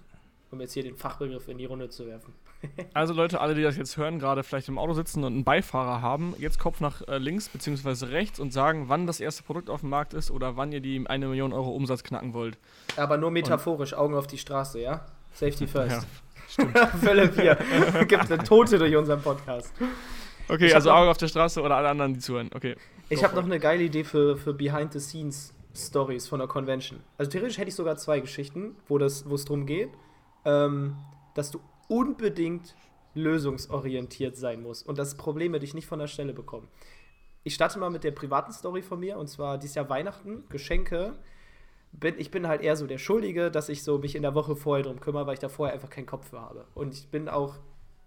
um 0.52 0.62
jetzt 0.62 0.74
hier 0.74 0.84
den 0.84 0.98
Fachbegriff 0.98 1.48
in 1.48 1.58
die 1.58 1.66
Runde 1.66 1.90
zu 1.90 2.06
werfen. 2.06 2.34
Also 2.94 3.14
Leute, 3.14 3.40
alle, 3.40 3.56
die 3.56 3.62
das 3.62 3.78
jetzt 3.78 3.98
hören, 3.98 4.20
gerade 4.20 4.44
vielleicht 4.44 4.68
im 4.68 4.78
Auto 4.78 4.94
sitzen 4.94 5.24
und 5.24 5.34
einen 5.34 5.44
Beifahrer 5.44 6.02
haben, 6.02 6.36
jetzt 6.40 6.60
Kopf 6.60 6.80
nach 6.80 7.08
äh, 7.08 7.18
links 7.18 7.50
bzw. 7.50 8.08
rechts 8.08 8.40
und 8.40 8.52
sagen, 8.52 8.86
wann 8.88 9.08
das 9.08 9.20
erste 9.20 9.44
Produkt 9.44 9.70
auf 9.70 9.82
dem 9.82 9.90
Markt 9.90 10.14
ist 10.14 10.32
oder 10.32 10.58
wann 10.58 10.72
ihr 10.72 10.82
die 10.82 11.04
eine 11.08 11.28
Million 11.28 11.54
Euro 11.54 11.70
Umsatz 11.70 12.04
knacken 12.04 12.34
wollt. 12.34 12.58
Aber 12.96 13.18
nur 13.18 13.32
metaphorisch, 13.32 13.94
und 13.94 14.00
Augen 14.00 14.16
auf 14.16 14.28
die 14.28 14.38
Straße, 14.38 14.82
ja? 14.82 15.06
Safety 15.34 15.68
first. 15.68 15.92
Ja, 15.92 16.04
stimmt. 16.50 16.78
Fälle 17.02 17.36
wir. 17.36 17.58
Gibt 18.06 18.32
eine 18.32 18.44
Tote 18.44 18.80
durch 18.80 18.96
unseren 18.96 19.22
Podcast. 19.22 19.74
Okay, 20.50 20.74
also 20.74 20.92
Augen 20.92 21.10
auf 21.10 21.18
der 21.18 21.28
Straße 21.28 21.62
oder 21.62 21.76
alle 21.76 21.90
anderen, 21.90 22.14
die 22.14 22.20
zuhören. 22.20 22.50
Okay. 22.54 22.76
Ich 23.10 23.24
habe 23.24 23.36
noch 23.36 23.44
eine 23.44 23.60
geile 23.60 23.84
Idee 23.84 24.04
für, 24.04 24.38
für 24.38 24.54
Behind 24.54 24.94
the 24.94 25.00
Scenes 25.00 25.54
Stories 25.76 26.28
von 26.28 26.40
der 26.40 26.48
Convention. 26.48 27.02
Also 27.18 27.32
theoretisch 27.32 27.58
hätte 27.58 27.70
ich 27.70 27.76
sogar 27.76 27.98
zwei 27.98 28.20
Geschichten, 28.20 28.76
wo 28.88 28.98
es 28.98 29.24
darum 29.24 29.66
geht, 29.66 29.90
ähm, 30.46 30.96
dass 31.36 31.52
du 31.52 31.60
unbedingt 31.88 32.76
lösungsorientiert 33.14 34.36
sein 34.36 34.62
musst 34.62 34.88
und 34.88 34.98
das 34.98 35.18
Probleme 35.18 35.60
dich 35.60 35.74
nicht 35.74 35.88
von 35.88 36.00
der 36.00 36.08
Stelle 36.08 36.34
bekommen. 36.34 36.68
Ich 37.44 37.56
starte 37.56 37.80
mal 37.80 37.90
mit 37.90 38.04
der 38.04 38.12
privaten 38.12 38.52
Story 38.52 38.82
von 38.82 39.00
mir 39.00 39.18
und 39.18 39.28
zwar 39.28 39.58
dieses 39.58 39.76
Jahr 39.76 39.90
Weihnachten, 39.90 40.44
Geschenke. 40.50 41.16
Bin, 41.94 42.16
ich 42.18 42.30
bin 42.30 42.48
halt 42.48 42.62
eher 42.62 42.76
so 42.76 42.86
der 42.86 42.98
Schuldige, 42.98 43.50
dass 43.50 43.70
ich 43.70 43.84
so 43.84 43.98
mich 43.98 44.16
in 44.16 44.22
der 44.22 44.36
Woche 44.36 44.56
vorher 44.56 44.84
drum 44.84 45.00
kümmere, 45.00 45.26
weil 45.26 45.36
ich 45.36 45.40
da 45.40 45.50
vorher 45.50 45.74
einfach 45.74 45.90
keinen 45.90 46.06
Kopf 46.06 46.30
für 46.30 46.42
habe. 46.42 46.66
Und 46.76 46.94
ich 46.94 47.08
bin 47.08 47.30
auch 47.30 47.56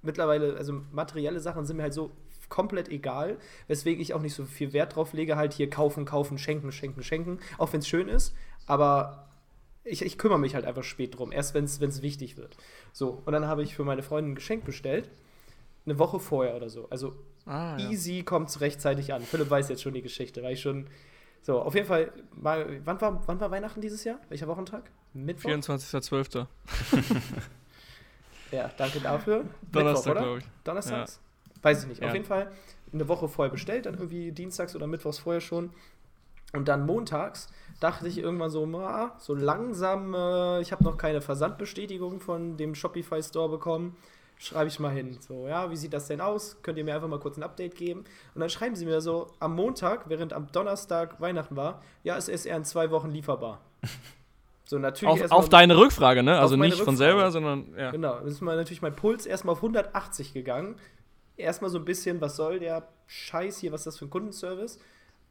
mittlerweile, 0.02 0.56
also 0.56 0.82
materielle 0.92 1.40
Sachen 1.40 1.64
sind 1.64 1.78
mir 1.78 1.84
halt 1.84 1.94
so 1.94 2.10
komplett 2.48 2.88
egal, 2.88 3.38
weswegen 3.68 4.02
ich 4.02 4.12
auch 4.12 4.20
nicht 4.20 4.34
so 4.34 4.44
viel 4.44 4.72
Wert 4.72 4.96
drauf 4.96 5.12
lege, 5.12 5.36
halt 5.36 5.54
hier 5.54 5.70
kaufen, 5.70 6.04
kaufen, 6.04 6.36
schenken, 6.36 6.72
schenken, 6.72 7.02
schenken, 7.02 7.38
auch 7.58 7.72
wenn 7.72 7.80
es 7.80 7.88
schön 7.88 8.08
ist, 8.08 8.34
aber 8.66 9.29
ich, 9.90 10.02
ich 10.02 10.18
kümmere 10.18 10.38
mich 10.38 10.54
halt 10.54 10.64
einfach 10.64 10.84
spät 10.84 11.18
drum, 11.18 11.32
erst 11.32 11.54
wenn 11.54 11.64
es 11.64 12.02
wichtig 12.02 12.36
wird. 12.36 12.56
So, 12.92 13.22
und 13.24 13.32
dann 13.32 13.46
habe 13.46 13.62
ich 13.62 13.74
für 13.74 13.84
meine 13.84 14.02
Freundin 14.02 14.32
ein 14.32 14.34
Geschenk 14.36 14.64
bestellt, 14.64 15.10
eine 15.86 15.98
Woche 15.98 16.20
vorher 16.20 16.56
oder 16.56 16.70
so. 16.70 16.88
Also 16.90 17.14
ah, 17.46 17.76
ja. 17.78 17.90
easy 17.90 18.22
kommt 18.22 18.48
es 18.48 18.60
rechtzeitig 18.60 19.12
an. 19.12 19.22
Philipp 19.22 19.50
weiß 19.50 19.68
jetzt 19.68 19.82
schon 19.82 19.94
die 19.94 20.02
Geschichte, 20.02 20.42
weil 20.42 20.54
ich 20.54 20.60
schon. 20.60 20.86
So, 21.42 21.60
auf 21.62 21.74
jeden 21.74 21.86
Fall, 21.86 22.12
mal, 22.34 22.80
wann, 22.84 23.00
war, 23.00 23.26
wann 23.26 23.40
war 23.40 23.50
Weihnachten 23.50 23.80
dieses 23.80 24.04
Jahr? 24.04 24.20
Welcher 24.28 24.46
Wochentag? 24.46 24.90
Mittwoch? 25.14 25.48
24.12. 25.50 26.46
ja, 28.52 28.70
danke 28.76 29.00
dafür. 29.00 29.46
Donnerstag, 29.72 30.18
glaube 30.18 30.38
ich. 30.40 30.44
Donnerstags? 30.64 31.18
Ja. 31.46 31.62
Weiß 31.62 31.82
ich 31.82 31.88
nicht. 31.88 32.02
Ja. 32.02 32.08
Auf 32.08 32.14
jeden 32.14 32.26
Fall 32.26 32.52
eine 32.92 33.08
Woche 33.08 33.26
vorher 33.28 33.50
bestellt, 33.50 33.86
dann 33.86 33.94
irgendwie 33.94 34.32
dienstags 34.32 34.76
oder 34.76 34.86
mittwochs 34.86 35.18
vorher 35.18 35.40
schon. 35.40 35.70
Und 36.52 36.68
dann 36.68 36.84
montags 36.84 37.48
dachte 37.80 38.06
ich 38.06 38.18
irgendwann 38.18 38.50
so, 38.50 38.64
ah, 38.78 39.16
so 39.18 39.34
langsam, 39.34 40.14
äh, 40.14 40.60
ich 40.60 40.70
habe 40.70 40.84
noch 40.84 40.96
keine 40.96 41.20
Versandbestätigung 41.20 42.20
von 42.20 42.56
dem 42.56 42.74
Shopify 42.74 43.22
Store 43.22 43.48
bekommen. 43.48 43.96
Schreibe 44.38 44.68
ich 44.68 44.78
mal 44.78 44.92
hin. 44.92 45.18
So, 45.20 45.48
ja, 45.48 45.70
wie 45.70 45.76
sieht 45.76 45.92
das 45.92 46.06
denn 46.06 46.20
aus? 46.20 46.56
Könnt 46.62 46.78
ihr 46.78 46.84
mir 46.84 46.94
einfach 46.94 47.08
mal 47.08 47.18
kurz 47.18 47.36
ein 47.36 47.42
Update 47.42 47.74
geben? 47.74 48.04
Und 48.34 48.40
dann 48.40 48.48
schreiben 48.48 48.74
sie 48.74 48.86
mir 48.86 49.00
so 49.00 49.26
am 49.38 49.54
Montag, 49.54 50.08
während 50.08 50.32
am 50.32 50.50
Donnerstag 50.50 51.20
Weihnachten 51.20 51.56
war, 51.56 51.82
ja, 52.04 52.16
es 52.16 52.28
ist 52.28 52.46
eher 52.46 52.56
in 52.56 52.64
zwei 52.64 52.90
Wochen 52.90 53.10
lieferbar. 53.10 53.60
So, 54.70 54.78
natürlich 54.78 55.24
auf, 55.24 55.32
auf 55.32 55.48
deine 55.48 55.76
Rückfrage, 55.76 56.22
ne? 56.22 56.38
Also 56.38 56.54
nicht 56.54 56.74
Rückfrage. 56.74 56.84
von 56.84 56.96
selber, 56.96 57.32
sondern 57.32 57.74
ja. 57.76 57.90
Genau, 57.90 58.20
dann 58.20 58.28
ist 58.28 58.40
mal 58.40 58.54
natürlich 58.54 58.82
mein 58.82 58.94
Puls 58.94 59.26
erstmal 59.26 59.54
auf 59.54 59.58
180 59.58 60.32
gegangen. 60.32 60.76
Erstmal 61.36 61.72
so 61.72 61.78
ein 61.78 61.84
bisschen, 61.84 62.20
was 62.20 62.36
soll 62.36 62.60
der 62.60 62.86
Scheiß 63.08 63.58
hier, 63.58 63.72
was 63.72 63.80
ist 63.80 63.86
das 63.86 63.98
für 63.98 64.04
ein 64.04 64.10
Kundenservice? 64.10 64.78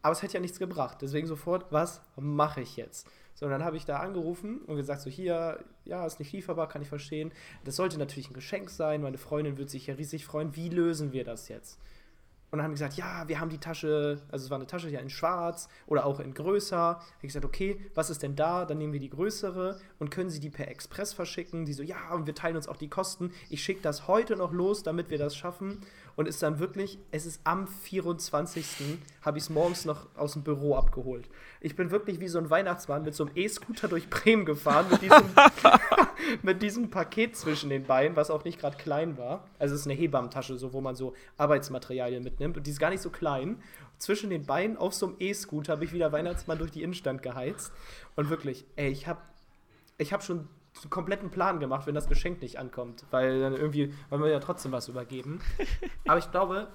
Aber 0.02 0.14
es 0.14 0.22
hätte 0.22 0.36
ja 0.36 0.40
nichts 0.40 0.60
gebracht. 0.60 0.98
Deswegen 1.02 1.28
sofort, 1.28 1.66
was 1.72 2.02
mache 2.16 2.62
ich 2.62 2.78
jetzt? 2.78 3.08
So, 3.36 3.46
und 3.46 3.52
dann 3.52 3.64
habe 3.64 3.78
ich 3.78 3.86
da 3.86 3.98
angerufen 3.98 4.60
und 4.68 4.76
gesagt, 4.76 5.02
so 5.02 5.10
hier, 5.10 5.64
ja, 5.86 6.06
ist 6.06 6.20
nicht 6.20 6.34
lieferbar, 6.34 6.68
kann 6.68 6.82
ich 6.82 6.90
verstehen. 6.90 7.32
Das 7.64 7.78
sollte 7.78 7.98
natürlich 7.98 8.30
ein 8.30 8.34
Geschenk 8.34 8.70
sein. 8.70 9.02
Meine 9.02 9.18
Freundin 9.18 9.58
würde 9.58 9.72
sich 9.72 9.88
ja 9.88 9.94
riesig 9.96 10.26
freuen. 10.26 10.56
Wie 10.56 10.70
lösen 10.70 11.14
wir 11.14 11.24
das 11.24 11.48
jetzt? 11.48 11.80
Und 12.52 12.58
dann 12.58 12.64
haben 12.64 12.72
die 12.72 12.80
gesagt, 12.80 12.96
ja, 12.96 13.28
wir 13.28 13.40
haben 13.40 13.50
die 13.50 13.60
Tasche, 13.60 14.22
also 14.32 14.46
es 14.46 14.50
war 14.50 14.58
eine 14.58 14.66
Tasche 14.66 14.90
ja 14.90 15.00
in 15.00 15.12
schwarz 15.12 15.70
oder 15.86 16.06
auch 16.06 16.20
in 16.20 16.34
größer. 16.34 17.00
Ich 17.22 17.28
gesagt, 17.28 17.46
okay, 17.46 17.80
was 17.94 18.10
ist 18.10 18.24
denn 18.24 18.36
da? 18.36 18.66
Dann 18.66 18.80
nehmen 18.80 18.92
wir 18.92 19.00
die 19.00 19.12
größere 19.12 19.80
und 20.00 20.10
können 20.10 20.32
sie 20.32 20.40
die 20.40 20.50
per 20.50 20.68
Express 20.68 21.14
verschicken. 21.14 21.66
Die 21.66 21.74
so, 21.74 21.84
ja, 21.84 22.12
und 22.12 22.26
wir 22.26 22.34
teilen 22.34 22.56
uns 22.56 22.68
auch 22.68 22.78
die 22.78 22.90
Kosten. 22.90 23.32
Ich 23.50 23.64
schicke 23.64 23.82
das 23.82 24.08
heute 24.08 24.36
noch 24.36 24.52
los, 24.52 24.82
damit 24.82 25.12
wir 25.12 25.20
das 25.20 25.36
schaffen 25.36 25.82
und 26.20 26.28
ist 26.28 26.44
dann 26.44 26.60
wirklich, 26.60 27.00
es 27.12 27.26
ist 27.26 27.40
am 27.46 27.66
24. 27.66 28.66
habe 29.22 29.38
ich 29.38 29.46
es 29.46 29.50
morgens 29.50 29.86
noch 29.86 30.06
aus 30.18 30.34
dem 30.34 30.44
Büro 30.44 30.76
abgeholt. 30.76 31.30
Ich 31.62 31.78
bin 31.78 31.92
wirklich 31.92 32.20
wie 32.20 32.28
so 32.28 32.40
ein 32.40 32.50
Weihnachtsmann 32.50 33.04
mit 33.04 33.16
so 33.16 33.24
einem 33.24 33.38
E-Scooter 33.38 33.88
durch 33.88 34.10
Bremen 34.10 34.44
gefahren, 34.44 34.88
mit 34.92 35.02
diesem, 35.02 35.24
mit 36.44 36.62
diesem 36.62 36.90
Paket 36.90 37.38
zwischen 37.38 37.70
den 37.70 37.86
Beinen, 37.86 38.18
was 38.18 38.32
auch 38.32 38.44
nicht 38.44 38.60
gerade 38.60 38.76
klein 38.76 39.18
war. 39.18 39.48
Also 39.60 39.76
es 39.76 39.82
ist 39.82 39.88
eine 39.88 39.96
Hebammentasche, 39.96 40.58
so, 40.58 40.74
wo 40.74 40.82
man 40.82 40.98
so 40.98 41.14
Arbeitsmaterialien 41.38 42.22
mitnimmt 42.22 42.58
und 42.58 42.68
die 42.68 42.72
ist 42.72 42.80
gar 42.80 42.90
nicht 42.90 43.02
so 43.02 43.12
klein. 43.12 43.64
Zwischen 43.98 44.30
den 44.30 44.46
Beinen 44.46 44.76
auf 44.76 44.94
so 44.94 45.06
einem 45.06 45.16
E-Scooter 45.20 45.72
habe 45.72 45.86
ich 45.86 45.94
wieder 45.94 46.12
Weihnachtsmann 46.12 46.58
durch 46.58 46.72
die 46.72 46.84
Innenstadt 46.84 47.24
geheizt. 47.24 47.72
Und 48.18 48.30
wirklich, 48.30 48.66
ey, 48.76 48.90
ich 48.90 49.08
habe 49.08 49.22
ich 49.98 50.12
hab 50.12 50.22
schon 50.22 50.50
einen 50.84 50.90
kompletten 50.90 51.30
Plan 51.30 51.60
gemacht, 51.60 51.88
wenn 51.88 51.96
das 51.96 52.08
Geschenk 52.08 52.42
nicht 52.42 52.60
ankommt. 52.60 53.06
Weil 53.12 53.42
dann 53.42 53.54
irgendwie, 53.54 53.94
wollen 54.10 54.24
wir 54.24 54.30
ja 54.30 54.40
trotzdem 54.40 54.72
was 54.72 54.88
übergeben. 54.88 55.40
Aber 56.08 56.18
ich 56.18 56.32
glaube, 56.32 56.68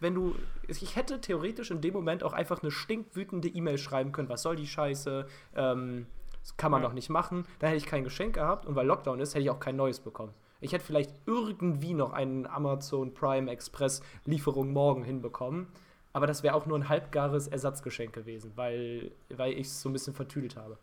wenn 0.00 0.14
du. 0.14 0.34
Ich 0.68 0.96
hätte 0.96 1.20
theoretisch 1.20 1.70
in 1.70 1.80
dem 1.80 1.94
Moment 1.94 2.24
auch 2.24 2.32
einfach 2.32 2.62
eine 2.62 2.70
stinkwütende 2.70 3.48
E-Mail 3.48 3.78
schreiben 3.78 4.12
können, 4.12 4.28
was 4.28 4.42
soll 4.42 4.56
die 4.56 4.66
Scheiße? 4.66 5.26
Ähm, 5.54 6.06
das 6.42 6.56
kann 6.56 6.72
man 6.72 6.82
ja. 6.82 6.88
doch 6.88 6.94
nicht 6.94 7.08
machen. 7.08 7.46
Da 7.60 7.68
hätte 7.68 7.76
ich 7.76 7.86
kein 7.86 8.04
Geschenk 8.04 8.34
gehabt 8.34 8.66
und 8.66 8.74
weil 8.74 8.86
Lockdown 8.86 9.20
ist, 9.20 9.34
hätte 9.34 9.44
ich 9.44 9.50
auch 9.50 9.60
kein 9.60 9.76
neues 9.76 10.00
bekommen. 10.00 10.34
Ich 10.60 10.72
hätte 10.72 10.84
vielleicht 10.84 11.14
irgendwie 11.26 11.94
noch 11.94 12.12
einen 12.12 12.46
Amazon 12.46 13.14
Prime 13.14 13.50
Express 13.50 14.02
Lieferung 14.24 14.72
morgen 14.72 15.04
hinbekommen. 15.04 15.68
Aber 16.12 16.26
das 16.26 16.42
wäre 16.42 16.54
auch 16.54 16.66
nur 16.66 16.78
ein 16.78 16.88
halbgares 16.88 17.48
Ersatzgeschenk 17.48 18.12
gewesen, 18.12 18.52
weil, 18.54 19.12
weil 19.30 19.52
ich 19.52 19.66
es 19.68 19.80
so 19.80 19.88
ein 19.88 19.92
bisschen 19.92 20.14
vertüdelt 20.14 20.56
habe. 20.56 20.78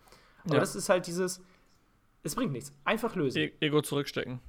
Aber 0.45 0.55
ja. 0.55 0.59
das 0.59 0.75
ist 0.75 0.89
halt 0.89 1.07
dieses, 1.07 1.41
es 2.23 2.36
bringt 2.36 2.51
nichts. 2.51 2.73
Einfach 2.86 3.15
lösen. 3.15 3.39
E 3.39 3.51
Ego 3.60 3.82
zurückstecken. 3.82 4.39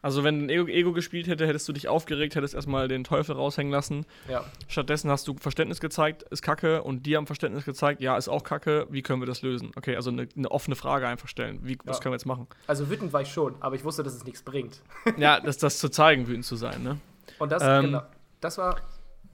Also, 0.00 0.22
wenn 0.22 0.44
ein 0.44 0.48
Ego, 0.48 0.68
Ego, 0.68 0.92
gespielt 0.92 1.26
hätte, 1.26 1.46
hättest 1.46 1.68
du 1.68 1.72
dich 1.72 1.88
aufgeregt, 1.88 2.36
hättest 2.36 2.54
erstmal 2.54 2.86
den 2.86 3.02
Teufel 3.02 3.34
raushängen 3.34 3.72
lassen. 3.72 4.06
Ja. 4.28 4.44
Stattdessen 4.68 5.10
hast 5.10 5.26
du 5.26 5.34
Verständnis 5.34 5.80
gezeigt, 5.80 6.22
ist 6.22 6.40
kacke, 6.40 6.84
und 6.84 7.04
die 7.04 7.16
haben 7.16 7.26
Verständnis 7.26 7.64
gezeigt, 7.64 8.00
ja, 8.00 8.16
ist 8.16 8.28
auch 8.28 8.44
kacke, 8.44 8.86
wie 8.90 9.02
können 9.02 9.20
wir 9.20 9.26
das 9.26 9.42
lösen? 9.42 9.72
Okay, 9.74 9.96
also 9.96 10.10
eine, 10.10 10.28
eine 10.36 10.50
offene 10.52 10.76
Frage 10.76 11.08
einfach 11.08 11.26
stellen. 11.26 11.58
Wie, 11.64 11.72
ja. 11.72 11.78
Was 11.84 12.00
können 12.00 12.12
wir 12.12 12.16
jetzt 12.16 12.26
machen? 12.26 12.46
Also, 12.68 12.88
wütend 12.90 13.12
war 13.12 13.22
ich 13.22 13.32
schon, 13.32 13.56
aber 13.58 13.74
ich 13.74 13.82
wusste, 13.82 14.04
dass 14.04 14.14
es 14.14 14.24
nichts 14.24 14.42
bringt. 14.42 14.82
ja, 15.16 15.40
das, 15.40 15.58
das 15.58 15.80
zu 15.80 15.88
zeigen, 15.88 16.28
wütend 16.28 16.44
zu 16.44 16.54
sein, 16.54 16.82
ne? 16.84 16.98
Und 17.40 17.50
das, 17.50 17.62
ähm, 17.64 17.86
genau, 17.86 18.02
das 18.40 18.56
war. 18.58 18.80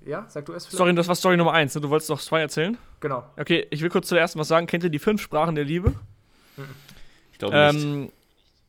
Ja, 0.06 0.26
sag 0.28 0.46
du 0.46 0.52
es 0.52 0.64
vielleicht. 0.64 0.78
Sorry, 0.78 0.94
das 0.94 1.08
war 1.08 1.14
Story 1.14 1.36
Nummer 1.36 1.52
eins, 1.52 1.74
ne? 1.74 1.82
Du 1.82 1.90
wolltest 1.90 2.08
noch 2.08 2.20
zwei 2.20 2.40
erzählen? 2.40 2.78
Genau. 3.00 3.24
Okay, 3.38 3.66
ich 3.70 3.82
will 3.82 3.90
kurz 3.90 4.08
zuerst 4.08 4.36
was 4.38 4.48
sagen. 4.48 4.66
Kennt 4.66 4.84
ihr 4.84 4.90
die 4.90 4.98
fünf 4.98 5.20
Sprachen 5.20 5.54
der 5.54 5.64
Liebe? 5.64 5.90
Mhm. 6.56 6.64
Ich 7.34 7.38
glaube 7.38 7.72
nicht. 7.72 7.84
Ähm, 7.84 8.12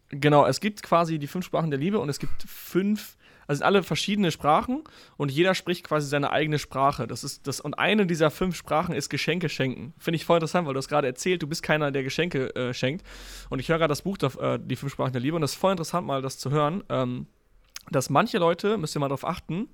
genau, 0.10 0.48
es 0.48 0.60
gibt 0.60 0.82
quasi 0.82 1.20
die 1.20 1.28
fünf 1.28 1.46
Sprachen 1.46 1.70
der 1.70 1.80
Liebe 1.80 2.00
und 2.00 2.10
es 2.10 2.18
gibt 2.18 2.44
fünf, 2.48 3.16
also 3.46 3.64
alle 3.64 3.84
verschiedene 3.84 4.32
Sprachen 4.32 4.84
und 5.18 5.32
jeder 5.32 5.54
spricht 5.54 5.86
quasi 5.86 6.08
seine 6.08 6.32
eigene 6.32 6.58
Sprache. 6.58 7.06
Das 7.06 7.24
ist 7.24 7.46
das 7.46 7.60
und 7.60 7.76
eine 7.76 8.08
dieser 8.08 8.32
fünf 8.32 8.56
Sprachen 8.56 8.96
ist 8.96 9.10
Geschenke 9.10 9.50
schenken. 9.50 9.94
Finde 10.00 10.16
ich 10.16 10.26
voll 10.26 10.38
interessant, 10.38 10.66
weil 10.66 10.74
du 10.74 10.80
hast 10.80 10.88
gerade 10.88 11.06
erzählt, 11.06 11.44
du 11.44 11.48
bist 11.48 11.62
keiner, 11.62 11.92
der 11.92 12.02
Geschenke 12.02 12.56
äh, 12.56 12.74
schenkt. 12.74 13.06
Und 13.52 13.60
ich 13.60 13.70
höre 13.70 13.78
gerade 13.78 13.92
das 13.92 14.02
Buch, 14.02 14.18
äh, 14.40 14.58
die 14.60 14.76
fünf 14.76 14.92
Sprachen 14.92 15.14
der 15.14 15.22
Liebe 15.22 15.36
und 15.36 15.42
das 15.42 15.52
ist 15.52 15.60
voll 15.60 15.72
interessant, 15.72 16.08
mal 16.08 16.24
das 16.24 16.40
zu 16.40 16.50
hören. 16.50 16.84
Ähm, 16.90 17.28
dass 17.92 18.10
manche 18.10 18.40
Leute, 18.40 18.78
müsst 18.78 18.96
ihr 18.96 19.00
mal 19.00 19.10
darauf 19.10 19.26
achten, 19.26 19.68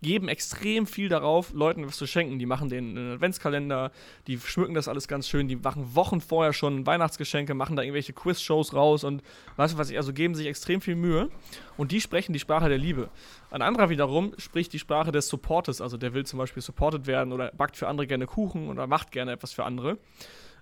geben 0.00 0.28
extrem 0.28 0.86
viel 0.86 1.08
darauf, 1.08 1.52
Leuten 1.52 1.86
was 1.86 1.96
zu 1.96 2.06
schenken. 2.06 2.38
Die 2.38 2.46
machen 2.46 2.68
den 2.68 2.96
Adventskalender, 2.96 3.92
die 4.26 4.38
schmücken 4.38 4.74
das 4.74 4.88
alles 4.88 5.06
ganz 5.08 5.28
schön, 5.28 5.48
die 5.48 5.56
machen 5.56 5.94
Wochen 5.94 6.20
vorher 6.20 6.52
schon 6.52 6.86
Weihnachtsgeschenke, 6.86 7.54
machen 7.54 7.76
da 7.76 7.82
irgendwelche 7.82 8.12
Quiz-Shows 8.12 8.74
raus 8.74 9.04
und 9.04 9.22
was 9.56 9.90
ich, 9.90 9.96
also 9.96 10.12
geben 10.12 10.34
sich 10.34 10.46
extrem 10.46 10.80
viel 10.80 10.96
Mühe. 10.96 11.28
Und 11.76 11.92
die 11.92 12.00
sprechen 12.00 12.32
die 12.32 12.40
Sprache 12.40 12.68
der 12.68 12.78
Liebe. 12.78 13.08
Ein 13.50 13.62
anderer 13.62 13.88
wiederum 13.88 14.32
spricht 14.38 14.72
die 14.72 14.78
Sprache 14.78 15.12
des 15.12 15.28
Supportes, 15.28 15.80
also 15.80 15.96
der 15.96 16.14
will 16.14 16.26
zum 16.26 16.38
Beispiel 16.38 16.62
supported 16.62 17.06
werden 17.06 17.32
oder 17.32 17.52
backt 17.52 17.76
für 17.76 17.88
andere 17.88 18.06
gerne 18.06 18.26
Kuchen 18.26 18.68
oder 18.68 18.86
macht 18.86 19.12
gerne 19.12 19.32
etwas 19.32 19.52
für 19.52 19.64
andere. 19.64 19.98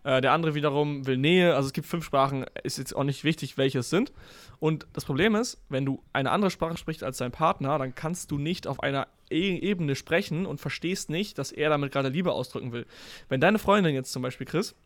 Äh, 0.06 0.20
der 0.20 0.30
andere 0.30 0.54
wiederum 0.54 1.04
will 1.08 1.16
Nähe. 1.16 1.56
Also 1.56 1.66
es 1.66 1.72
gibt 1.72 1.88
fünf 1.88 2.04
Sprachen, 2.04 2.46
ist 2.62 2.78
jetzt 2.78 2.94
auch 2.94 3.02
nicht 3.02 3.24
wichtig, 3.24 3.58
welche 3.58 3.80
es 3.80 3.90
sind. 3.90 4.12
Und 4.60 4.86
das 4.92 5.04
Problem 5.04 5.34
ist, 5.34 5.60
wenn 5.68 5.84
du 5.84 6.00
eine 6.12 6.30
andere 6.30 6.52
Sprache 6.52 6.76
sprichst 6.76 7.02
als 7.02 7.18
dein 7.18 7.32
Partner, 7.32 7.76
dann 7.76 7.92
kannst 7.96 8.30
du 8.30 8.38
nicht 8.38 8.68
auf 8.68 8.80
einer 8.80 9.08
e 9.30 9.56
Ebene 9.58 9.96
sprechen 9.96 10.46
und 10.46 10.60
verstehst 10.60 11.10
nicht, 11.10 11.38
dass 11.38 11.50
er 11.50 11.70
damit 11.70 11.90
gerade 11.90 12.08
Liebe 12.08 12.30
ausdrücken 12.30 12.70
will. 12.70 12.86
Wenn 13.28 13.40
deine 13.40 13.58
Freundin 13.58 13.96
jetzt 13.96 14.12
zum 14.12 14.22
Beispiel, 14.22 14.46
Chris, 14.46 14.76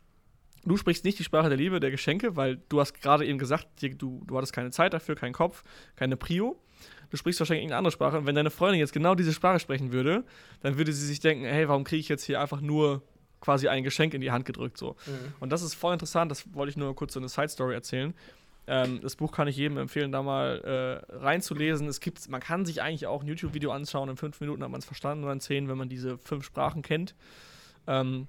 du 0.64 0.78
sprichst 0.78 1.04
nicht 1.04 1.18
die 1.18 1.24
Sprache 1.24 1.50
der 1.50 1.58
Liebe, 1.58 1.80
der 1.80 1.90
Geschenke, 1.90 2.36
weil 2.36 2.56
du 2.70 2.80
hast 2.80 3.02
gerade 3.02 3.26
eben 3.26 3.38
gesagt, 3.38 3.68
du, 3.82 4.22
du 4.26 4.36
hattest 4.38 4.54
keine 4.54 4.70
Zeit 4.70 4.94
dafür, 4.94 5.16
keinen 5.16 5.34
Kopf, 5.34 5.64
keine 5.96 6.16
Prio. 6.16 6.58
Du 7.10 7.18
sprichst 7.18 7.40
wahrscheinlich 7.40 7.64
irgendeine 7.64 7.78
andere 7.78 7.92
Sprache. 7.92 8.16
Und 8.16 8.24
wenn 8.24 8.36
deine 8.36 8.50
Freundin 8.50 8.80
jetzt 8.80 8.94
genau 8.94 9.14
diese 9.14 9.34
Sprache 9.34 9.60
sprechen 9.60 9.92
würde, 9.92 10.24
dann 10.62 10.78
würde 10.78 10.94
sie 10.94 11.04
sich 11.04 11.20
denken, 11.20 11.44
hey, 11.44 11.68
warum 11.68 11.84
kriege 11.84 12.00
ich 12.00 12.08
jetzt 12.08 12.24
hier 12.24 12.40
einfach 12.40 12.62
nur 12.62 13.02
quasi 13.40 13.68
ein 13.68 13.82
Geschenk 13.82 14.14
in 14.14 14.20
die 14.20 14.30
Hand 14.30 14.44
gedrückt. 14.44 14.78
So. 14.78 14.96
Mhm. 15.06 15.34
Und 15.40 15.50
das 15.50 15.62
ist 15.62 15.74
voll 15.74 15.92
interessant, 15.92 16.30
das 16.30 16.52
wollte 16.54 16.70
ich 16.70 16.76
nur 16.76 16.94
kurz 16.94 17.14
so 17.14 17.20
eine 17.20 17.28
Side-Story 17.28 17.74
erzählen. 17.74 18.14
Ähm, 18.66 19.00
das 19.00 19.16
Buch 19.16 19.32
kann 19.32 19.48
ich 19.48 19.56
jedem 19.56 19.78
empfehlen, 19.78 20.12
da 20.12 20.22
mal 20.22 21.02
äh, 21.10 21.16
reinzulesen. 21.16 21.88
Es 21.88 22.00
gibt, 22.00 22.28
man 22.28 22.40
kann 22.40 22.64
sich 22.66 22.82
eigentlich 22.82 23.06
auch 23.06 23.22
ein 23.22 23.26
YouTube-Video 23.26 23.72
anschauen. 23.72 24.08
In 24.08 24.16
fünf 24.16 24.40
Minuten 24.40 24.62
hat 24.62 24.70
man 24.70 24.78
es 24.78 24.84
verstanden 24.84 25.24
oder 25.24 25.32
in 25.32 25.40
zehn, 25.40 25.68
wenn 25.68 25.78
man 25.78 25.88
diese 25.88 26.18
fünf 26.18 26.44
Sprachen 26.44 26.82
kennt. 26.82 27.14
Ähm, 27.86 28.28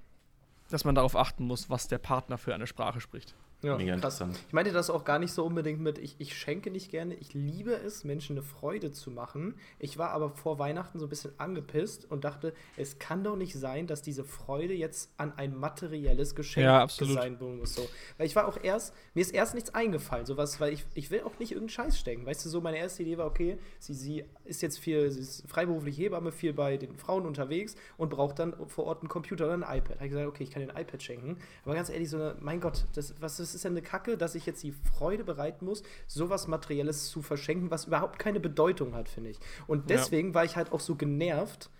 dass 0.70 0.84
man 0.84 0.94
darauf 0.94 1.16
achten 1.16 1.44
muss, 1.44 1.68
was 1.68 1.86
der 1.86 1.98
Partner 1.98 2.38
für 2.38 2.54
eine 2.54 2.66
Sprache 2.66 3.00
spricht. 3.00 3.34
Ja, 3.62 3.76
Mega 3.76 3.92
krass. 3.92 4.20
interessant. 4.20 4.40
Ich 4.48 4.52
meinte 4.52 4.72
das 4.72 4.90
auch 4.90 5.04
gar 5.04 5.18
nicht 5.18 5.32
so 5.32 5.44
unbedingt 5.44 5.80
mit, 5.80 5.98
ich, 5.98 6.16
ich 6.18 6.36
schenke 6.36 6.70
nicht 6.70 6.90
gerne. 6.90 7.14
Ich 7.14 7.32
liebe 7.32 7.72
es, 7.72 8.02
Menschen 8.02 8.36
eine 8.36 8.42
Freude 8.42 8.90
zu 8.90 9.10
machen. 9.10 9.54
Ich 9.78 9.98
war 9.98 10.10
aber 10.10 10.30
vor 10.30 10.58
Weihnachten 10.58 10.98
so 10.98 11.06
ein 11.06 11.08
bisschen 11.08 11.32
angepisst 11.38 12.10
und 12.10 12.24
dachte, 12.24 12.54
es 12.76 12.98
kann 12.98 13.22
doch 13.22 13.36
nicht 13.36 13.54
sein, 13.54 13.86
dass 13.86 14.02
diese 14.02 14.24
Freude 14.24 14.74
jetzt 14.74 15.12
an 15.16 15.32
ein 15.36 15.56
materielles 15.56 16.34
Geschenk 16.34 16.64
ja, 16.64 16.88
sein 16.88 17.36
muss. 17.38 17.74
So. 17.74 17.88
Weil 18.18 18.26
ich 18.26 18.34
war 18.34 18.48
auch 18.48 18.58
erst, 18.62 18.94
mir 19.14 19.20
ist 19.20 19.30
erst 19.30 19.54
nichts 19.54 19.74
eingefallen, 19.74 20.26
sowas, 20.26 20.60
weil 20.60 20.72
ich, 20.72 20.84
ich 20.94 21.10
will 21.10 21.22
auch 21.22 21.38
nicht 21.38 21.52
irgendeinen 21.52 21.68
Scheiß 21.68 21.98
stecken. 21.98 22.26
Weißt 22.26 22.44
du, 22.44 22.48
so 22.48 22.60
meine 22.60 22.78
erste 22.78 23.02
Idee 23.02 23.18
war, 23.18 23.26
okay, 23.26 23.58
sie, 23.78 23.94
sie 23.94 24.24
ist 24.44 24.60
jetzt 24.62 24.78
viel, 24.78 25.10
sie 25.10 25.20
ist 25.20 25.48
freiberuflich 25.48 25.96
Hebamme, 25.96 26.32
viel 26.32 26.52
bei 26.52 26.76
den 26.76 26.96
Frauen 26.96 27.26
unterwegs 27.26 27.76
und 27.96 28.10
braucht 28.10 28.38
dann 28.40 28.54
vor 28.66 28.86
Ort 28.86 29.02
einen 29.02 29.08
Computer 29.08 29.44
oder 29.44 29.54
ein 29.54 29.62
iPad. 29.62 29.90
Da 29.90 29.94
habe 29.96 30.06
ich 30.06 30.10
gesagt, 30.10 30.28
okay, 30.28 30.42
ich 30.44 30.50
kann 30.50 30.66
den 30.66 30.76
iPad 30.76 31.02
schenken. 31.02 31.36
Aber 31.64 31.74
ganz 31.74 31.90
ehrlich, 31.90 32.10
so 32.10 32.16
eine, 32.16 32.36
mein 32.40 32.60
Gott, 32.60 32.86
das, 32.94 33.14
was 33.20 33.38
ist 33.38 33.51
das 33.52 33.56
ist 33.60 33.64
ja 33.64 33.70
eine 33.70 33.82
Kacke, 33.82 34.16
dass 34.16 34.34
ich 34.34 34.46
jetzt 34.46 34.62
die 34.62 34.72
Freude 34.72 35.24
bereiten 35.24 35.64
muss, 35.64 35.82
sowas 36.06 36.48
Materielles 36.48 37.08
zu 37.10 37.22
verschenken, 37.22 37.70
was 37.70 37.86
überhaupt 37.86 38.18
keine 38.18 38.40
Bedeutung 38.40 38.94
hat, 38.94 39.08
finde 39.08 39.30
ich. 39.30 39.38
Und 39.66 39.90
deswegen 39.90 40.28
ja. 40.28 40.34
war 40.34 40.44
ich 40.44 40.56
halt 40.56 40.72
auch 40.72 40.80
so 40.80 40.96
genervt, 40.96 41.70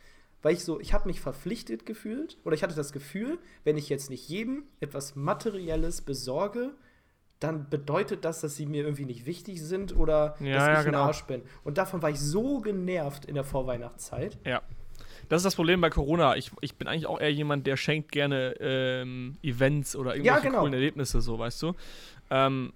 weil 0.42 0.54
ich 0.54 0.64
so, 0.64 0.80
ich 0.80 0.92
habe 0.92 1.08
mich 1.08 1.20
verpflichtet 1.20 1.86
gefühlt 1.86 2.36
oder 2.44 2.54
ich 2.54 2.62
hatte 2.62 2.74
das 2.74 2.92
Gefühl, 2.92 3.38
wenn 3.64 3.76
ich 3.76 3.88
jetzt 3.88 4.10
nicht 4.10 4.28
jedem 4.28 4.64
etwas 4.80 5.16
Materielles 5.16 6.02
besorge, 6.02 6.72
dann 7.38 7.68
bedeutet 7.70 8.24
das, 8.24 8.40
dass 8.40 8.56
sie 8.56 8.66
mir 8.66 8.84
irgendwie 8.84 9.04
nicht 9.04 9.26
wichtig 9.26 9.62
sind 9.62 9.96
oder 9.96 10.36
ja, 10.40 10.54
dass 10.54 10.66
ja, 10.66 10.78
ich 10.80 10.86
genau. 10.86 11.02
ein 11.02 11.06
Arsch 11.06 11.24
bin. 11.24 11.42
Und 11.64 11.78
davon 11.78 12.02
war 12.02 12.10
ich 12.10 12.20
so 12.20 12.60
genervt 12.60 13.24
in 13.24 13.34
der 13.34 13.44
Vorweihnachtszeit. 13.44 14.38
Ja. 14.44 14.62
Das 15.32 15.38
ist 15.38 15.44
das 15.44 15.54
Problem 15.54 15.80
bei 15.80 15.88
Corona. 15.88 16.36
Ich, 16.36 16.50
ich 16.60 16.74
bin 16.74 16.86
eigentlich 16.86 17.06
auch 17.06 17.18
eher 17.18 17.32
jemand, 17.32 17.66
der 17.66 17.78
schenkt 17.78 18.12
gerne 18.12 18.54
ähm, 18.60 19.38
Events 19.42 19.96
oder 19.96 20.14
irgendwelche 20.14 20.36
ja, 20.36 20.42
genau. 20.42 20.58
coolen 20.58 20.74
Erlebnisse, 20.74 21.22
so, 21.22 21.38
weißt 21.38 21.62
du. 21.62 21.74
Ähm, 22.28 22.74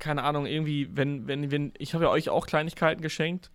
keine 0.00 0.24
Ahnung, 0.24 0.46
irgendwie, 0.46 0.88
wenn, 0.92 1.28
wenn, 1.28 1.52
wenn, 1.52 1.72
ich 1.78 1.94
habe 1.94 2.02
ja 2.02 2.10
euch 2.10 2.30
auch 2.30 2.48
Kleinigkeiten 2.48 3.00
geschenkt. 3.00 3.52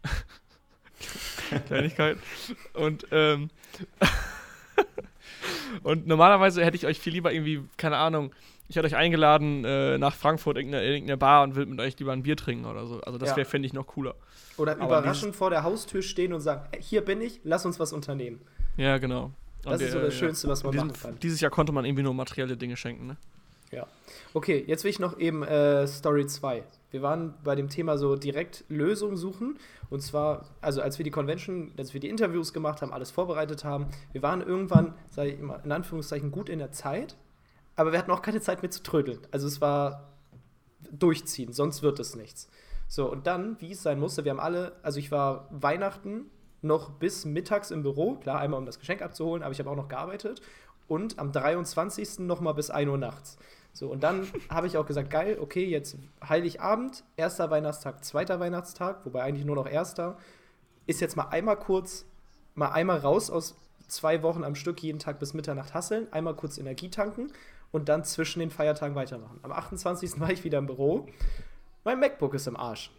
Kleinigkeiten. 1.67 2.21
Und, 2.71 3.07
ähm, 3.11 3.49
und 5.81 6.07
normalerweise 6.07 6.63
hätte 6.63 6.77
ich 6.77 6.85
euch 6.85 6.99
viel 6.99 7.13
lieber 7.13 7.33
irgendwie, 7.33 7.63
keine 7.77 7.97
Ahnung, 7.97 8.31
ich 8.67 8.75
hätte 8.75 8.87
euch 8.87 8.95
eingeladen 8.95 9.65
äh, 9.65 9.97
nach 9.97 10.15
Frankfurt 10.15 10.57
in 10.57 10.67
irgendeine, 10.67 10.85
irgendeine 10.85 11.17
Bar 11.17 11.43
und 11.43 11.55
will 11.55 11.65
mit 11.65 11.79
euch 11.79 11.97
lieber 11.99 12.13
ein 12.13 12.23
Bier 12.23 12.37
trinken 12.37 12.65
oder 12.65 12.87
so. 12.87 13.01
Also 13.01 13.17
das 13.17 13.29
wäre, 13.29 13.41
ja. 13.41 13.45
fände 13.45 13.65
ich, 13.65 13.73
noch 13.73 13.87
cooler. 13.87 14.15
Oder 14.57 14.73
Aber 14.73 14.99
überraschend 14.99 15.35
vor 15.35 15.49
der 15.49 15.63
Haustür 15.63 16.01
stehen 16.01 16.33
und 16.33 16.41
sagen, 16.41 16.63
hier 16.79 17.01
bin 17.01 17.21
ich, 17.21 17.41
lass 17.43 17.65
uns 17.65 17.79
was 17.79 17.93
unternehmen. 17.93 18.39
Ja, 18.77 18.97
genau. 18.97 19.31
Das 19.63 19.73
und 19.73 19.81
ist 19.81 19.91
so 19.91 19.99
das 19.99 20.13
ja. 20.13 20.19
Schönste, 20.19 20.47
was 20.47 20.63
man 20.63 20.71
diesem, 20.71 20.87
machen 20.87 21.01
kann. 21.01 21.19
Dieses 21.19 21.41
Jahr 21.41 21.51
konnte 21.51 21.71
man 21.71 21.85
irgendwie 21.85 22.03
nur 22.03 22.13
materielle 22.13 22.57
Dinge 22.57 22.77
schenken, 22.77 23.07
ne? 23.07 23.17
Ja. 23.73 23.87
Okay, 24.33 24.63
jetzt 24.67 24.83
will 24.83 24.91
ich 24.91 24.99
noch 24.99 25.17
eben 25.17 25.43
äh, 25.43 25.87
Story 25.87 26.25
2. 26.27 26.63
Wir 26.91 27.01
waren 27.01 27.33
bei 27.43 27.55
dem 27.55 27.69
Thema 27.69 27.97
so 27.97 28.15
direkt 28.15 28.65
Lösungen 28.69 29.17
suchen. 29.17 29.57
Und 29.89 30.01
zwar, 30.01 30.45
also 30.61 30.81
als 30.81 30.99
wir 30.99 31.03
die 31.03 31.11
Convention, 31.11 31.71
als 31.77 31.93
wir 31.93 31.99
die 31.99 32.09
Interviews 32.09 32.53
gemacht 32.53 32.81
haben, 32.81 32.93
alles 32.93 33.11
vorbereitet 33.11 33.63
haben, 33.63 33.87
wir 34.11 34.21
waren 34.21 34.41
irgendwann, 34.41 34.93
sage 35.09 35.31
ich 35.31 35.39
immer, 35.39 35.63
in 35.63 35.71
Anführungszeichen 35.71 36.31
gut 36.31 36.49
in 36.49 36.59
der 36.59 36.71
Zeit, 36.71 37.15
aber 37.75 37.91
wir 37.91 37.99
hatten 37.99 38.11
auch 38.11 38.21
keine 38.21 38.41
Zeit 38.41 38.61
mehr 38.61 38.71
zu 38.71 38.83
trödeln. 38.83 39.19
Also 39.31 39.47
es 39.47 39.59
war 39.59 40.13
durchziehen, 40.91 41.53
sonst 41.53 41.81
wird 41.81 41.99
es 41.99 42.15
nichts. 42.15 42.49
So, 42.87 43.11
und 43.11 43.25
dann, 43.25 43.59
wie 43.59 43.71
es 43.71 43.81
sein 43.81 43.99
musste, 43.99 44.23
wir 44.23 44.31
haben 44.31 44.39
alle, 44.39 44.73
also 44.83 44.99
ich 44.99 45.11
war 45.11 45.47
Weihnachten 45.49 46.29
noch 46.61 46.91
bis 46.91 47.25
mittags 47.25 47.71
im 47.71 47.81
Büro, 47.81 48.15
klar, 48.15 48.39
einmal 48.39 48.59
um 48.59 48.65
das 48.65 48.79
Geschenk 48.79 49.01
abzuholen, 49.01 49.41
aber 49.41 49.51
ich 49.51 49.59
habe 49.59 49.69
auch 49.69 49.75
noch 49.75 49.87
gearbeitet 49.87 50.41
und 50.87 51.19
am 51.19 51.31
23. 51.31 52.19
nochmal 52.19 52.53
bis 52.53 52.69
1 52.69 52.89
Uhr 52.89 52.97
nachts. 52.97 53.37
So, 53.73 53.89
und 53.89 54.03
dann 54.03 54.27
habe 54.49 54.67
ich 54.67 54.77
auch 54.77 54.85
gesagt, 54.85 55.09
geil, 55.09 55.37
okay, 55.41 55.65
jetzt 55.65 55.97
Heiligabend, 56.27 57.03
erster 57.17 57.49
Weihnachtstag, 57.49 58.05
zweiter 58.05 58.39
Weihnachtstag, 58.39 59.03
wobei 59.03 59.23
eigentlich 59.23 59.45
nur 59.45 59.55
noch 59.55 59.67
erster, 59.67 60.17
ist 60.85 61.01
jetzt 61.01 61.17
mal 61.17 61.29
einmal 61.29 61.57
kurz, 61.57 62.05
mal 62.53 62.69
einmal 62.69 62.99
raus 62.99 63.31
aus 63.31 63.55
zwei 63.87 64.21
Wochen 64.21 64.43
am 64.43 64.53
Stück, 64.53 64.81
jeden 64.83 64.99
Tag 64.99 65.19
bis 65.19 65.33
Mitternacht 65.33 65.73
hasseln, 65.73 66.11
einmal 66.13 66.35
kurz 66.35 66.59
Energie 66.59 66.89
tanken 66.89 67.31
und 67.71 67.89
dann 67.89 68.03
zwischen 68.03 68.39
den 68.39 68.51
Feiertagen 68.51 68.95
weitermachen. 68.95 69.39
Am 69.41 69.51
28. 69.51 70.19
war 70.19 70.31
ich 70.31 70.43
wieder 70.43 70.59
im 70.59 70.67
Büro. 70.67 71.07
Mein 71.83 71.99
MacBook 71.99 72.35
ist 72.35 72.47
im 72.47 72.55
Arsch. 72.55 72.91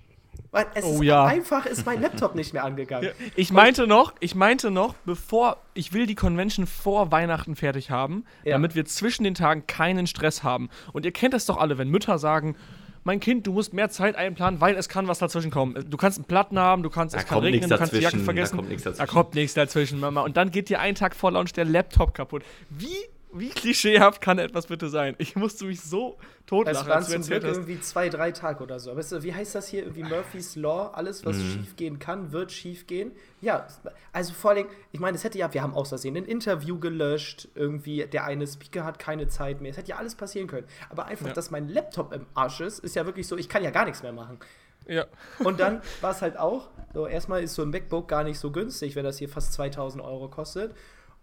Weil 0.51 0.67
es 0.75 0.85
oh, 0.85 0.95
ist 0.95 1.03
ja. 1.03 1.25
einfach 1.25 1.67
ist 1.67 1.85
mein 1.85 2.01
Laptop 2.01 2.35
nicht 2.35 2.53
mehr 2.53 2.65
angegangen. 2.65 3.09
Ja, 3.09 3.13
ich 3.37 3.53
meinte 3.53 3.87
noch, 3.87 4.15
ich 4.21 4.35
meinte 4.35 4.71
noch, 4.71 4.95
bevor 5.05 5.59
ich 5.75 5.93
will 5.93 6.07
die 6.07 6.15
Convention 6.15 6.67
vor 6.67 7.11
Weihnachten 7.11 7.57
fertig 7.57 7.91
haben, 7.91 8.25
ja. 8.45 8.53
damit 8.53 8.75
wir 8.75 8.85
zwischen 8.85 9.25
den 9.25 9.35
Tagen 9.35 9.67
keinen 9.67 10.07
Stress 10.07 10.43
haben. 10.43 10.71
Und 10.93 11.05
ihr 11.05 11.13
kennt 11.13 11.35
das 11.35 11.47
doch 11.47 11.57
alle, 11.57 11.79
wenn 11.79 11.89
Mütter 11.89 12.19
sagen, 12.19 12.57
mein 13.05 13.21
Kind, 13.21 13.47
du 13.47 13.53
musst 13.53 13.75
mehr 13.75 13.91
Zeit 13.91 14.17
einplanen, 14.17 14.61
weil 14.61 14.77
es 14.77 14.89
kann 14.89 15.07
was 15.09 15.19
dazwischen 15.19 15.51
kommen. 15.51 15.91
Du 15.91 15.97
kannst 15.97 16.19
einen 16.19 16.25
Platten 16.25 16.59
haben, 16.59 16.83
du 16.83 16.89
kannst, 16.89 17.15
da 17.15 17.19
es 17.19 17.27
kann 17.27 17.41
regnen, 17.41 17.69
du 17.69 17.77
kannst 17.77 17.93
die 17.93 17.99
Jacke 17.99 18.19
vergessen. 18.19 18.57
Da 18.57 18.63
kommt 18.63 18.71
nichts 18.71 18.85
dazwischen. 18.85 19.07
Da 19.07 19.13
kommt 19.13 19.35
nichts 19.35 19.55
dazwischen, 19.55 20.01
Mama. 20.01 20.23
Und 20.23 20.37
dann 20.37 20.51
geht 20.51 20.71
dir 20.71 20.81
einen 20.81 20.95
Tag 20.95 21.15
vor 21.15 21.31
Launch 21.31 21.53
der 21.53 21.67
Laptop 21.67 22.15
kaputt. 22.15 22.43
Wie 22.71 22.97
wie 23.35 23.51
klischeehaft 23.51 24.21
kann 24.21 24.39
etwas 24.39 24.67
bitte 24.67 24.89
sein? 24.89 25.15
Ich 25.19 25.37
musste 25.37 25.65
mich 25.65 25.81
so 25.81 26.17
totlachen. 26.47 26.81
Es 26.81 26.89
waren 26.89 27.05
zum 27.05 27.23
Glück 27.23 27.43
irgendwie 27.43 27.81
zwei, 27.81 28.09
drei 28.09 28.33
Tage 28.33 28.63
oder 28.63 28.79
so. 28.79 28.91
Aber 28.91 29.03
wie 29.23 29.35
heißt 29.35 29.55
das 29.55 29.69
hier? 29.69 29.83
Irgendwie 29.83 30.05
Murphy's 30.05 30.57
Law. 30.57 30.93
Alles, 30.95 31.25
was 31.25 31.37
mhm. 31.37 31.53
schief 31.53 31.77
gehen 31.77 31.99
kann, 31.99 32.33
wird 32.33 32.53
schief 32.53 32.87
gehen. 32.87 33.13
Ja, 33.41 33.67
also 34.13 34.33
vor 34.33 34.53
allem, 34.53 34.67
ich 34.93 35.01
meine, 35.01 35.17
es 35.17 35.25
hätte 35.25 35.39
ja, 35.39 35.53
wir 35.53 35.63
haben 35.63 35.75
aus 35.75 35.89
Versehen 35.89 36.17
ein 36.17 36.25
Interview 36.25 36.79
gelöscht. 36.79 37.49
Irgendwie, 37.55 38.07
der 38.07 38.25
eine 38.25 38.47
Speaker 38.47 38.85
hat 38.85 38.99
keine 38.99 39.29
Zeit 39.29 39.61
mehr. 39.61 39.73
Es 39.73 39.77
hätte 39.77 39.91
ja 39.91 39.97
alles 39.97 40.15
passieren 40.15 40.47
können. 40.47 40.67
Aber 40.89 41.07
einfach, 41.07 41.27
ja. 41.27 41.33
dass 41.33 41.51
mein 41.51 41.69
Laptop 41.69 42.13
im 42.13 42.27
Arsch 42.35 42.61
ist, 42.61 42.79
ist 42.79 42.95
ja 42.95 43.05
wirklich 43.05 43.27
so, 43.27 43.37
ich 43.37 43.49
kann 43.49 43.65
ja 43.65 43.71
gar 43.71 43.85
nichts 43.85 44.03
mehr 44.03 44.13
machen. 44.13 44.39
Ja. 44.87 45.07
Und 45.39 45.61
dann 45.61 45.83
war 46.01 46.11
es 46.11 46.23
halt 46.23 46.37
auch, 46.37 46.69
so 46.93 47.07
erstmal 47.07 47.43
ist 47.43 47.55
so 47.55 47.63
ein 47.63 47.71
MacBook 47.71 48.07
gar 48.09 48.23
nicht 48.23 48.39
so 48.39 48.51
günstig, 48.51 48.97
wenn 48.97 49.05
das 49.05 49.19
hier 49.19 49.29
fast 49.29 49.53
2000 49.55 50.03
Euro 50.03 50.29
kostet. 50.29 50.75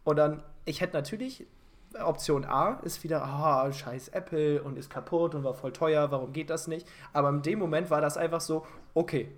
Und 0.03 0.15
dann, 0.15 0.43
ich 0.65 0.81
hätte 0.81 0.93
natürlich 0.93 1.45
Option 1.99 2.45
A 2.45 2.79
ist 2.83 3.03
wieder, 3.03 3.23
ah, 3.23 3.71
scheiß 3.71 4.09
Apple 4.09 4.61
und 4.63 4.77
ist 4.77 4.89
kaputt 4.89 5.35
und 5.35 5.43
war 5.43 5.53
voll 5.53 5.73
teuer, 5.73 6.11
warum 6.11 6.33
geht 6.33 6.49
das 6.49 6.67
nicht? 6.67 6.87
Aber 7.13 7.29
in 7.29 7.41
dem 7.41 7.59
Moment 7.59 7.89
war 7.89 8.01
das 8.01 8.17
einfach 8.17 8.41
so, 8.41 8.65
okay, 8.93 9.29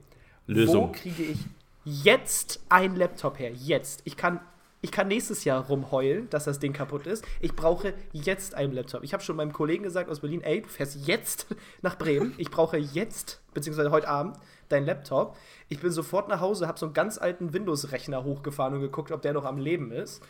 Lösung. 0.48 0.90
wo 0.90 0.92
kriege 0.92 1.24
ich 1.24 1.40
jetzt 1.86 2.62
einen 2.70 2.96
Laptop 2.96 3.40
her? 3.40 3.52
Jetzt. 3.52 4.02
Ich 4.06 4.18
kann, 4.18 4.40
ich 4.82 4.92
kann 4.92 5.08
nächstes 5.08 5.44
Jahr 5.44 5.66
rumheulen, 5.66 6.30
dass 6.30 6.46
das 6.46 6.60
Ding 6.60 6.74
kaputt 6.74 7.08
ist. 7.08 7.26
Ich 7.40 7.56
brauche 7.56 7.94
jetzt 8.12 8.56
einen 8.56 8.74
Laptop. 8.74 9.04
Ich 9.04 9.14
habe 9.14 9.24
schon 9.24 9.36
meinem 9.36 9.54
Kollegen 9.54 9.84
gesagt 9.84 10.10
aus 10.10 10.20
Berlin, 10.20 10.42
ey, 10.42 10.62
du 10.62 10.70
fährst 10.70 11.08
jetzt 11.08 11.48
nach 11.82 11.98
Bremen. 11.98 12.34
Ich 12.38 12.52
brauche 12.52 12.78
jetzt, 12.78 13.42
beziehungsweise 13.54 13.92
heute 13.92 14.08
Abend, 14.08 14.38
deinen 14.70 14.86
Laptop. 14.86 15.38
Ich 15.70 15.80
bin 15.80 15.92
sofort 15.92 16.30
nach 16.30 16.40
Hause, 16.42 16.68
habe 16.68 16.80
so 16.80 16.86
einen 16.86 16.94
ganz 16.94 17.18
alten 17.18 17.54
Windows-Rechner 17.54 18.24
hochgefahren 18.24 18.74
und 18.76 18.82
geguckt, 18.82 19.12
ob 19.12 19.22
der 19.22 19.34
noch 19.34 19.46
am 19.46 19.58
Leben 19.58 19.92
ist. 19.92 20.24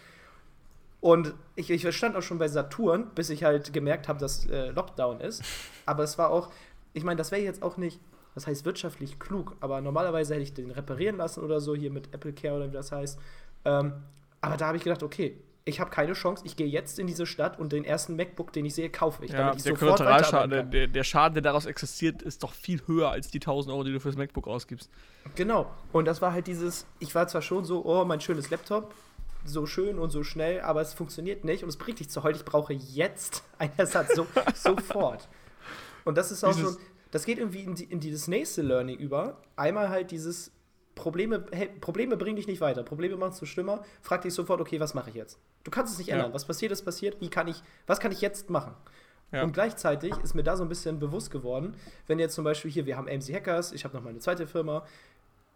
Und 1.03 1.33
ich, 1.57 1.69
ich 1.69 1.93
stand 1.93 2.15
auch 2.15 2.21
schon 2.21 2.37
bei 2.37 2.47
Saturn, 2.47 3.07
bis 3.13 3.29
ich 3.29 3.43
halt 3.43 3.73
gemerkt 3.73 4.07
habe, 4.07 4.21
dass 4.21 4.45
äh, 4.45 4.69
Lockdown 4.69 5.19
ist. 5.19 5.43
Aber 5.85 6.01
es 6.03 6.17
war 6.17 6.29
auch, 6.29 6.49
ich 6.93 7.03
meine, 7.03 7.17
das 7.17 7.29
wäre 7.29 7.41
jetzt 7.41 7.61
auch 7.61 7.75
nicht, 7.75 7.99
das 8.35 8.47
heißt 8.47 8.63
wirtschaftlich 8.63 9.19
klug, 9.19 9.57
aber 9.59 9.81
normalerweise 9.81 10.33
hätte 10.35 10.43
ich 10.43 10.53
den 10.53 10.71
reparieren 10.71 11.17
lassen 11.17 11.43
oder 11.43 11.59
so, 11.59 11.75
hier 11.75 11.91
mit 11.91 12.13
Apple 12.13 12.31
Care 12.31 12.55
oder 12.55 12.69
wie 12.69 12.73
das 12.73 12.93
heißt. 12.93 13.19
Ähm, 13.65 13.91
aber 14.39 14.55
da 14.55 14.67
habe 14.67 14.77
ich 14.77 14.83
gedacht, 14.85 15.03
okay, 15.03 15.35
ich 15.65 15.81
habe 15.81 15.89
keine 15.89 16.13
Chance, 16.13 16.45
ich 16.45 16.55
gehe 16.55 16.67
jetzt 16.67 16.97
in 16.97 17.07
diese 17.07 17.25
Stadt 17.25 17.59
und 17.59 17.73
den 17.73 17.83
ersten 17.83 18.15
MacBook, 18.15 18.53
den 18.53 18.63
ich 18.63 18.73
sehe, 18.73 18.89
kaufe 18.89 19.25
ich. 19.25 19.31
Ja, 19.31 19.39
damit 19.39 19.57
ich 19.57 19.63
der 19.63 19.73
Kollateralschaden, 19.73 20.71
der, 20.71 20.87
der 20.87 21.03
Schaden, 21.03 21.33
der 21.33 21.43
daraus 21.43 21.65
existiert, 21.65 22.21
ist 22.21 22.43
doch 22.43 22.53
viel 22.53 22.81
höher 22.87 23.09
als 23.09 23.27
die 23.27 23.39
1000 23.39 23.73
Euro, 23.73 23.83
die 23.83 23.91
du 23.91 23.99
fürs 23.99 24.15
MacBook 24.15 24.47
ausgibst. 24.47 24.89
Genau. 25.35 25.69
Und 25.91 26.05
das 26.05 26.21
war 26.21 26.31
halt 26.31 26.47
dieses, 26.47 26.85
ich 26.99 27.13
war 27.13 27.27
zwar 27.27 27.41
schon 27.41 27.65
so, 27.65 27.83
oh, 27.83 28.05
mein 28.05 28.21
schönes 28.21 28.49
Laptop, 28.49 28.93
so 29.45 29.65
schön 29.65 29.99
und 29.99 30.09
so 30.09 30.23
schnell, 30.23 30.61
aber 30.61 30.81
es 30.81 30.93
funktioniert 30.93 31.43
nicht 31.43 31.63
und 31.63 31.69
es 31.69 31.77
bringt 31.77 31.99
dich 31.99 32.09
zu 32.09 32.23
heute. 32.23 32.37
Ich 32.37 32.45
brauche 32.45 32.73
jetzt 32.73 33.43
einen 33.57 33.73
Ersatz, 33.77 34.15
so, 34.15 34.27
sofort. 34.55 35.27
Und 36.05 36.17
das 36.17 36.31
ist 36.31 36.43
auch 36.43 36.55
dieses, 36.55 36.73
so, 36.73 36.79
das 37.11 37.25
geht 37.25 37.37
irgendwie 37.37 37.61
in, 37.63 37.75
die, 37.75 37.85
in 37.85 37.99
dieses 37.99 38.27
nächste 38.27 38.61
Learning 38.61 38.97
über. 38.97 39.37
Einmal 39.55 39.89
halt 39.89 40.11
dieses 40.11 40.51
Probleme, 40.95 41.45
hey, 41.51 41.69
Probleme 41.81 42.17
bringen 42.17 42.35
dich 42.35 42.47
nicht 42.47 42.61
weiter. 42.61 42.83
Probleme 42.83 43.15
machen 43.17 43.31
es 43.31 43.37
so 43.37 43.45
schlimmer. 43.45 43.83
Frag 44.01 44.21
dich 44.21 44.33
sofort, 44.33 44.61
okay, 44.61 44.79
was 44.79 44.93
mache 44.93 45.09
ich 45.09 45.15
jetzt? 45.15 45.39
Du 45.63 45.71
kannst 45.71 45.93
es 45.93 45.99
nicht 45.99 46.09
ändern. 46.09 46.29
Ja. 46.29 46.33
Was 46.33 46.45
passiert, 46.45 46.71
ist 46.71 46.83
passiert. 46.83 47.19
Wie 47.21 47.29
kann 47.29 47.47
ich, 47.47 47.61
was 47.87 47.99
kann 47.99 48.11
ich 48.11 48.21
jetzt 48.21 48.49
machen? 48.49 48.73
Ja. 49.33 49.43
Und 49.43 49.53
gleichzeitig 49.53 50.13
ist 50.23 50.35
mir 50.35 50.43
da 50.43 50.55
so 50.55 50.63
ein 50.63 50.69
bisschen 50.69 50.99
bewusst 50.99 51.31
geworden, 51.31 51.75
wenn 52.05 52.19
jetzt 52.19 52.35
zum 52.35 52.43
Beispiel 52.43 52.69
hier, 52.69 52.85
wir 52.85 52.97
haben 52.97 53.07
AMC 53.07 53.33
Hackers, 53.33 53.71
ich 53.71 53.83
habe 53.83 53.95
noch 53.95 54.03
meine 54.03 54.19
zweite 54.19 54.45
Firma, 54.45 54.85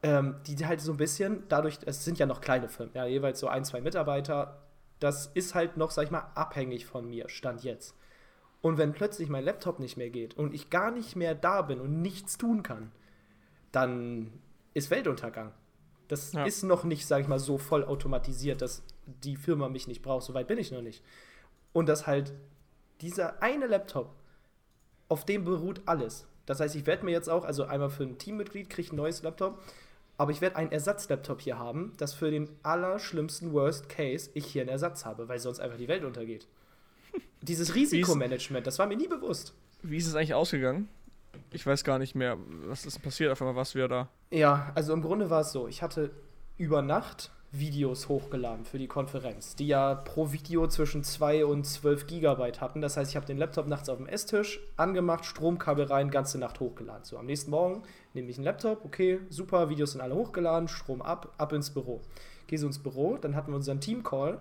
ähm, 0.03 0.35
die 0.45 0.65
halt 0.65 0.81
so 0.81 0.91
ein 0.91 0.97
bisschen, 0.97 1.43
dadurch, 1.49 1.79
es 1.85 2.05
sind 2.05 2.19
ja 2.19 2.25
noch 2.25 2.41
kleine 2.41 2.69
Firmen, 2.69 2.93
ja, 2.95 3.05
jeweils 3.05 3.39
so 3.39 3.47
ein, 3.47 3.65
zwei 3.65 3.81
Mitarbeiter, 3.81 4.61
das 4.99 5.27
ist 5.27 5.55
halt 5.55 5.77
noch, 5.77 5.91
sag 5.91 6.05
ich 6.05 6.11
mal, 6.11 6.31
abhängig 6.35 6.85
von 6.85 7.09
mir, 7.09 7.29
Stand 7.29 7.63
jetzt. 7.63 7.95
Und 8.61 8.77
wenn 8.77 8.93
plötzlich 8.93 9.29
mein 9.29 9.43
Laptop 9.43 9.79
nicht 9.79 9.97
mehr 9.97 10.09
geht 10.09 10.35
und 10.35 10.53
ich 10.53 10.69
gar 10.69 10.91
nicht 10.91 11.15
mehr 11.15 11.35
da 11.35 11.61
bin 11.61 11.79
und 11.79 12.01
nichts 12.01 12.37
tun 12.37 12.63
kann, 12.63 12.91
dann 13.71 14.31
ist 14.73 14.89
Weltuntergang. 14.89 15.51
Das 16.07 16.33
ja. 16.33 16.45
ist 16.45 16.63
noch 16.63 16.83
nicht, 16.83 17.05
sage 17.05 17.23
ich 17.23 17.27
mal, 17.27 17.39
so 17.39 17.57
voll 17.57 17.83
automatisiert, 17.83 18.61
dass 18.61 18.83
die 19.05 19.35
Firma 19.35 19.69
mich 19.69 19.87
nicht 19.87 20.01
braucht. 20.01 20.25
So 20.25 20.33
weit 20.33 20.47
bin 20.47 20.57
ich 20.57 20.71
noch 20.71 20.81
nicht. 20.81 21.03
Und 21.73 21.87
dass 21.87 22.07
halt 22.07 22.33
dieser 23.01 23.41
eine 23.43 23.67
Laptop, 23.67 24.15
auf 25.09 25.25
dem 25.25 25.43
beruht 25.43 25.81
alles. 25.85 26.25
Das 26.45 26.59
heißt, 26.59 26.75
ich 26.75 26.85
werde 26.85 27.05
mir 27.05 27.11
jetzt 27.11 27.29
auch, 27.29 27.45
also 27.45 27.65
einmal 27.65 27.89
für 27.89 28.03
ein 28.03 28.17
Teammitglied 28.17 28.69
kriege 28.69 28.87
ich 28.87 28.93
ein 28.93 28.95
neues 28.95 29.21
Laptop, 29.21 29.61
aber 30.17 30.31
ich 30.31 30.41
werde 30.41 30.55
einen 30.55 30.71
Ersatzlaptop 30.71 31.41
hier 31.41 31.59
haben, 31.59 31.93
dass 31.97 32.13
für 32.13 32.31
den 32.31 32.49
allerschlimmsten 32.63 33.53
Worst 33.53 33.87
Case 33.87 34.29
ich 34.33 34.45
hier 34.45 34.63
einen 34.63 34.69
Ersatz 34.69 35.05
habe, 35.05 35.27
weil 35.29 35.39
sonst 35.39 35.59
einfach 35.59 35.77
die 35.77 35.87
Welt 35.87 36.03
untergeht. 36.03 36.47
Dieses 37.41 37.75
Risikomanagement, 37.75 38.65
das 38.65 38.79
war 38.79 38.87
mir 38.87 38.97
nie 38.97 39.07
bewusst. 39.07 39.53
Wie 39.83 39.97
ist 39.97 40.07
es 40.07 40.15
eigentlich 40.15 40.33
ausgegangen? 40.33 40.89
Ich 41.51 41.65
weiß 41.65 41.83
gar 41.83 41.99
nicht 41.99 42.15
mehr, 42.15 42.37
was 42.65 42.85
ist 42.85 42.99
passiert, 43.01 43.31
auf 43.31 43.41
einmal 43.41 43.55
was 43.55 43.75
wir 43.75 43.87
da. 43.87 44.09
Ja, 44.31 44.71
also 44.75 44.93
im 44.93 45.01
Grunde 45.01 45.29
war 45.29 45.41
es 45.41 45.51
so, 45.51 45.67
ich 45.67 45.81
hatte 45.81 46.11
über 46.57 46.81
Nacht 46.81 47.31
Videos 47.51 48.09
hochgeladen 48.09 48.65
für 48.65 48.77
die 48.77 48.87
Konferenz, 48.87 49.55
die 49.55 49.67
ja 49.67 49.95
pro 49.95 50.33
Video 50.33 50.67
zwischen 50.67 51.03
2 51.03 51.45
und 51.45 51.65
12 51.65 52.05
Gigabyte 52.05 52.59
hatten. 52.59 52.81
Das 52.81 52.97
heißt, 52.97 53.11
ich 53.11 53.15
habe 53.15 53.25
den 53.25 53.37
Laptop 53.37 53.67
nachts 53.67 53.87
auf 53.87 53.97
dem 53.97 54.07
Esstisch 54.07 54.59
angemacht, 54.75 55.25
Stromkabel 55.25 55.85
rein, 55.85 56.11
ganze 56.11 56.39
Nacht 56.39 56.59
hochgeladen. 56.59 57.05
So, 57.05 57.17
am 57.17 57.25
nächsten 57.25 57.51
Morgen 57.51 57.83
nehme 58.13 58.29
ich 58.29 58.37
einen 58.37 58.43
Laptop, 58.43 58.83
okay, 58.83 59.21
super, 59.29 59.69
Videos 59.69 59.93
sind 59.93 60.01
alle 60.01 60.15
hochgeladen, 60.15 60.67
Strom 60.67 61.01
ab, 61.01 61.33
ab 61.37 61.53
ins 61.53 61.69
Büro. 61.69 62.01
Gehe 62.47 62.59
so 62.59 62.67
ins 62.67 62.79
Büro, 62.79 63.17
dann 63.17 63.35
hatten 63.35 63.51
wir 63.51 63.55
unseren 63.55 63.79
Team-Call 63.79 64.39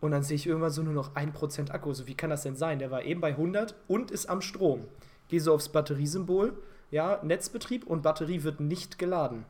und 0.00 0.10
dann 0.10 0.22
sehe 0.22 0.36
ich 0.36 0.46
irgendwann 0.46 0.70
so 0.70 0.82
nur 0.82 0.94
noch 0.94 1.14
1% 1.14 1.70
Akku. 1.70 1.92
So, 1.92 2.06
wie 2.06 2.14
kann 2.14 2.30
das 2.30 2.42
denn 2.42 2.56
sein? 2.56 2.78
Der 2.78 2.90
war 2.90 3.02
eben 3.02 3.20
bei 3.20 3.30
100 3.30 3.74
und 3.86 4.10
ist 4.10 4.30
am 4.30 4.40
Strom. 4.40 4.86
Gehe 5.28 5.40
so 5.40 5.52
aufs 5.52 5.68
Batteriesymbol, 5.68 6.54
ja, 6.90 7.20
Netzbetrieb 7.22 7.86
und 7.86 8.02
Batterie 8.02 8.42
wird 8.42 8.60
nicht 8.60 8.98
geladen. 8.98 9.44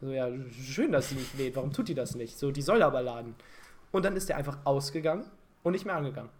So, 0.00 0.10
ja, 0.10 0.28
schön, 0.52 0.92
dass 0.92 1.08
sie 1.08 1.16
nicht 1.16 1.36
lädt. 1.36 1.56
Warum 1.56 1.72
tut 1.72 1.88
die 1.88 1.94
das 1.94 2.14
nicht? 2.14 2.38
So, 2.38 2.50
die 2.50 2.62
soll 2.62 2.82
aber 2.82 3.02
laden. 3.02 3.34
Und 3.90 4.04
dann 4.04 4.16
ist 4.16 4.28
der 4.28 4.36
einfach 4.36 4.58
ausgegangen 4.64 5.24
und 5.62 5.72
nicht 5.72 5.84
mehr 5.84 5.96
angegangen. 5.96 6.30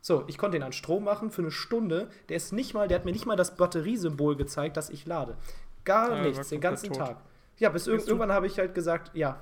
So, 0.00 0.24
ich 0.26 0.38
konnte 0.38 0.56
ihn 0.56 0.62
an 0.62 0.72
Strom 0.72 1.04
machen 1.04 1.30
für 1.30 1.42
eine 1.42 1.50
Stunde. 1.50 2.08
Der 2.28 2.36
ist 2.36 2.52
nicht 2.52 2.74
mal, 2.74 2.88
der 2.88 2.98
hat 2.98 3.04
mir 3.04 3.12
nicht 3.12 3.26
mal 3.26 3.36
das 3.36 3.56
Batteriesymbol 3.56 4.36
gezeigt, 4.36 4.76
dass 4.76 4.90
ich 4.90 5.06
lade. 5.06 5.36
Gar 5.84 6.16
ja, 6.16 6.22
nichts, 6.22 6.48
den 6.50 6.60
ganzen 6.60 6.88
tot. 6.88 6.98
Tag. 6.98 7.16
Ja, 7.56 7.70
bis 7.70 7.86
irg 7.86 8.06
irgendwann 8.06 8.32
habe 8.32 8.46
ich 8.46 8.58
halt 8.58 8.74
gesagt, 8.74 9.10
ja, 9.14 9.40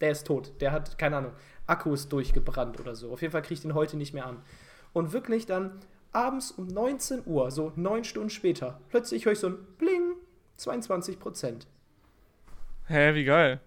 der 0.00 0.12
ist 0.12 0.26
tot. 0.26 0.52
Der 0.60 0.72
hat, 0.72 0.98
keine 0.98 1.18
Ahnung, 1.18 1.32
Akku 1.66 1.92
ist 1.92 2.12
durchgebrannt 2.12 2.80
oder 2.80 2.94
so. 2.94 3.12
Auf 3.12 3.20
jeden 3.22 3.32
Fall 3.32 3.42
kriege 3.42 3.54
ich 3.54 3.62
den 3.62 3.74
heute 3.74 3.96
nicht 3.96 4.14
mehr 4.14 4.26
an. 4.26 4.42
Und 4.92 5.12
wirklich 5.12 5.46
dann 5.46 5.78
abends 6.12 6.50
um 6.52 6.66
19 6.66 7.22
Uhr, 7.26 7.50
so 7.50 7.72
neun 7.76 8.04
Stunden 8.04 8.30
später, 8.30 8.80
plötzlich 8.88 9.26
höre 9.26 9.32
ich 9.32 9.38
so 9.38 9.48
ein 9.48 9.58
Bling, 9.78 10.14
22 10.56 11.18
Prozent. 11.18 11.66
Hä, 12.90 13.14
wie 13.14 13.24
geil. 13.24 13.60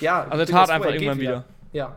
Ja, 0.00 0.22
also 0.22 0.40
er 0.40 0.46
tat 0.46 0.70
einfach 0.70 0.90
irgendwann 0.90 1.18
wieder. 1.18 1.30
wieder. 1.30 1.44
Ja. 1.72 1.96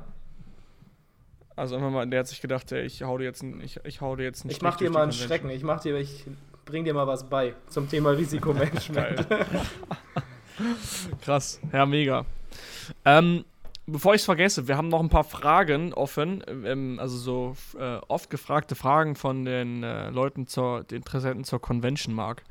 Also 1.56 1.76
irgendwann 1.76 1.94
mal, 1.94 2.08
der 2.08 2.22
hat 2.22 2.28
sich 2.28 2.42
gedacht, 2.42 2.72
ey, 2.72 2.86
ich 2.86 3.04
hau 3.04 3.18
dir 3.18 3.26
jetzt 3.26 3.44
einen, 3.44 3.62
ich, 3.62 3.80
ich 3.84 4.02
hau 4.02 4.16
dir 4.16 4.24
jetzt 4.24 4.44
einen 4.44 4.52
Ich 4.52 4.62
mach 4.62 4.78
dir 4.78 4.90
mal 4.90 5.04
einen 5.04 5.12
Schrecken, 5.12 5.50
ich 5.52 5.64
mach 5.64 5.82
dir, 5.82 5.96
ich 5.98 6.26
bring 6.66 6.86
dir 6.86 6.94
mal 6.94 7.06
was 7.06 7.30
bei 7.30 7.54
zum 7.68 7.88
Thema 7.88 8.12
Risikomanagement. 8.12 9.28
Krass, 11.22 11.60
ja, 11.72 11.86
mega. 11.86 12.26
Ähm, 13.06 13.46
bevor 13.86 14.16
ich 14.16 14.22
es 14.22 14.26
vergesse, 14.26 14.68
wir 14.68 14.78
haben 14.78 14.90
noch 14.90 15.02
ein 15.02 15.10
paar 15.10 15.24
Fragen 15.24 15.94
offen, 15.94 16.44
ähm, 16.48 16.98
also 17.00 17.18
so 17.18 17.56
äh, 17.80 17.98
oft 18.08 18.30
gefragte 18.30 18.76
Fragen 18.76 19.16
von 19.16 19.46
den 19.46 19.84
äh, 19.84 20.10
Leuten 20.10 20.48
zur, 20.48 20.84
den 20.84 20.98
Interessenten 20.98 21.44
zur 21.44 21.62
Convention 21.62 22.16
Mark. 22.16 22.44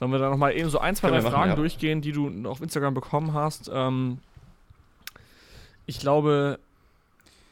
Sollen 0.00 0.12
wir 0.12 0.18
da 0.18 0.30
nochmal 0.30 0.56
eben 0.56 0.70
so 0.70 0.78
ein, 0.78 0.96
zwei, 0.96 1.10
drei 1.10 1.20
Fragen 1.20 1.34
machen, 1.34 1.48
ja. 1.50 1.56
durchgehen, 1.56 2.00
die 2.00 2.12
du 2.12 2.48
auf 2.48 2.62
Instagram 2.62 2.94
bekommen 2.94 3.34
hast? 3.34 3.70
Ähm, 3.70 4.16
ich 5.84 6.00
glaube, 6.00 6.58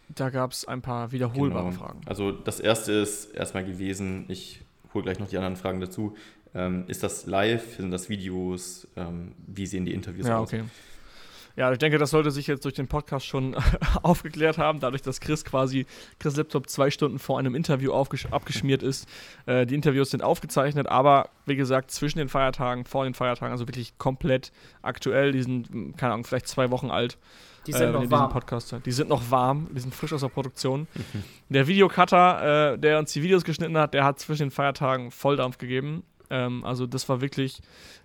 da 0.08 0.30
gab 0.30 0.52
es 0.52 0.66
ein 0.66 0.80
paar 0.80 1.12
wiederholbare 1.12 1.68
genau. 1.68 1.76
Fragen. 1.76 2.00
Also 2.06 2.32
das 2.32 2.58
erste 2.58 2.92
ist 2.92 3.34
erstmal 3.34 3.66
gewesen, 3.66 4.24
ich 4.28 4.62
hole 4.94 5.04
gleich 5.04 5.18
noch 5.18 5.28
die 5.28 5.36
anderen 5.36 5.56
Fragen 5.56 5.78
dazu. 5.78 6.16
Ähm, 6.54 6.84
ist 6.86 7.02
das 7.02 7.26
live? 7.26 7.76
Sind 7.76 7.90
das 7.90 8.08
Videos? 8.08 8.88
Ähm, 8.96 9.34
wie 9.46 9.66
sehen 9.66 9.84
die 9.84 9.92
Interviews 9.92 10.26
ja, 10.26 10.38
aus? 10.38 10.48
Okay. 10.50 10.64
Ja, 11.58 11.72
ich 11.72 11.78
denke, 11.78 11.98
das 11.98 12.10
sollte 12.10 12.30
sich 12.30 12.46
jetzt 12.46 12.64
durch 12.64 12.74
den 12.74 12.86
Podcast 12.86 13.26
schon 13.26 13.56
aufgeklärt 14.02 14.58
haben, 14.58 14.78
dadurch, 14.78 15.02
dass 15.02 15.18
Chris 15.18 15.44
quasi, 15.44 15.86
Chris 16.20 16.36
Laptop 16.36 16.70
zwei 16.70 16.88
Stunden 16.88 17.18
vor 17.18 17.36
einem 17.36 17.56
Interview 17.56 17.92
abgeschmiert 17.92 18.84
ist. 18.84 19.08
Äh, 19.46 19.66
die 19.66 19.74
Interviews 19.74 20.10
sind 20.10 20.22
aufgezeichnet, 20.22 20.86
aber 20.86 21.30
wie 21.46 21.56
gesagt, 21.56 21.90
zwischen 21.90 22.18
den 22.18 22.28
Feiertagen, 22.28 22.84
vor 22.84 23.02
den 23.02 23.12
Feiertagen, 23.12 23.50
also 23.50 23.66
wirklich 23.66 23.98
komplett 23.98 24.52
aktuell. 24.82 25.32
Die 25.32 25.42
sind, 25.42 25.68
hm, 25.68 25.96
keine 25.96 26.12
Ahnung, 26.12 26.24
vielleicht 26.24 26.46
zwei 26.46 26.70
Wochen 26.70 26.92
alt. 26.92 27.18
Die 27.66 27.72
sind 27.72 27.88
äh, 27.88 27.92
noch 27.92 28.08
warm. 28.08 28.30
Podcast 28.30 28.76
Die 28.86 28.92
sind 28.92 29.08
noch 29.08 29.28
warm, 29.28 29.66
die 29.74 29.80
sind 29.80 29.92
frisch 29.92 30.12
aus 30.12 30.20
der 30.20 30.28
Produktion. 30.28 30.86
der 31.48 31.66
Videocutter, 31.66 32.74
äh, 32.74 32.78
der 32.78 33.00
uns 33.00 33.12
die 33.12 33.22
Videos 33.24 33.42
geschnitten 33.42 33.76
hat, 33.76 33.94
der 33.94 34.04
hat 34.04 34.20
zwischen 34.20 34.44
den 34.44 34.50
Feiertagen 34.52 35.10
Volldampf 35.10 35.58
gegeben. 35.58 36.04
Ähm, 36.30 36.64
also 36.64 36.86
das 36.86 37.08
war 37.08 37.20
wirklich 37.20 37.60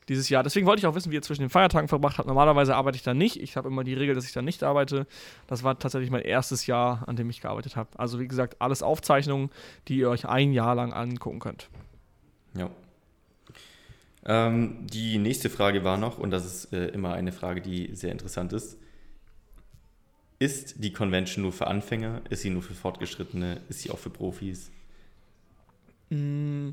dieses 0.10 0.30
Jahr. 0.30 0.44
Deswegen 0.44 0.66
wollte 0.66 0.80
ich 0.80 0.88
auch 0.88 0.96
wissen, 0.96 1.12
wie 1.12 1.16
ihr 1.16 1.22
zwischen 1.22 1.42
den 1.42 1.50
Feiertagen 1.50 1.88
verbracht 1.88 2.18
habt. 2.18 2.28
Normalerweise 2.28 2.76
arbeite 2.76 2.96
ich 2.96 3.04
da 3.04 3.14
nicht. 3.14 3.42
Ich 3.42 3.58
habe 3.58 3.68
immer 3.70 3.84
die 3.84 3.94
Regel, 3.94 4.16
dass 4.16 4.26
ich 4.26 4.34
da 4.34 4.42
nicht 4.42 4.64
arbeite. 4.64 5.08
Das 5.48 5.64
war 5.64 5.78
tatsächlich 5.80 6.12
mein 6.12 6.22
erstes 6.22 6.68
Jahr, 6.68 7.04
an 7.08 7.16
dem 7.16 7.30
ich 7.30 7.42
gearbeitet 7.42 7.76
habe. 7.76 7.90
Also 7.98 8.20
wie 8.20 8.28
gesagt, 8.28 8.58
alles 8.60 8.84
Aufzeichnungen, 8.84 9.50
die 9.88 9.98
ihr 9.98 10.10
euch 10.10 10.28
ein 10.28 10.54
Jahr 10.54 10.76
lang 10.76 10.94
angucken 10.94 11.40
könnt. 11.40 11.70
Ja. 12.58 12.70
Ähm, 14.26 14.88
die 14.88 15.18
nächste 15.18 15.50
Frage 15.50 15.84
war 15.84 15.98
noch, 15.98 16.18
und 16.18 16.32
das 16.32 16.46
ist 16.46 16.74
äh, 16.74 16.88
immer 16.88 17.14
eine 17.14 17.32
Frage, 17.32 17.62
die 17.62 17.94
sehr 17.94 18.12
interessant 18.12 18.54
ist. 18.54 18.78
Ist 20.40 20.84
die 20.84 20.92
Convention 20.92 21.44
nur 21.44 21.54
für 21.54 21.68
Anfänger? 21.68 22.22
Ist 22.30 22.42
sie 22.42 22.50
nur 22.50 22.62
für 22.62 22.74
Fortgeschrittene? 22.74 23.62
Ist 23.70 23.82
sie 23.82 23.92
auch 23.92 24.00
für 24.00 24.10
Profis? 24.10 24.72
Mm, 26.10 26.72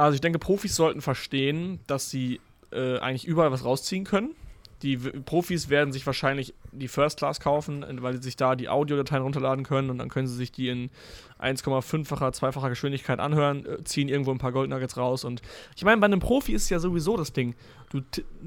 also 0.00 0.14
ich 0.14 0.20
denke, 0.20 0.38
Profis 0.38 0.74
sollten 0.74 1.00
verstehen, 1.00 1.80
dass 1.86 2.10
sie 2.10 2.40
äh, 2.72 2.98
eigentlich 2.98 3.26
überall 3.26 3.52
was 3.52 3.64
rausziehen 3.64 4.04
können. 4.04 4.34
Die 4.82 4.96
Profis 4.96 5.68
werden 5.68 5.92
sich 5.92 6.06
wahrscheinlich 6.06 6.54
die 6.72 6.88
First 6.88 7.18
Class 7.18 7.38
kaufen, 7.38 7.84
weil 8.00 8.14
sie 8.14 8.22
sich 8.22 8.36
da 8.36 8.56
die 8.56 8.70
Audiodateien 8.70 9.22
runterladen 9.22 9.62
können 9.62 9.90
und 9.90 9.98
dann 9.98 10.08
können 10.08 10.26
sie 10.26 10.34
sich 10.34 10.52
die 10.52 10.68
in 10.70 10.90
1,5-facher, 11.38 12.32
zweifacher 12.32 12.70
Geschwindigkeit 12.70 13.20
anhören, 13.20 13.66
äh, 13.66 13.84
ziehen 13.84 14.08
irgendwo 14.08 14.30
ein 14.30 14.38
paar 14.38 14.52
Goldnuggets 14.52 14.96
raus. 14.96 15.24
Und 15.24 15.42
ich 15.76 15.84
meine, 15.84 16.00
bei 16.00 16.06
einem 16.06 16.20
Profi 16.20 16.52
ist 16.52 16.70
ja 16.70 16.78
sowieso 16.78 17.18
das 17.18 17.34
Ding. 17.34 17.54
Du 17.90 18.02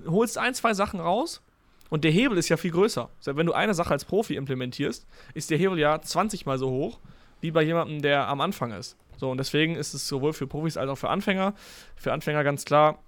holst 0.08 0.40
ein, 0.40 0.56
zwei 0.56 0.74
Sachen 0.74 1.00
raus 1.00 1.44
und 1.92 2.04
der 2.04 2.12
Hebel 2.12 2.40
ist 2.40 2.50
ja 2.50 2.58
viel 2.58 2.72
größer. 2.72 3.12
Wenn 3.26 3.46
du 3.46 3.54
eine 3.54 3.76
Sache 3.76 3.92
als 3.92 4.06
Profi 4.06 4.36
implementierst, 4.36 5.06
ist 5.36 5.52
der 5.52 5.60
Hebel 5.60 5.78
ja 5.78 6.02
20 6.02 6.48
mal 6.48 6.58
so 6.58 6.72
hoch 6.72 7.00
wie 7.42 7.52
bei 7.52 7.62
jemandem, 7.62 8.02
der 8.02 8.28
am 8.28 8.42
Anfang 8.42 8.72
ist. 8.72 8.98
So, 9.24 9.32
und 9.32 9.38
deswegen 9.38 9.78
ist 9.78 9.94
es 9.94 10.06
sowohl 10.06 10.34
für 10.34 10.48
Profis 10.48 10.76
als 10.76 10.90
auch 10.90 10.98
für 10.98 11.10
Anfänger. 11.10 11.54
Für 11.96 12.12
Anfänger 12.12 12.44
ganz 12.44 12.66
klar, 12.66 13.00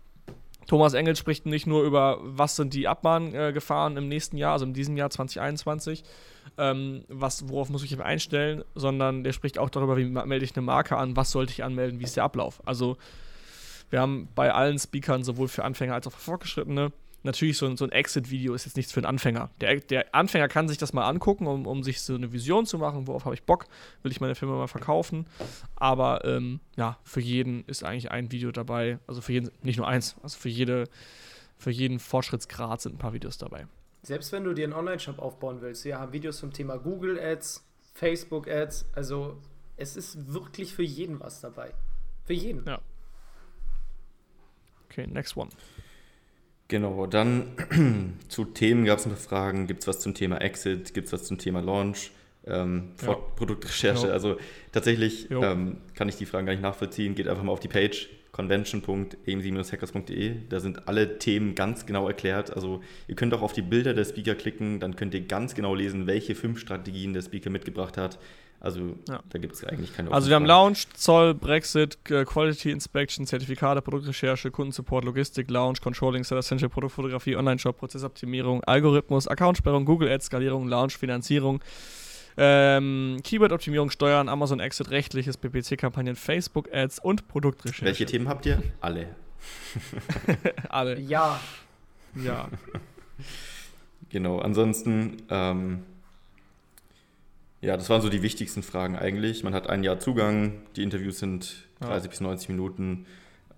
Thomas 0.66 0.94
Engel 0.94 1.18
spricht 1.18 1.46
nicht 1.46 1.68
nur 1.68 1.84
über, 1.84 2.20
was 2.22 2.56
sind 2.56 2.74
die 2.74 2.88
Abmahngefahren 2.88 3.98
im 3.98 4.08
nächsten 4.08 4.38
Jahr, 4.38 4.54
also 4.54 4.64
in 4.64 4.74
diesem 4.74 4.96
Jahr 4.96 5.10
2021, 5.10 6.06
ähm, 6.58 7.04
was, 7.10 7.50
worauf 7.50 7.70
muss 7.70 7.84
ich 7.84 7.92
mich 7.92 8.00
einstellen, 8.00 8.64
sondern 8.76 9.26
der 9.26 9.34
spricht 9.34 9.60
auch 9.60 9.70
darüber, 9.70 9.98
wie 9.98 10.06
melde 10.06 10.46
ich 10.46 10.56
eine 10.56 10.66
Marke 10.66 10.96
an, 10.96 11.18
was 11.18 11.32
sollte 11.32 11.52
ich 11.52 11.66
anmelden, 11.66 12.00
wie 12.00 12.06
ist 12.06 12.16
der 12.16 12.24
Ablauf. 12.24 12.62
Also 12.66 12.96
wir 13.90 14.00
haben 14.00 14.30
bei 14.36 14.54
allen 14.54 14.80
Speakern 14.80 15.26
sowohl 15.26 15.50
für 15.50 15.66
Anfänger 15.66 15.96
als 15.96 16.08
auch 16.08 16.14
für 16.14 16.22
Fortgeschrittene 16.22 16.94
natürlich 17.26 17.58
so 17.58 17.66
ein, 17.66 17.76
so 17.76 17.86
ein 17.86 17.92
Exit-Video 17.92 18.54
ist 18.54 18.66
jetzt 18.66 18.78
nichts 18.78 18.92
für 18.92 19.00
einen 19.00 19.08
Anfänger. 19.08 19.50
Der, 19.60 19.80
der 19.80 20.14
Anfänger 20.16 20.48
kann 20.48 20.68
sich 20.68 20.78
das 20.78 20.94
mal 20.94 21.08
angucken, 21.08 21.48
um, 21.48 21.68
um 21.68 21.84
sich 21.84 22.02
so 22.02 22.16
eine 22.16 22.32
Vision 22.32 22.66
zu 22.66 22.78
machen, 22.78 23.08
worauf 23.08 23.26
habe 23.26 23.36
ich 23.36 23.44
Bock, 23.44 23.66
will 24.04 24.12
ich 24.12 24.22
meine 24.22 24.36
Firma 24.36 24.56
mal 24.56 24.68
verkaufen. 24.68 25.26
Aber 25.76 26.24
ähm, 26.24 26.60
ja, 26.78 26.98
für 27.04 27.20
jeden 27.20 27.66
ist 27.66 27.84
eigentlich 27.84 28.12
ein 28.12 28.32
Video 28.32 28.52
dabei, 28.52 29.00
also 29.08 29.22
für 29.22 29.34
jeden, 29.34 29.52
nicht 29.62 29.78
nur 29.78 29.88
eins, 29.88 30.16
also 30.24 30.38
für 30.38 30.50
jede, 30.50 30.86
für 31.58 31.72
jeden 31.72 32.00
Fortschrittsgrad 32.00 32.82
sind 32.82 32.96
ein 32.96 33.00
paar 33.00 33.14
Videos 33.14 33.38
dabei. 33.38 33.68
Selbst 34.04 34.32
wenn 34.32 34.44
du 34.44 34.54
dir 34.54 34.66
einen 34.66 34.74
Online-Shop 34.74 35.20
aufbauen 35.20 35.62
willst, 35.62 35.84
wir 35.84 36.00
haben 36.00 36.14
Videos 36.14 36.38
zum 36.38 36.54
Thema 36.54 36.78
Google 36.78 37.20
Ads, 37.20 37.66
Facebook 37.94 38.48
Ads, 38.48 38.86
also 38.94 39.42
es 39.78 39.98
ist 39.98 40.32
wirklich 40.34 40.74
für 40.74 40.84
jeden 40.84 41.20
was 41.20 41.42
dabei. 41.42 41.74
Für 42.24 42.34
jeden. 42.34 42.66
Ja. 42.66 42.80
Okay, 44.90 45.08
next 45.08 45.36
one. 45.36 45.50
Genau, 46.68 47.06
dann 47.06 48.16
zu 48.28 48.46
Themen 48.46 48.86
gab 48.86 49.00
es 49.00 49.06
ein 49.06 49.12
paar 49.12 49.20
Fragen. 49.20 49.68
Gibt 49.68 49.82
es 49.82 49.88
was 49.88 50.00
zum 50.00 50.14
Thema 50.14 50.42
Exit? 50.42 50.94
Gibt 50.94 51.08
es 51.08 51.14
was 51.14 51.24
zum 51.24 51.38
Thema 51.38 51.62
Launch? 51.62 52.12
Ähm, 52.48 52.92
ja. 53.06 53.14
Produktrecherche. 53.14 54.08
Ja. 54.08 54.14
Also 54.14 54.38
tatsächlich 54.72 55.30
ähm, 55.32 55.78
kann 55.96 56.10
ich 56.10 56.16
die 56.16 56.26
Fragen 56.26 56.46
gar 56.46 56.54
nicht 56.54 56.62
nachvollziehen. 56.62 57.16
Geht 57.16 57.28
einfach 57.28 57.44
mal 57.44 57.52
auf 57.52 57.60
die 57.60 57.68
Page, 57.68 58.10
convention.amc-hackers.de. 58.36 60.36
Da 60.50 60.60
sind 60.60 60.90
alle 60.90 61.20
Themen 61.20 61.56
ganz 61.56 61.86
genau 61.86 62.06
erklärt. 62.06 62.54
Also 62.54 62.82
ihr 63.08 63.16
könnt 63.16 63.34
auch 63.34 63.42
auf 63.42 63.54
die 63.54 63.62
Bilder 63.62 63.94
der 63.94 64.04
Speaker 64.04 64.36
klicken, 64.36 64.82
dann 64.82 64.98
könnt 64.98 65.14
ihr 65.14 65.22
ganz 65.22 65.56
genau 65.56 65.74
lesen, 65.74 66.06
welche 66.06 66.36
fünf 66.36 66.60
Strategien 66.60 67.14
der 67.14 67.22
Speaker 67.22 67.50
mitgebracht 67.50 67.98
hat. 67.98 68.20
Also 68.60 68.98
ja. 69.08 69.22
da 69.30 69.40
gibt 69.40 69.54
es 69.54 69.64
eigentlich 69.64 69.96
keine 69.96 70.12
Also 70.12 70.28
wir 70.28 70.36
haben 70.36 70.46
Lounge, 70.46 70.80
Zoll, 70.96 71.34
Brexit, 71.34 71.98
Quality 72.04 72.72
Inspection, 72.72 73.26
Zertifikate, 73.26 73.82
Produktrecherche, 73.82 74.52
Kundensupport, 74.52 75.06
Logistik, 75.06 75.50
Lounge, 75.50 75.78
Controlling, 75.82 76.26
Set 76.26 76.38
Essential, 76.38 76.70
Produktfotografie, 76.70 77.38
Online-Shop, 77.38 77.78
Prozessoptimierung, 77.78 78.66
Algorithmus, 78.66 79.30
Accountsperrung, 79.30 79.86
Google 79.86 80.10
Ads, 80.10 80.26
Skalierung, 80.26 80.68
Lounge, 80.68 80.96
Finanzierung, 81.00 81.62
ähm, 82.38 83.20
Keyword-Optimierung, 83.24 83.90
Steuern, 83.90 84.30
Amazon 84.30 84.60
Exit, 84.60 84.90
rechtliches, 84.90 85.38
PPC-Kampagnen, 85.38 86.16
Facebook-Ads 86.16 87.00
und 87.00 87.28
Produktrecherche. 87.28 87.86
Welche 87.86 88.06
Themen 88.06 88.28
habt 88.28 88.46
ihr? 88.46 88.62
Alle. 88.82 89.16
Alle. 90.70 91.00
Ja. 91.00 91.40
Ja. 92.16 92.50
genau, 94.10 94.40
ansonsten, 94.40 95.18
ähm, 95.30 95.84
ja, 97.62 97.78
das 97.78 97.90
waren 97.90 98.02
so 98.02 98.10
die 98.10 98.22
wichtigsten 98.22 98.64
Fragen 98.64 98.96
eigentlich. 98.96 99.44
Man 99.44 99.54
hat 99.54 99.70
ein 99.70 99.84
Jahr 99.84 100.00
Zugang, 100.00 100.62
die 100.76 100.84
Interviews 100.84 101.20
sind 101.20 101.66
30 101.80 102.06
ja. 102.06 102.10
bis 102.10 102.22
90 102.22 102.50
Minuten. 102.50 103.06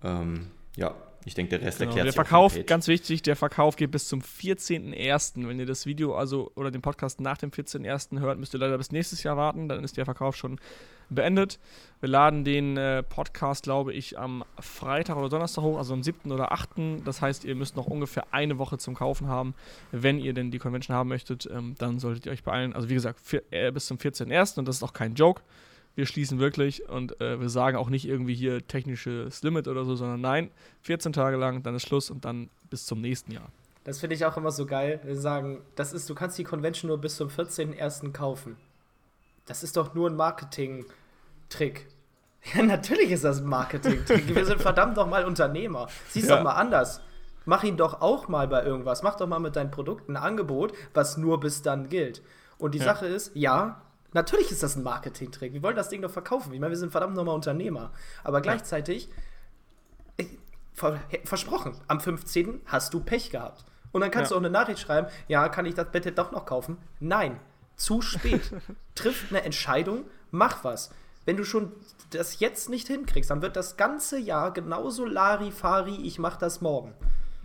Ähm, 0.03 0.47
ja, 0.75 0.95
ich 1.27 1.33
denke, 1.33 1.59
der 1.59 1.67
Rest 1.67 1.79
genau. 1.79 1.89
erklärt 1.89 2.05
Der 2.05 2.13
Verkauf, 2.13 2.57
ganz 2.65 2.87
wichtig, 2.87 3.21
der 3.21 3.35
Verkauf 3.35 3.75
geht 3.75 3.91
bis 3.91 4.07
zum 4.07 4.21
14.01. 4.21 5.47
Wenn 5.47 5.59
ihr 5.59 5.65
das 5.65 5.85
Video 5.85 6.15
also 6.15 6.51
oder 6.55 6.71
den 6.71 6.81
Podcast 6.81 7.19
nach 7.19 7.37
dem 7.37 7.51
14.01. 7.51 8.19
hört, 8.21 8.39
müsst 8.39 8.53
ihr 8.55 8.59
leider 8.59 8.77
bis 8.77 8.93
nächstes 8.93 9.23
Jahr 9.23 9.35
warten. 9.35 9.67
Dann 9.67 9.83
ist 9.83 9.97
der 9.97 10.05
Verkauf 10.05 10.37
schon 10.37 10.57
beendet. 11.09 11.59
Wir 11.99 12.07
laden 12.07 12.45
den 12.45 12.77
äh, 12.77 13.03
Podcast, 13.03 13.63
glaube 13.63 13.93
ich, 13.93 14.17
am 14.17 14.45
Freitag 14.59 15.17
oder 15.17 15.27
Donnerstag 15.27 15.63
hoch, 15.63 15.77
also 15.77 15.93
am 15.93 16.01
7. 16.01 16.31
oder 16.31 16.53
8. 16.53 16.69
Das 17.03 17.21
heißt, 17.21 17.43
ihr 17.43 17.55
müsst 17.55 17.75
noch 17.75 17.87
ungefähr 17.87 18.27
eine 18.31 18.57
Woche 18.57 18.77
zum 18.77 18.95
Kaufen 18.95 19.27
haben. 19.27 19.53
Wenn 19.91 20.19
ihr 20.19 20.33
denn 20.33 20.49
die 20.49 20.59
Convention 20.59 20.95
haben 20.95 21.09
möchtet, 21.09 21.49
ähm, 21.51 21.75
dann 21.77 21.99
solltet 21.99 22.25
ihr 22.25 22.31
euch 22.31 22.43
beeilen. 22.43 22.73
Also 22.73 22.87
wie 22.87 22.93
gesagt, 22.93 23.19
vier, 23.21 23.43
äh, 23.51 23.69
bis 23.71 23.87
zum 23.87 23.97
14.01. 23.97 24.59
und 24.59 24.65
das 24.65 24.77
ist 24.77 24.83
auch 24.83 24.93
kein 24.93 25.13
Joke 25.13 25.41
wir 25.97 26.05
schließen 26.05 26.37
wirklich 26.37 26.87
und 26.87 27.19
äh, 27.19 27.41
wir 27.41 27.49
sagen 27.49 27.75
auch 27.75 27.89
nicht 27.89 28.07
irgendwie 28.07 28.35
hier 28.35 28.65
technisches 28.65 29.41
Limit 29.41 29.67
oder 29.67 29.83
so, 29.83 29.95
sondern 29.95 30.21
nein, 30.21 30.51
14 30.83 31.11
Tage 31.11 31.37
lang, 31.37 31.63
dann 31.63 31.73
ist 31.73 31.87
Schluss 31.87 32.11
und 32.11 32.23
dann 32.23 32.51
bis 32.69 32.85
zum 32.85 33.01
nächsten 33.01 33.31
Jahr. 33.31 33.49
Das 33.83 33.99
finde 33.99 34.15
ich 34.15 34.23
auch 34.23 34.37
immer 34.37 34.51
so 34.51 34.67
geil. 34.67 34.99
Wir 35.03 35.15
sagen, 35.15 35.63
das 35.75 35.93
ist, 35.93 36.07
du 36.07 36.13
kannst 36.13 36.37
die 36.37 36.43
Convention 36.43 36.89
nur 36.89 36.99
bis 36.99 37.15
zum 37.15 37.29
14.01. 37.29 38.11
kaufen. 38.11 38.57
Das 39.47 39.63
ist 39.63 39.75
doch 39.75 39.95
nur 39.95 40.09
ein 40.09 40.15
Marketing-Trick. 40.15 41.87
Ja, 42.53 42.63
natürlich 42.63 43.11
ist 43.11 43.25
das 43.25 43.41
ein 43.41 43.47
Marketing-Trick. 43.47 44.33
Wir 44.33 44.45
sind 44.45 44.61
verdammt 44.61 44.95
nochmal 44.95 45.25
Unternehmer. 45.25 45.87
Sieh's 46.07 46.29
ja. 46.29 46.37
doch 46.37 46.43
mal 46.43 46.53
anders. 46.53 47.01
Mach 47.43 47.63
ihn 47.63 47.75
doch 47.75 47.99
auch 47.99 48.29
mal 48.29 48.47
bei 48.47 48.63
irgendwas. 48.63 49.03
Mach 49.03 49.15
doch 49.15 49.27
mal 49.27 49.39
mit 49.39 49.57
deinen 49.57 49.71
Produkten 49.71 50.15
ein 50.15 50.23
Angebot, 50.23 50.71
was 50.93 51.17
nur 51.17 51.41
bis 51.41 51.61
dann 51.61 51.89
gilt. 51.89 52.21
Und 52.57 52.73
die 52.73 52.77
ja. 52.77 52.85
Sache 52.85 53.07
ist, 53.07 53.31
ja, 53.35 53.81
Natürlich 54.13 54.51
ist 54.51 54.63
das 54.63 54.75
ein 54.75 54.83
Marketing-Trick. 54.83 55.53
Wir 55.53 55.63
wollen 55.63 55.75
das 55.75 55.89
Ding 55.89 56.01
doch 56.01 56.11
verkaufen. 56.11 56.53
Ich 56.53 56.59
meine, 56.59 56.71
wir 56.71 56.77
sind 56.77 56.91
verdammt 56.91 57.15
nochmal 57.15 57.35
Unternehmer. 57.35 57.91
Aber 58.23 58.41
gleichzeitig, 58.41 59.09
ich, 60.15 60.27
versprochen, 61.25 61.75
am 61.87 61.99
15. 61.99 62.61
hast 62.65 62.93
du 62.93 62.99
Pech 63.01 63.31
gehabt. 63.31 63.65
Und 63.91 64.01
dann 64.01 64.11
kannst 64.11 64.31
ja. 64.31 64.35
du 64.35 64.39
auch 64.39 64.43
eine 64.43 64.51
Nachricht 64.51 64.79
schreiben, 64.79 65.07
ja, 65.27 65.49
kann 65.49 65.65
ich 65.65 65.75
das 65.75 65.91
bitte 65.91 66.11
doch 66.11 66.31
noch 66.31 66.45
kaufen? 66.45 66.77
Nein, 66.99 67.39
zu 67.75 68.01
spät. 68.01 68.51
Triff 68.95 69.25
eine 69.29 69.43
Entscheidung, 69.43 70.05
mach 70.31 70.63
was. 70.63 70.91
Wenn 71.25 71.37
du 71.37 71.43
schon 71.43 71.73
das 72.11 72.39
jetzt 72.39 72.69
nicht 72.69 72.87
hinkriegst, 72.87 73.29
dann 73.29 73.41
wird 73.41 73.55
das 73.55 73.75
ganze 73.75 74.17
Jahr 74.17 74.51
genauso 74.53 75.05
Larifari, 75.05 75.95
ich 75.95 76.19
mach 76.19 76.37
das 76.37 76.61
morgen. 76.61 76.93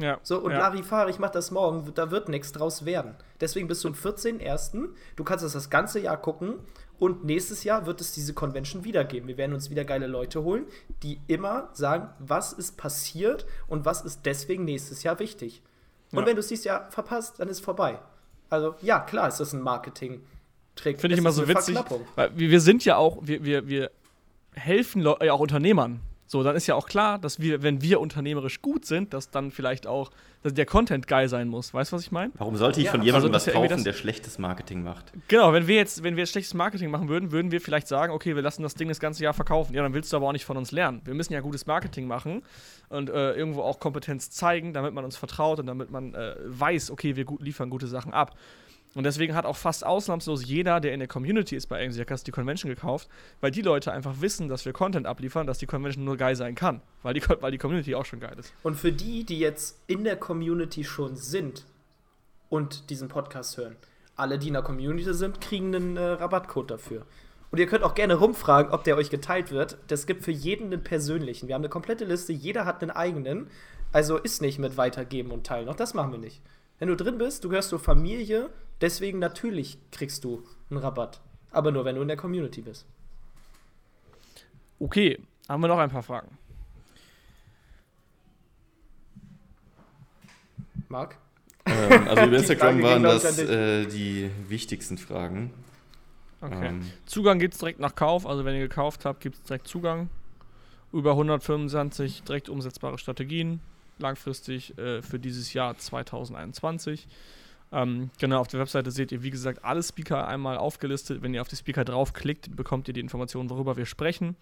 Ja. 0.02 0.18
So, 0.22 0.40
und 0.40 0.50
ja. 0.50 0.58
Larifari, 0.58 1.10
ich 1.10 1.18
mach 1.18 1.30
das 1.30 1.50
morgen, 1.50 1.92
da 1.94 2.10
wird 2.10 2.28
nichts 2.28 2.52
draus 2.52 2.84
werden. 2.84 3.14
Deswegen 3.40 3.68
bist 3.68 3.84
du 3.84 3.88
am 3.88 3.94
14.01. 3.94 4.88
Du 5.16 5.24
kannst 5.24 5.44
das 5.44 5.52
das 5.52 5.70
ganze 5.70 6.00
Jahr 6.00 6.20
gucken 6.20 6.58
und 6.98 7.24
nächstes 7.24 7.64
Jahr 7.64 7.86
wird 7.86 8.00
es 8.00 8.12
diese 8.12 8.34
Convention 8.34 8.84
wieder 8.84 9.04
geben. 9.04 9.28
Wir 9.28 9.36
werden 9.36 9.54
uns 9.54 9.70
wieder 9.70 9.84
geile 9.84 10.08
Leute 10.08 10.42
holen, 10.42 10.66
die 11.02 11.20
immer 11.28 11.70
sagen, 11.72 12.10
was 12.18 12.52
ist 12.52 12.76
passiert 12.76 13.46
und 13.68 13.84
was 13.84 14.02
ist 14.02 14.26
deswegen 14.26 14.64
nächstes 14.64 15.02
Jahr 15.04 15.18
wichtig. 15.18 15.62
Und 16.10 16.20
ja. 16.20 16.26
wenn 16.26 16.36
du 16.36 16.40
es 16.40 16.48
dieses 16.48 16.64
Jahr 16.64 16.90
verpasst, 16.90 17.38
dann 17.38 17.48
ist 17.48 17.58
es 17.58 17.64
vorbei. 17.64 17.98
Also, 18.50 18.74
ja, 18.82 19.00
klar 19.00 19.28
ist 19.28 19.38
das 19.38 19.52
ein 19.52 19.62
Marketing-Trick. 19.62 21.00
Finde 21.00 21.14
ich 21.14 21.20
immer 21.20 21.32
so 21.32 21.48
witzig. 21.48 21.78
Weil 22.16 22.36
wir 22.36 22.60
sind 22.60 22.84
ja 22.84 22.96
auch, 22.96 23.18
wir, 23.22 23.44
wir, 23.44 23.66
wir 23.66 23.90
helfen 24.52 25.02
ja 25.02 25.32
auch 25.32 25.40
Unternehmern. 25.40 26.00
So, 26.32 26.42
dann 26.42 26.56
ist 26.56 26.66
ja 26.66 26.76
auch 26.76 26.86
klar, 26.86 27.18
dass 27.18 27.40
wir, 27.40 27.62
wenn 27.62 27.82
wir 27.82 28.00
unternehmerisch 28.00 28.62
gut 28.62 28.86
sind, 28.86 29.12
dass 29.12 29.28
dann 29.28 29.50
vielleicht 29.50 29.86
auch 29.86 30.10
dass 30.42 30.54
der 30.54 30.64
Content 30.64 31.06
geil 31.06 31.28
sein 31.28 31.46
muss. 31.46 31.74
Weißt 31.74 31.92
du, 31.92 31.96
was 31.96 32.02
ich 32.02 32.10
meine? 32.10 32.32
Warum 32.38 32.56
sollte 32.56 32.80
ich 32.80 32.86
ja, 32.86 32.90
von 32.90 33.02
jemandem 33.02 33.32
also, 33.34 33.46
was 33.46 33.54
kaufen, 33.54 33.84
der 33.84 33.92
schlechtes 33.92 34.38
Marketing 34.38 34.82
macht? 34.82 35.12
Genau, 35.28 35.52
wenn 35.52 35.66
wir 35.66 35.76
jetzt, 35.76 36.02
wenn 36.02 36.16
wir 36.16 36.22
jetzt 36.22 36.30
schlechtes 36.30 36.54
Marketing 36.54 36.90
machen 36.90 37.10
würden, 37.10 37.32
würden 37.32 37.50
wir 37.50 37.60
vielleicht 37.60 37.86
sagen, 37.86 38.14
okay, 38.14 38.34
wir 38.34 38.42
lassen 38.42 38.62
das 38.62 38.74
Ding 38.74 38.88
das 38.88 38.98
ganze 38.98 39.22
Jahr 39.22 39.34
verkaufen. 39.34 39.74
Ja, 39.74 39.82
dann 39.82 39.92
willst 39.92 40.10
du 40.10 40.16
aber 40.16 40.26
auch 40.26 40.32
nicht 40.32 40.46
von 40.46 40.56
uns 40.56 40.72
lernen. 40.72 41.02
Wir 41.04 41.12
müssen 41.12 41.34
ja 41.34 41.40
gutes 41.40 41.66
Marketing 41.66 42.06
machen 42.06 42.42
und 42.88 43.10
äh, 43.10 43.34
irgendwo 43.34 43.60
auch 43.60 43.78
Kompetenz 43.78 44.30
zeigen, 44.30 44.72
damit 44.72 44.94
man 44.94 45.04
uns 45.04 45.18
vertraut 45.18 45.60
und 45.60 45.66
damit 45.66 45.90
man 45.90 46.14
äh, 46.14 46.34
weiß, 46.46 46.90
okay, 46.90 47.14
wir 47.14 47.26
gut, 47.26 47.42
liefern 47.42 47.68
gute 47.68 47.86
Sachen 47.86 48.14
ab. 48.14 48.34
Und 48.94 49.04
deswegen 49.04 49.34
hat 49.34 49.46
auch 49.46 49.56
fast 49.56 49.86
ausnahmslos 49.86 50.44
jeder, 50.44 50.80
der 50.80 50.92
in 50.92 51.00
der 51.00 51.08
Community 51.08 51.56
ist 51.56 51.66
bei 51.66 51.84
AMC 51.84 52.24
die 52.24 52.30
Convention 52.30 52.68
gekauft, 52.68 53.08
weil 53.40 53.50
die 53.50 53.62
Leute 53.62 53.90
einfach 53.90 54.20
wissen, 54.20 54.48
dass 54.48 54.66
wir 54.66 54.72
Content 54.72 55.06
abliefern, 55.06 55.46
dass 55.46 55.58
die 55.58 55.66
Convention 55.66 56.04
nur 56.04 56.16
geil 56.16 56.36
sein 56.36 56.54
kann, 56.54 56.82
weil 57.02 57.14
die, 57.14 57.22
weil 57.40 57.50
die 57.50 57.58
Community 57.58 57.94
auch 57.94 58.04
schon 58.04 58.20
geil 58.20 58.36
ist. 58.38 58.52
Und 58.62 58.74
für 58.74 58.92
die, 58.92 59.24
die 59.24 59.38
jetzt 59.38 59.80
in 59.86 60.04
der 60.04 60.16
Community 60.16 60.84
schon 60.84 61.16
sind 61.16 61.64
und 62.50 62.90
diesen 62.90 63.08
Podcast 63.08 63.56
hören, 63.56 63.76
alle, 64.14 64.38
die 64.38 64.48
in 64.48 64.54
der 64.54 64.62
Community 64.62 65.14
sind, 65.14 65.40
kriegen 65.40 65.74
einen 65.74 65.96
äh, 65.96 66.02
Rabattcode 66.02 66.70
dafür. 66.72 67.06
Und 67.50 67.58
ihr 67.58 67.66
könnt 67.66 67.84
auch 67.84 67.94
gerne 67.94 68.14
rumfragen, 68.14 68.72
ob 68.72 68.84
der 68.84 68.96
euch 68.96 69.10
geteilt 69.10 69.50
wird. 69.50 69.76
Das 69.88 70.06
gibt 70.06 70.24
für 70.24 70.30
jeden 70.30 70.66
einen 70.66 70.82
persönlichen. 70.82 71.48
Wir 71.48 71.54
haben 71.54 71.62
eine 71.62 71.68
komplette 71.68 72.04
Liste, 72.04 72.32
jeder 72.32 72.64
hat 72.64 72.82
einen 72.82 72.90
eigenen. 72.90 73.48
Also 73.92 74.16
ist 74.16 74.40
nicht 74.40 74.58
mit 74.58 74.78
weitergeben 74.78 75.30
und 75.30 75.46
teilen. 75.46 75.68
Auch 75.68 75.76
das 75.76 75.92
machen 75.92 76.12
wir 76.12 76.18
nicht. 76.18 76.40
Wenn 76.78 76.88
du 76.88 76.96
drin 76.96 77.18
bist, 77.18 77.44
du 77.44 77.50
gehörst 77.50 77.68
zur 77.68 77.78
Familie, 77.78 78.48
deswegen 78.80 79.18
natürlich 79.18 79.78
kriegst 79.90 80.24
du 80.24 80.44
einen 80.70 80.78
Rabatt. 80.78 81.20
Aber 81.50 81.70
nur, 81.70 81.84
wenn 81.84 81.96
du 81.96 82.02
in 82.02 82.08
der 82.08 82.16
Community 82.16 82.62
bist. 82.62 82.86
Okay, 84.78 85.18
haben 85.48 85.60
wir 85.60 85.68
noch 85.68 85.78
ein 85.78 85.90
paar 85.90 86.02
Fragen. 86.02 86.38
Marc? 90.88 91.16
Ähm, 91.66 92.08
also 92.08 92.22
über 92.26 92.36
Instagram 92.36 92.82
waren 92.82 93.02
das 93.02 93.38
äh, 93.38 93.86
die 93.86 94.30
wichtigsten 94.48 94.98
Fragen. 94.98 95.52
Okay. 96.40 96.68
Ähm. 96.68 96.90
Zugang 97.06 97.38
gibt 97.38 97.54
es 97.54 97.60
direkt 97.60 97.80
nach 97.80 97.94
Kauf, 97.94 98.26
also 98.26 98.44
wenn 98.44 98.54
ihr 98.54 98.60
gekauft 98.60 99.04
habt, 99.04 99.20
gibt 99.20 99.36
es 99.36 99.42
direkt 99.42 99.68
Zugang. 99.68 100.10
Über 100.92 101.12
125 101.12 102.24
direkt 102.24 102.48
umsetzbare 102.48 102.98
Strategien 102.98 103.60
langfristig 103.98 104.76
äh, 104.78 105.00
für 105.02 105.18
dieses 105.18 105.52
Jahr 105.54 105.76
2021. 105.78 107.06
Ähm, 107.72 108.10
genau, 108.18 108.40
auf 108.40 108.48
der 108.48 108.60
Webseite 108.60 108.90
seht 108.90 109.12
ihr, 109.12 109.22
wie 109.22 109.30
gesagt, 109.30 109.64
alle 109.64 109.82
Speaker 109.82 110.28
einmal 110.28 110.58
aufgelistet. 110.58 111.22
Wenn 111.22 111.32
ihr 111.32 111.40
auf 111.40 111.48
die 111.48 111.56
Speaker 111.56 111.84
draufklickt, 111.84 112.54
bekommt 112.54 112.86
ihr 112.88 112.94
die 112.94 113.00
Informationen, 113.00 113.48
worüber 113.48 113.76
wir 113.76 113.86
sprechen. 113.86 114.36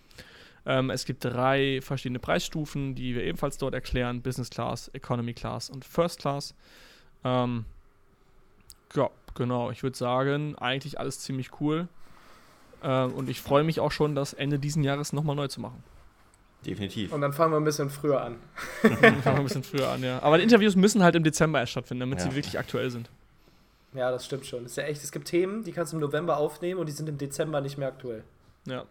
Ähm, 0.67 0.91
es 0.91 1.05
gibt 1.05 1.25
drei 1.25 1.81
verschiedene 1.81 2.19
Preisstufen, 2.19 2.95
die 2.95 3.15
wir 3.15 3.23
ebenfalls 3.23 3.57
dort 3.57 3.73
erklären: 3.73 4.21
Business 4.21 4.51
Class, 4.51 4.89
Economy 4.89 5.33
Class 5.33 5.71
und 5.71 5.85
First 5.85 6.21
Class. 6.21 6.55
Ähm, 7.25 7.65
ja, 8.95 9.09
genau, 9.35 9.71
ich 9.71 9.83
würde 9.83 9.97
sagen, 9.97 10.57
eigentlich 10.57 10.99
alles 10.99 11.21
ziemlich 11.21 11.61
cool. 11.61 11.89
Ähm, 12.83 13.13
und 13.13 13.29
ich 13.29 13.41
freue 13.41 13.63
mich 13.63 13.79
auch 13.79 13.93
schon, 13.93 14.15
das 14.15 14.33
Ende 14.33 14.59
diesen 14.59 14.83
Jahres 14.83 15.13
nochmal 15.13 15.37
neu 15.37 15.49
zu 15.49 15.61
machen. 15.61 15.83
Definitiv. 16.67 17.13
Und 17.13 17.21
dann 17.21 17.33
fangen 17.33 17.53
wir 17.53 17.57
ein 17.57 17.65
bisschen 17.65 17.89
früher 17.89 18.21
an. 18.21 18.37
dann 18.83 18.97
fangen 18.99 19.23
wir 19.23 19.33
ein 19.35 19.45
bisschen 19.45 19.63
früher 19.63 19.89
an, 19.89 20.03
ja. 20.03 20.21
Aber 20.23 20.37
die 20.37 20.43
Interviews 20.43 20.77
müssen 20.77 21.03
halt 21.03 21.15
im 21.15 21.23
Dezember 21.25 21.61
erst 21.61 21.73
stattfinden, 21.73 22.01
damit 22.01 22.19
ja. 22.19 22.27
sie 22.27 22.35
wirklich 22.35 22.59
aktuell 22.59 22.91
sind. 22.91 23.09
Ja, 23.95 24.11
das 24.11 24.25
stimmt 24.25 24.47
schon. 24.47 24.63
Das 24.63 24.73
ist 24.73 24.77
ja 24.77 24.85
echt, 24.85 25.03
es 25.03 25.13
gibt 25.13 25.27
Themen, 25.29 25.65
die 25.65 25.73
kannst 25.73 25.93
du 25.93 25.97
im 25.97 26.01
November 26.01 26.37
aufnehmen 26.37 26.79
und 26.81 26.87
die 26.87 26.93
sind 26.93 27.09
im 27.09 27.19
Dezember 27.19 27.61
nicht 27.61 27.77
mehr 27.77 27.89
aktuell. 27.89 28.23
Ja. 28.67 28.85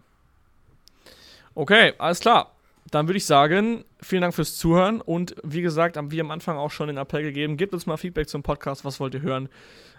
Okay, 1.56 1.94
alles 1.98 2.20
klar. 2.20 2.52
Dann 2.92 3.08
würde 3.08 3.18
ich 3.18 3.26
sagen, 3.26 3.86
vielen 4.02 4.24
Dank 4.24 4.34
fürs 4.34 4.58
Zuhören 4.58 5.00
und 5.00 5.36
wie 5.44 5.62
gesagt, 5.62 5.96
haben 5.96 6.12
wir 6.12 6.22
am 6.22 6.32
Anfang 6.32 6.58
auch 6.58 6.72
schon 6.72 6.88
den 6.88 6.98
Appell 6.98 7.22
gegeben, 7.22 7.56
gebt 7.56 7.74
uns 7.74 7.86
mal 7.86 7.98
Feedback 7.98 8.28
zum 8.28 8.42
Podcast, 8.42 8.84
was 8.84 9.00
wollt 9.00 9.14
ihr 9.14 9.22
hören? 9.22 9.48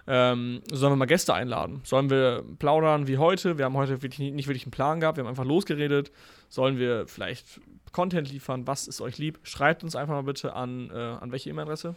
Ähm, 0.09 0.62
sollen 0.72 0.92
wir 0.92 0.96
mal 0.96 1.07
Gäste 1.07 1.32
einladen? 1.32 1.82
Sollen 1.84 2.11
wir 2.11 2.42
plaudern 2.59 3.07
wie 3.07 3.18
heute? 3.18 3.59
Wir 3.59 3.66
haben 3.66 3.76
heute 3.76 4.03
wirklich 4.03 4.32
nicht 4.32 4.48
wirklich 4.48 4.64
einen 4.64 4.72
Plan 4.72 4.98
gehabt, 4.98 5.18
wir 5.18 5.24
haben 5.24 5.28
einfach 5.28 5.44
losgeredet. 5.44 6.11
Sollen 6.48 6.78
wir 6.78 7.07
vielleicht 7.07 7.61
Content 7.92 8.30
liefern? 8.30 8.66
Was 8.66 8.88
ist 8.88 9.01
euch 9.01 9.18
lieb? 9.18 9.38
Schreibt 9.44 9.84
uns 9.84 9.94
einfach 9.94 10.14
mal 10.14 10.22
bitte 10.22 10.55
an, 10.55 10.90
äh, 10.90 10.94
an 10.94 11.30
welche 11.30 11.51
E-Mail-Adresse? 11.51 11.94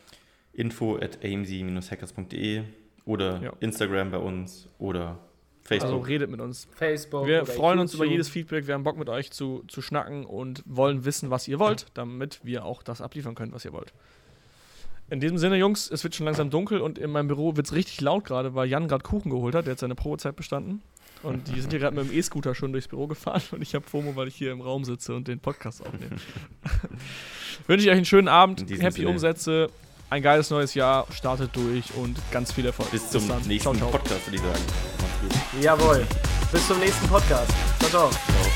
info 0.54 0.97
at 0.97 1.24
amc-hackers.de 1.24 2.64
oder 3.06 3.41
ja. 3.41 3.54
Instagram 3.60 4.12
bei 4.12 4.18
uns 4.18 4.68
oder 4.80 5.20
Facebook. 5.64 5.91
Also 5.91 6.04
redet 6.04 6.30
mit 6.30 6.41
uns. 6.41 6.68
Facebook. 6.76 7.26
Wir 7.26 7.45
freuen 7.45 7.80
uns 7.80 7.93
über 7.93 8.06
jedes 8.06 8.30
Feedback. 8.30 8.68
Wir 8.68 8.74
haben 8.74 8.84
Bock 8.84 8.97
mit 8.97 9.10
euch 9.10 9.32
zu, 9.32 9.64
zu 9.68 9.82
schnacken 9.82 10.26
und 10.26 10.64
wollen 10.66 11.06
wissen, 11.06 11.30
was 11.30 11.47
ihr 11.47 11.60
wollt, 11.60 11.88
damit 11.93 12.41
wir 12.43 12.66
auch 12.66 12.84
das 12.84 13.01
abliefern 13.01 13.36
können, 13.36 13.54
was 13.54 13.66
ihr 13.66 13.74
wollt. 13.74 13.93
In 15.10 15.20
diesem 15.20 15.38
Sinne, 15.38 15.58
Jungs, 15.58 15.89
es 15.91 16.04
wird 16.04 16.16
schon 16.16 16.26
langsam 16.26 16.49
dunkel 16.49 16.82
und 16.82 16.97
in 16.97 17.12
meinem 17.12 17.28
Büro 17.28 17.56
wird 17.56 17.68
es 17.68 17.74
richtig 17.74 18.01
laut 18.01 18.26
gerade, 18.26 18.56
weil 18.56 18.68
Jan 18.68 18.88
gerade 18.88 19.04
Kuchen 19.04 19.30
geholt 19.30 19.54
hat. 19.54 19.66
Der 19.66 19.72
hat 19.72 19.80
seine 19.80 19.95
Probezeit 19.95 20.36
bestanden. 20.36 20.82
Und 21.24 21.47
die 21.47 21.62
sind 21.62 21.70
hier 21.70 21.80
gerade 21.80 21.95
mit 21.95 22.10
dem 22.10 22.18
E-Scooter 22.18 22.54
schon 22.54 22.74
durchs 22.74 22.89
Büro 22.89 23.08
gefahren 23.08 23.41
und 23.51 23.62
ich 23.62 23.76
habe 23.76 23.86
FOMO, 23.88 24.18
weil 24.18 24.28
ich 24.28 24.36
hier 24.36 24.51
im 24.51 24.60
Raum 24.60 24.84
sitze 24.84 25.16
und 25.16 25.30
den 25.30 25.39
Podcast 25.39 25.82
aufnehme. 25.82 26.18
Wünsche 27.68 27.86
ich 27.86 27.91
euch 27.91 27.95
einen 27.95 28.06
schönen 28.06 28.28
Abend, 28.28 28.62
happy 28.70 28.91
Sinne. 28.91 29.08
Umsätze, 29.08 29.70
ein 30.14 30.22
geiles 30.22 30.51
neues 30.51 30.76
Jahr, 30.76 31.07
startet 31.11 31.55
durch 31.55 31.86
und 31.95 32.16
ganz 32.32 32.51
viel 32.51 32.66
Erfolg. 32.68 32.91
Bis 32.91 33.09
zum 33.09 33.28
Bis 33.28 33.47
nächsten 33.47 33.76
ciao, 33.76 33.89
ciao. 33.89 33.89
Podcast, 33.89 34.28
würde 34.28 34.36
ich 34.36 34.41
sagen. 34.43 34.64
Jawohl. 35.59 36.07
Bis 36.51 36.68
zum 36.68 36.80
nächsten 36.80 37.07
Podcast. 37.07 37.51
Ciao, 37.80 37.89
ciao. 37.89 38.53